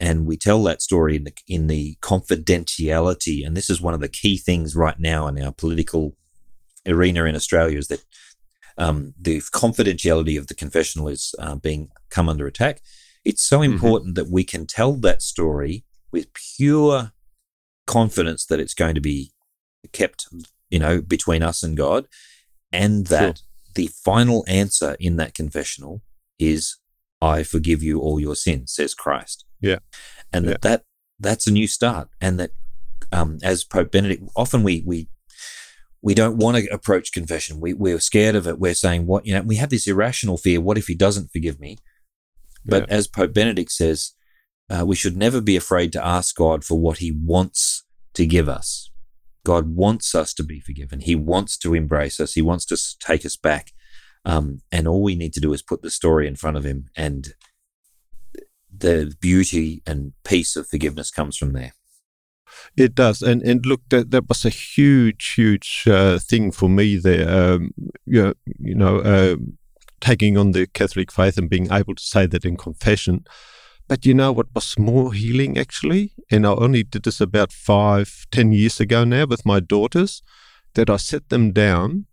And 0.00 0.26
we 0.26 0.36
tell 0.36 0.62
that 0.64 0.82
story 0.82 1.16
in 1.16 1.24
the, 1.24 1.32
in 1.46 1.66
the 1.66 1.96
confidentiality. 2.02 3.46
And 3.46 3.56
this 3.56 3.68
is 3.68 3.80
one 3.80 3.94
of 3.94 4.00
the 4.00 4.08
key 4.08 4.36
things 4.38 4.76
right 4.76 4.98
now 4.98 5.26
in 5.26 5.42
our 5.42 5.52
political 5.52 6.16
arena 6.86 7.24
in 7.24 7.34
Australia 7.34 7.78
is 7.78 7.88
that 7.88 8.04
um, 8.76 9.12
the 9.20 9.40
confidentiality 9.40 10.38
of 10.38 10.46
the 10.46 10.54
confessional 10.54 11.08
is 11.08 11.34
uh, 11.38 11.56
being 11.56 11.88
come 12.10 12.28
under 12.28 12.46
attack. 12.46 12.80
It's 13.28 13.42
so 13.42 13.58
mm-hmm. 13.58 13.74
important 13.74 14.14
mm-hmm. 14.14 14.24
that 14.24 14.32
we 14.32 14.42
can 14.42 14.66
tell 14.66 14.94
that 14.94 15.20
story 15.20 15.84
with 16.10 16.32
pure 16.32 17.12
confidence 17.86 18.46
that 18.46 18.58
it's 18.58 18.72
going 18.72 18.94
to 18.94 19.02
be 19.02 19.32
kept, 19.92 20.28
you 20.70 20.78
know, 20.78 21.02
between 21.02 21.42
us 21.42 21.62
and 21.62 21.76
God, 21.76 22.06
and 22.72 23.06
that 23.08 23.42
the 23.74 23.88
final 23.88 24.46
answer 24.48 24.96
in 24.98 25.16
that 25.16 25.34
confessional 25.34 26.00
is, 26.38 26.78
I 27.20 27.42
forgive 27.42 27.82
you 27.82 28.00
all 28.00 28.18
your 28.18 28.34
sins, 28.34 28.72
says 28.72 28.94
Christ. 28.94 29.44
Yeah. 29.60 29.80
And 30.32 30.46
yeah. 30.46 30.52
that, 30.52 30.62
that 30.62 30.84
that's 31.20 31.46
a 31.46 31.52
new 31.52 31.66
start. 31.66 32.08
And 32.22 32.40
that 32.40 32.52
um, 33.12 33.40
as 33.42 33.62
Pope 33.62 33.92
Benedict, 33.92 34.22
often 34.36 34.62
we 34.62 34.82
we 34.86 35.08
we 36.00 36.14
don't 36.14 36.38
want 36.38 36.56
to 36.56 36.66
approach 36.72 37.12
confession. 37.12 37.60
We 37.60 37.74
we're 37.74 38.00
scared 38.00 38.36
of 38.36 38.46
it. 38.46 38.58
We're 38.58 38.72
saying 38.72 39.04
what 39.04 39.26
you 39.26 39.34
know, 39.34 39.42
we 39.42 39.56
have 39.56 39.68
this 39.68 39.86
irrational 39.86 40.38
fear, 40.38 40.62
what 40.62 40.78
if 40.78 40.86
he 40.86 40.94
doesn't 40.94 41.30
forgive 41.30 41.60
me? 41.60 41.76
But 42.68 42.86
yeah. 42.88 42.94
as 42.94 43.08
Pope 43.08 43.32
Benedict 43.32 43.72
says, 43.72 44.12
uh, 44.70 44.84
we 44.86 44.94
should 44.94 45.16
never 45.16 45.40
be 45.40 45.56
afraid 45.56 45.92
to 45.94 46.06
ask 46.06 46.36
God 46.36 46.64
for 46.64 46.78
what 46.78 46.98
he 46.98 47.10
wants 47.10 47.84
to 48.14 48.26
give 48.26 48.48
us. 48.48 48.90
God 49.44 49.74
wants 49.74 50.14
us 50.14 50.34
to 50.34 50.42
be 50.42 50.60
forgiven. 50.60 51.00
He 51.00 51.14
wants 51.14 51.56
to 51.58 51.74
embrace 51.74 52.20
us. 52.20 52.34
He 52.34 52.42
wants 52.42 52.66
to 52.66 52.76
take 53.00 53.24
us 53.24 53.36
back. 53.36 53.72
Um, 54.24 54.60
and 54.70 54.86
all 54.86 55.02
we 55.02 55.14
need 55.14 55.32
to 55.34 55.40
do 55.40 55.54
is 55.54 55.62
put 55.62 55.80
the 55.80 55.90
story 55.90 56.26
in 56.26 56.36
front 56.36 56.58
of 56.58 56.64
him, 56.64 56.90
and 56.94 57.32
the 58.76 59.14
beauty 59.20 59.82
and 59.86 60.12
peace 60.24 60.54
of 60.56 60.68
forgiveness 60.68 61.10
comes 61.10 61.36
from 61.36 61.54
there. 61.54 61.72
It 62.76 62.94
does, 62.94 63.22
and 63.22 63.42
and 63.42 63.64
look, 63.64 63.82
that 63.88 64.10
that 64.10 64.28
was 64.28 64.44
a 64.44 64.50
huge, 64.50 65.34
huge 65.34 65.84
uh, 65.86 66.18
thing 66.18 66.50
for 66.50 66.68
me 66.68 66.96
there. 66.96 67.28
Um, 67.28 67.72
you 68.04 68.22
know, 68.22 68.34
you 68.58 68.74
know 68.74 68.98
uh, 68.98 69.36
taking 70.00 70.36
on 70.36 70.52
the 70.52 70.66
Catholic 70.66 71.10
faith 71.10 71.38
and 71.38 71.50
being 71.50 71.72
able 71.72 71.94
to 71.94 72.02
say 72.02 72.26
that 72.26 72.44
in 72.44 72.56
confession. 72.56 73.24
But 73.88 74.04
you 74.04 74.12
know 74.12 74.32
what 74.32 74.54
was 74.54 74.78
more 74.78 75.12
healing 75.14 75.56
actually? 75.56 76.12
And 76.30 76.46
I 76.46 76.50
only 76.50 76.82
did 76.82 77.04
this 77.04 77.20
about 77.20 77.52
five, 77.52 78.26
ten 78.30 78.52
years 78.52 78.80
ago 78.80 79.04
now 79.04 79.26
with 79.26 79.46
my 79.46 79.60
daughters, 79.60 80.22
that 80.74 80.90
I 80.90 80.96
set 80.96 81.30
them 81.30 81.52
down. 81.52 82.06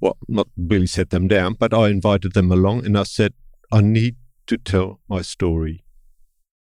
Well, 0.00 0.16
not 0.28 0.46
really 0.56 0.86
set 0.86 1.10
them 1.10 1.26
down, 1.26 1.54
but 1.54 1.74
I 1.74 1.88
invited 1.88 2.34
them 2.34 2.52
along 2.52 2.86
and 2.86 2.96
I 2.96 3.02
said, 3.02 3.34
I 3.72 3.80
need 3.80 4.16
to 4.46 4.56
tell 4.56 5.00
my 5.08 5.22
story. 5.22 5.84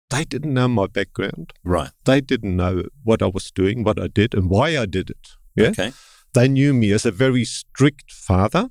They 0.09 0.23
didn't 0.23 0.53
know 0.53 0.69
my 0.69 0.87
background. 0.87 1.51
Right. 1.63 1.91
They 2.05 2.21
didn't 2.21 2.55
know 2.55 2.85
what 3.03 3.21
I 3.21 3.27
was 3.27 3.51
doing, 3.51 3.83
what 3.83 3.99
I 3.99 4.07
did, 4.07 4.33
and 4.33 4.49
why 4.49 4.77
I 4.77 4.85
did 4.85 5.09
it. 5.09 5.29
Yeah. 5.55 5.69
Okay. 5.69 5.91
They 6.33 6.47
knew 6.47 6.73
me 6.73 6.91
as 6.91 7.05
a 7.05 7.11
very 7.11 7.43
strict 7.43 8.11
father 8.11 8.69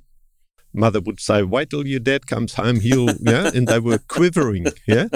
mother 0.74 1.00
would 1.00 1.20
say, 1.20 1.42
"Wait 1.42 1.70
till 1.70 1.86
your 1.86 2.00
dad 2.00 2.26
comes 2.26 2.54
home, 2.54 2.80
he'll," 2.80 3.14
yeah, 3.20 3.50
and 3.54 3.66
they 3.66 3.78
were 3.78 3.98
quivering, 3.98 4.66
yeah. 4.86 5.08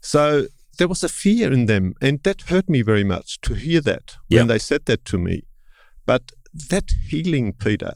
So 0.00 0.46
there 0.78 0.88
was 0.88 1.04
a 1.04 1.08
fear 1.08 1.52
in 1.52 1.66
them, 1.66 1.94
and 2.00 2.22
that 2.22 2.42
hurt 2.42 2.68
me 2.68 2.82
very 2.82 3.04
much 3.04 3.40
to 3.42 3.54
hear 3.54 3.80
that 3.82 4.16
when 4.28 4.46
they 4.46 4.58
said 4.58 4.86
that 4.86 5.04
to 5.06 5.18
me. 5.18 5.42
But 6.06 6.32
that 6.70 6.90
healing, 7.08 7.52
Peter, 7.52 7.94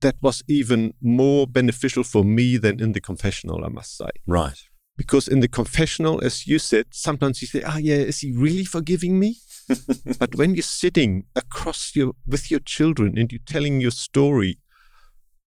that 0.00 0.16
was 0.20 0.42
even 0.48 0.94
more 1.00 1.46
beneficial 1.46 2.04
for 2.04 2.24
me 2.24 2.56
than 2.56 2.80
in 2.80 2.92
the 2.92 3.00
confessional, 3.00 3.64
I 3.64 3.68
must 3.68 3.96
say. 3.96 4.10
Right. 4.26 4.60
Because 4.96 5.28
in 5.28 5.40
the 5.40 5.48
confessional, 5.48 6.22
as 6.24 6.46
you 6.46 6.58
said, 6.58 6.86
sometimes 6.90 7.42
you 7.42 7.48
say, 7.48 7.62
"Ah, 7.62 7.74
oh, 7.74 7.78
yeah, 7.78 7.96
is 7.96 8.20
he 8.20 8.32
really 8.32 8.64
forgiving 8.64 9.18
me?" 9.18 9.36
but 10.18 10.34
when 10.36 10.54
you're 10.54 10.62
sitting 10.62 11.24
across 11.34 11.94
your 11.94 12.12
with 12.26 12.50
your 12.50 12.60
children 12.60 13.18
and 13.18 13.32
you're 13.32 13.40
telling 13.46 13.80
your 13.80 13.90
story 13.90 14.58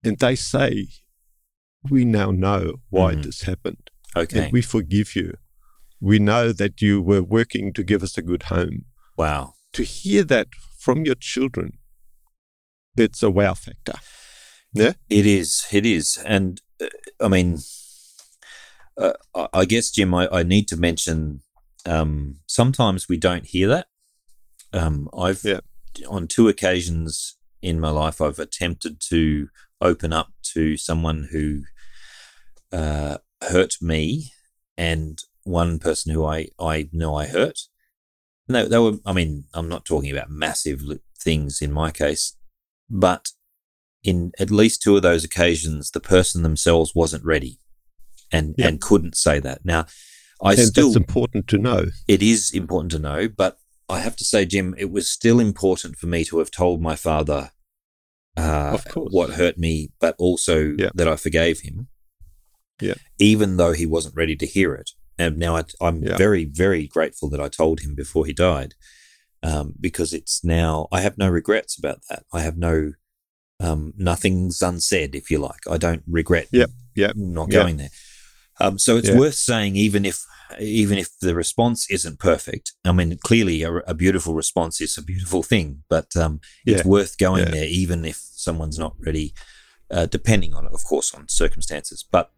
and 0.05 0.19
they 0.19 0.37
say, 0.37 0.89
We 1.91 2.05
now 2.05 2.31
know 2.31 2.77
why 2.91 3.13
mm-hmm. 3.13 3.23
this 3.23 3.43
happened. 3.43 3.91
Okay. 4.17 4.45
And 4.45 4.53
we 4.53 4.63
forgive 4.63 5.15
you. 5.15 5.35
We 6.01 6.19
know 6.19 6.53
that 6.53 6.81
you 6.81 7.03
were 7.03 7.23
working 7.23 7.73
to 7.75 7.83
give 7.83 8.03
us 8.03 8.17
a 8.17 8.23
good 8.23 8.45
home. 8.45 8.87
Wow. 9.17 9.55
To 9.73 9.83
hear 9.83 10.25
that 10.25 10.49
from 10.79 11.05
your 11.05 11.15
children, 11.15 11.79
it's 12.97 13.23
a 13.23 13.31
wow 13.31 13.55
factor. 13.55 13.95
Yeah. 14.73 14.93
It 15.09 15.27
is. 15.27 15.67
It 15.73 15.87
is. 15.87 16.19
And 16.25 16.61
uh, 16.81 16.87
I 17.21 17.29
mean, 17.29 17.59
uh, 18.99 19.13
I 19.53 19.65
guess, 19.65 19.91
Jim, 19.91 20.15
I, 20.15 20.29
I 20.31 20.43
need 20.43 20.69
to 20.69 20.77
mention 20.77 21.41
um, 21.85 22.37
sometimes 22.47 23.09
we 23.09 23.17
don't 23.17 23.47
hear 23.47 23.69
that. 23.69 23.87
Um, 24.73 25.09
I've, 25.17 25.45
yeah. 25.45 25.61
on 26.09 26.27
two 26.27 26.49
occasions 26.49 27.37
in 27.63 27.81
my 27.81 27.91
life, 27.91 28.21
I've 28.21 28.39
attempted 28.39 29.01
to 29.09 29.49
open 29.81 30.13
up 30.13 30.33
to 30.55 30.77
someone 30.77 31.29
who 31.33 31.63
uh, 32.73 33.19
hurt 33.43 33.77
me 33.81 34.33
and 34.77 35.23
one 35.45 35.79
person 35.79 36.13
who 36.13 36.25
I, 36.25 36.49
I 36.59 36.89
know 36.93 37.15
I 37.15 37.27
hurt. 37.27 37.61
No, 38.49 38.67
they 38.67 38.79
were, 38.79 38.99
I 39.05 39.13
mean, 39.13 39.45
I'm 39.55 39.69
not 39.69 39.85
talking 39.85 40.11
about 40.11 40.31
massive 40.31 40.83
things 41.19 41.61
in 41.61 41.73
my 41.73 41.91
case, 41.91 42.37
but 42.89 43.31
in 44.03 44.33
at 44.39 44.51
least 44.51 44.83
two 44.83 44.97
of 44.97 45.03
those 45.03 45.25
occasions, 45.25 45.91
the 45.91 46.01
person 46.01 46.43
themselves 46.43 46.95
wasn't 46.95 47.25
ready 47.25 47.59
and, 48.31 48.55
yep. 48.57 48.69
and 48.69 48.81
couldn't 48.81 49.17
say 49.17 49.41
that. 49.41 49.65
Now, 49.65 49.87
I 50.43 50.53
and 50.53 50.61
still. 50.61 50.89
It's 50.89 50.97
important 50.97 51.49
to 51.49 51.59
know. 51.59 51.87
It 52.07 52.23
is 52.23 52.53
important 52.53 52.93
to 52.93 52.99
know, 52.99 53.29
but 53.29 53.59
I 53.89 54.01
have 54.01 54.17
to 54.17 54.25
say, 54.25 54.45
Jim, 54.45 54.75
it 54.79 54.91
was 54.91 55.09
still 55.09 55.41
important 55.41 55.97
for 55.97 56.07
me 56.07 56.25
to 56.27 56.39
have 56.39 56.51
told 56.51 56.83
my 56.83 56.97
father 56.97 57.51
uh, 58.37 58.79
what 58.95 59.31
hurt 59.31 59.59
me, 59.59 59.91
but 60.01 60.15
also 60.19 60.75
yeah. 60.79 60.91
that 60.95 61.09
I 61.09 61.17
forgave 61.17 61.61
him. 61.61 61.89
Yeah. 62.81 62.95
Even 63.19 63.57
though 63.57 63.73
he 63.73 63.87
wasn't 63.87 64.17
ready 64.17 64.37
to 64.37 64.47
hear 64.47 64.75
it. 64.75 64.91
And 65.19 65.39
now 65.39 65.57
I, 65.57 65.65
am 65.81 66.03
yeah. 66.03 66.17
very, 66.17 66.45
very 66.45 66.87
grateful 66.87 67.31
that 67.31 67.41
I 67.41 67.49
told 67.49 67.81
him 67.81 67.95
before 67.95 68.27
he 68.27 68.35
died, 68.35 68.75
um, 69.43 69.75
because 69.81 70.13
it's 70.13 70.45
now 70.45 70.89
I 70.93 71.01
have 71.01 71.17
no 71.17 71.29
regrets 71.31 71.79
about 71.79 72.01
that. 72.11 72.25
I 72.33 72.41
have 72.41 72.59
no 72.59 72.93
um, 73.61 73.95
nothing's 73.97 74.61
unsaid, 74.61 75.15
if 75.15 75.31
you 75.31 75.39
like. 75.39 75.61
I 75.71 75.79
don't 75.79 76.03
regret 76.07 76.49
yep. 76.53 76.71
Yep. 76.95 77.17
not 77.17 77.49
going 77.49 77.79
there. 77.79 77.89
Um, 78.61 78.79
so 78.79 78.97
it's 78.97 79.11
worth 79.11 79.35
saying, 79.35 79.77
even 79.77 80.05
if 80.05 80.25
even 80.61 80.99
if 80.99 81.19
the 81.19 81.35
response 81.35 81.91
isn't 81.91 82.19
perfect. 82.19 82.73
I 82.85 82.93
mean, 82.93 83.19
clearly 83.19 83.63
a, 83.63 83.75
a 83.79 83.95
beautiful 83.95 84.35
response 84.35 84.81
is 84.81 84.97
a 84.97 85.03
beautiful 85.03 85.43
thing, 85.43 85.83
but 85.89 86.17
um, 86.17 86.41
it's 86.65 86.85
yeah. 86.85 86.89
worth 86.89 87.19
going 87.19 87.45
yeah. 87.45 87.51
there, 87.51 87.67
even 87.67 88.05
if 88.05 88.17
someone's 88.17 88.79
not 88.79 88.95
ready, 88.99 89.35
uh, 89.91 90.07
depending 90.07 90.55
on, 90.55 90.67
of 90.69 90.85
course, 90.85 91.15
on 91.15 91.29
circumstances. 91.29 92.05
But 92.09 92.31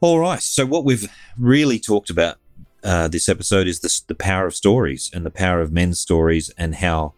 all 0.00 0.18
right. 0.18 0.42
So 0.42 0.66
what 0.66 0.84
we've 0.84 1.10
really 1.38 1.78
talked 1.78 2.10
about 2.10 2.36
uh, 2.82 3.08
this 3.08 3.28
episode 3.28 3.66
is 3.66 3.80
the, 3.80 4.00
the 4.08 4.14
power 4.14 4.46
of 4.46 4.54
stories 4.54 5.10
and 5.12 5.24
the 5.24 5.30
power 5.30 5.60
of 5.60 5.72
men's 5.72 5.98
stories 5.98 6.50
and 6.58 6.76
how 6.76 7.14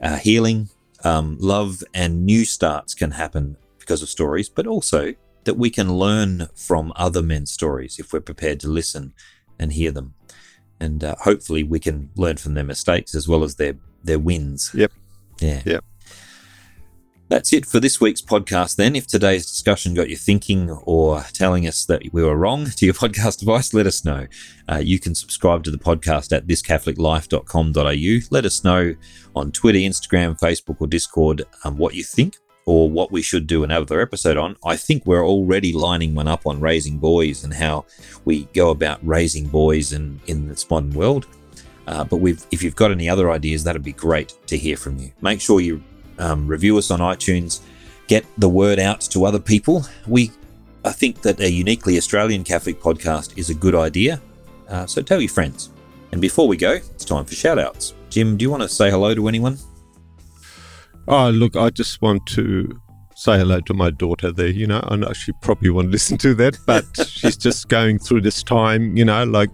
uh, 0.00 0.16
healing, 0.16 0.68
um, 1.04 1.36
love, 1.40 1.82
and 1.92 2.24
new 2.24 2.44
starts 2.44 2.94
can 2.94 3.12
happen 3.12 3.56
because 3.78 4.02
of 4.02 4.08
stories, 4.08 4.48
but 4.48 4.66
also 4.66 5.14
that 5.44 5.54
we 5.54 5.70
can 5.70 5.94
learn 5.94 6.48
from 6.54 6.92
other 6.96 7.22
men's 7.22 7.50
stories 7.50 7.98
if 7.98 8.12
we're 8.12 8.20
prepared 8.20 8.60
to 8.60 8.68
listen 8.68 9.14
and 9.58 9.72
hear 9.72 9.90
them. 9.90 10.14
And 10.80 11.04
uh, 11.04 11.14
hopefully 11.20 11.62
we 11.62 11.78
can 11.78 12.10
learn 12.16 12.36
from 12.36 12.54
their 12.54 12.64
mistakes 12.64 13.14
as 13.14 13.28
well 13.28 13.44
as 13.44 13.56
their, 13.56 13.74
their 14.02 14.18
wins. 14.18 14.72
Yep. 14.74 14.92
Yeah. 15.40 15.62
Yep. 15.64 15.84
That's 17.28 17.52
it 17.54 17.64
for 17.64 17.80
this 17.80 17.98
week's 17.98 18.20
podcast, 18.20 18.76
then. 18.76 18.94
If 18.94 19.06
today's 19.06 19.46
discussion 19.46 19.94
got 19.94 20.10
you 20.10 20.16
thinking 20.16 20.68
or 20.68 21.24
telling 21.32 21.66
us 21.66 21.86
that 21.86 22.02
we 22.12 22.22
were 22.22 22.36
wrong 22.36 22.66
to 22.66 22.84
your 22.84 22.94
podcast 23.02 23.38
device, 23.38 23.72
let 23.72 23.86
us 23.86 24.04
know. 24.04 24.26
Uh, 24.70 24.82
you 24.84 24.98
can 24.98 25.14
subscribe 25.14 25.64
to 25.64 25.70
the 25.70 25.78
podcast 25.78 26.36
at 26.36 26.46
thiscatholiclife.com.au. 26.46 28.26
Let 28.30 28.44
us 28.44 28.64
know 28.64 28.94
on 29.34 29.50
Twitter, 29.50 29.78
Instagram, 29.78 30.38
Facebook, 30.38 30.76
or 30.80 30.86
Discord 30.86 31.44
um, 31.64 31.78
what 31.78 31.94
you 31.94 32.04
think 32.04 32.36
or 32.64 32.88
what 32.88 33.10
we 33.10 33.22
should 33.22 33.46
do 33.46 33.64
another 33.64 34.00
episode 34.00 34.36
on. 34.36 34.56
I 34.64 34.76
think 34.76 35.04
we're 35.04 35.26
already 35.26 35.72
lining 35.72 36.14
one 36.14 36.28
up 36.28 36.46
on 36.46 36.60
raising 36.60 36.98
boys 36.98 37.44
and 37.44 37.52
how 37.52 37.84
we 38.24 38.44
go 38.52 38.70
about 38.70 39.04
raising 39.06 39.48
boys 39.48 39.92
in, 39.92 40.20
in 40.26 40.48
this 40.48 40.68
modern 40.70 40.90
world. 40.90 41.26
Uh, 41.86 42.04
but 42.04 42.20
if 42.50 42.62
you've 42.62 42.76
got 42.76 42.92
any 42.92 43.08
other 43.08 43.30
ideas, 43.30 43.64
that'd 43.64 43.82
be 43.82 43.92
great 43.92 44.36
to 44.46 44.56
hear 44.56 44.76
from 44.76 44.98
you. 44.98 45.10
Make 45.20 45.40
sure 45.40 45.60
you 45.60 45.82
um, 46.18 46.46
review 46.46 46.78
us 46.78 46.90
on 46.90 47.00
iTunes, 47.00 47.60
get 48.06 48.24
the 48.38 48.48
word 48.48 48.78
out 48.78 49.00
to 49.00 49.24
other 49.24 49.40
people. 49.40 49.84
We, 50.06 50.30
I 50.84 50.92
think 50.92 51.22
that 51.22 51.40
a 51.40 51.50
uniquely 51.50 51.96
Australian 51.96 52.44
Catholic 52.44 52.80
podcast 52.80 53.36
is 53.36 53.50
a 53.50 53.54
good 53.54 53.74
idea. 53.74 54.20
Uh, 54.68 54.86
so 54.86 55.02
tell 55.02 55.20
your 55.20 55.28
friends. 55.28 55.70
And 56.12 56.20
before 56.20 56.46
we 56.46 56.56
go, 56.56 56.72
it's 56.72 57.04
time 57.04 57.24
for 57.24 57.34
shout 57.34 57.58
outs. 57.58 57.94
Jim, 58.10 58.36
do 58.36 58.44
you 58.44 58.50
want 58.50 58.62
to 58.62 58.68
say 58.68 58.90
hello 58.90 59.14
to 59.14 59.26
anyone? 59.26 59.58
Oh, 61.08 61.30
look, 61.30 61.56
I 61.56 61.70
just 61.70 62.00
want 62.00 62.26
to 62.28 62.80
say 63.14 63.38
hello 63.38 63.60
to 63.60 63.74
my 63.74 63.90
daughter 63.90 64.32
there. 64.32 64.48
You 64.48 64.66
know, 64.66 64.80
I 64.84 64.96
know 64.96 65.12
she 65.12 65.32
probably 65.40 65.70
won't 65.70 65.90
listen 65.90 66.16
to 66.18 66.34
that, 66.34 66.56
but 66.66 66.84
she's 67.06 67.36
just 67.36 67.68
going 67.68 67.98
through 67.98 68.22
this 68.22 68.42
time, 68.42 68.96
you 68.96 69.04
know, 69.04 69.24
like 69.24 69.50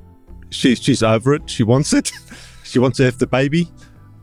she, 0.51 0.75
she's 0.75 1.03
over 1.03 1.35
it. 1.35 1.49
She 1.49 1.63
wants 1.63 1.93
it. 1.93 2.13
she 2.65 2.79
wants 2.79 2.99
to 2.99 3.05
have 3.05 3.19
the 3.19 3.27
baby. 3.27 3.69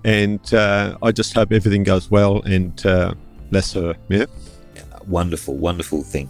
And 0.04 0.54
uh, 0.54 0.98
I 1.02 1.12
just 1.12 1.34
hope 1.34 1.52
everything 1.52 1.84
goes 1.84 2.12
well 2.12 2.42
and 2.44 2.86
uh, 2.86 3.16
bless 3.50 3.74
her. 3.74 3.96
Yeah. 4.10 4.26
wonderful, 5.08 5.56
wonderful 5.56 6.04
thing. 6.04 6.30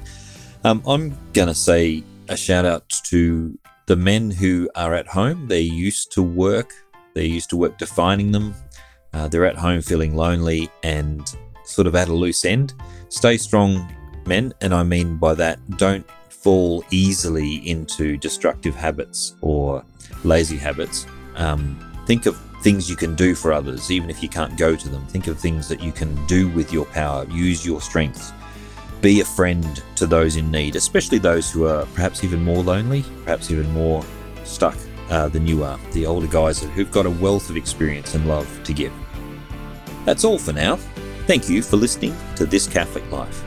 Um, 0.64 0.82
I'm 0.88 1.18
going 1.34 1.50
to 1.50 1.54
say 1.56 2.04
a 2.30 2.38
shout 2.38 2.66
out 2.66 2.90
to 3.06 3.58
the 3.86 3.96
men 3.96 4.32
who 4.32 4.70
are 4.76 4.94
at 4.94 5.08
home. 5.08 5.48
They're 5.48 5.60
used 5.60 6.12
to 6.14 6.24
work, 6.24 6.72
they're 7.14 7.24
used 7.24 7.50
to 7.52 7.58
work 7.58 7.78
defining 7.78 8.32
them. 8.32 8.56
Uh, 9.16 9.30
they're 9.30 9.46
at 9.46 9.56
home 9.56 9.82
feeling 9.82 10.14
lonely 10.14 10.70
and 10.84 11.36
sort 11.64 11.88
of 11.88 11.96
at 11.96 12.10
a 12.10 12.14
loose 12.14 12.44
end. 12.44 12.74
Stay 13.08 13.38
strong, 13.38 13.90
men. 14.28 14.54
And 14.60 14.74
I 14.74 14.84
mean 14.84 15.16
by 15.16 15.34
that, 15.36 15.60
don't 15.78 16.06
fall 16.30 16.84
easily 16.92 17.68
into 17.68 18.18
destructive 18.18 18.76
habits 18.76 19.36
or 19.40 19.86
lazy 20.26 20.58
habits. 20.58 21.08
Um, 21.36 21.80
think 22.06 22.26
of 22.26 22.38
things 22.62 22.90
you 22.90 22.98
can 22.98 23.16
do 23.16 23.36
for 23.36 23.54
others, 23.54 23.90
even 23.90 24.10
if 24.10 24.22
you 24.22 24.28
can't 24.28 24.58
go 24.58 24.76
to 24.76 24.90
them. 24.90 25.06
Think 25.08 25.28
of 25.28 25.40
things 25.40 25.70
that 25.70 25.82
you 25.82 25.94
can 25.94 26.14
do 26.26 26.50
with 26.50 26.74
your 26.74 26.86
power, 26.86 27.26
use 27.30 27.66
your 27.66 27.80
strengths. 27.80 28.34
Be 29.02 29.22
a 29.22 29.26
friend 29.26 29.82
to 29.96 30.08
those 30.08 30.36
in 30.36 30.52
need, 30.52 30.76
especially 30.76 31.20
those 31.20 31.52
who 31.52 31.68
are 31.68 31.86
perhaps 31.94 32.24
even 32.24 32.44
more 32.44 32.64
lonely, 32.64 33.06
perhaps 33.24 33.50
even 33.50 33.72
more 33.72 34.04
stuck 34.44 34.76
uh, 35.10 35.30
than 35.30 35.46
you 35.46 35.64
are, 35.64 35.80
the 35.92 36.06
older 36.06 36.28
guys 36.28 36.62
who've 36.62 36.92
got 36.92 37.06
a 37.06 37.10
wealth 37.10 37.50
of 37.50 37.58
experience 37.58 38.16
and 38.16 38.28
love 38.28 38.48
to 38.64 38.74
give. 38.74 38.92
That's 40.06 40.24
all 40.24 40.40
for 40.40 40.54
now. 40.54 40.78
Thank 41.28 41.50
you 41.50 41.62
for 41.62 41.76
listening 41.76 42.16
to 42.36 42.46
This 42.46 42.68
Catholic 42.68 43.10
Life. 43.12 43.44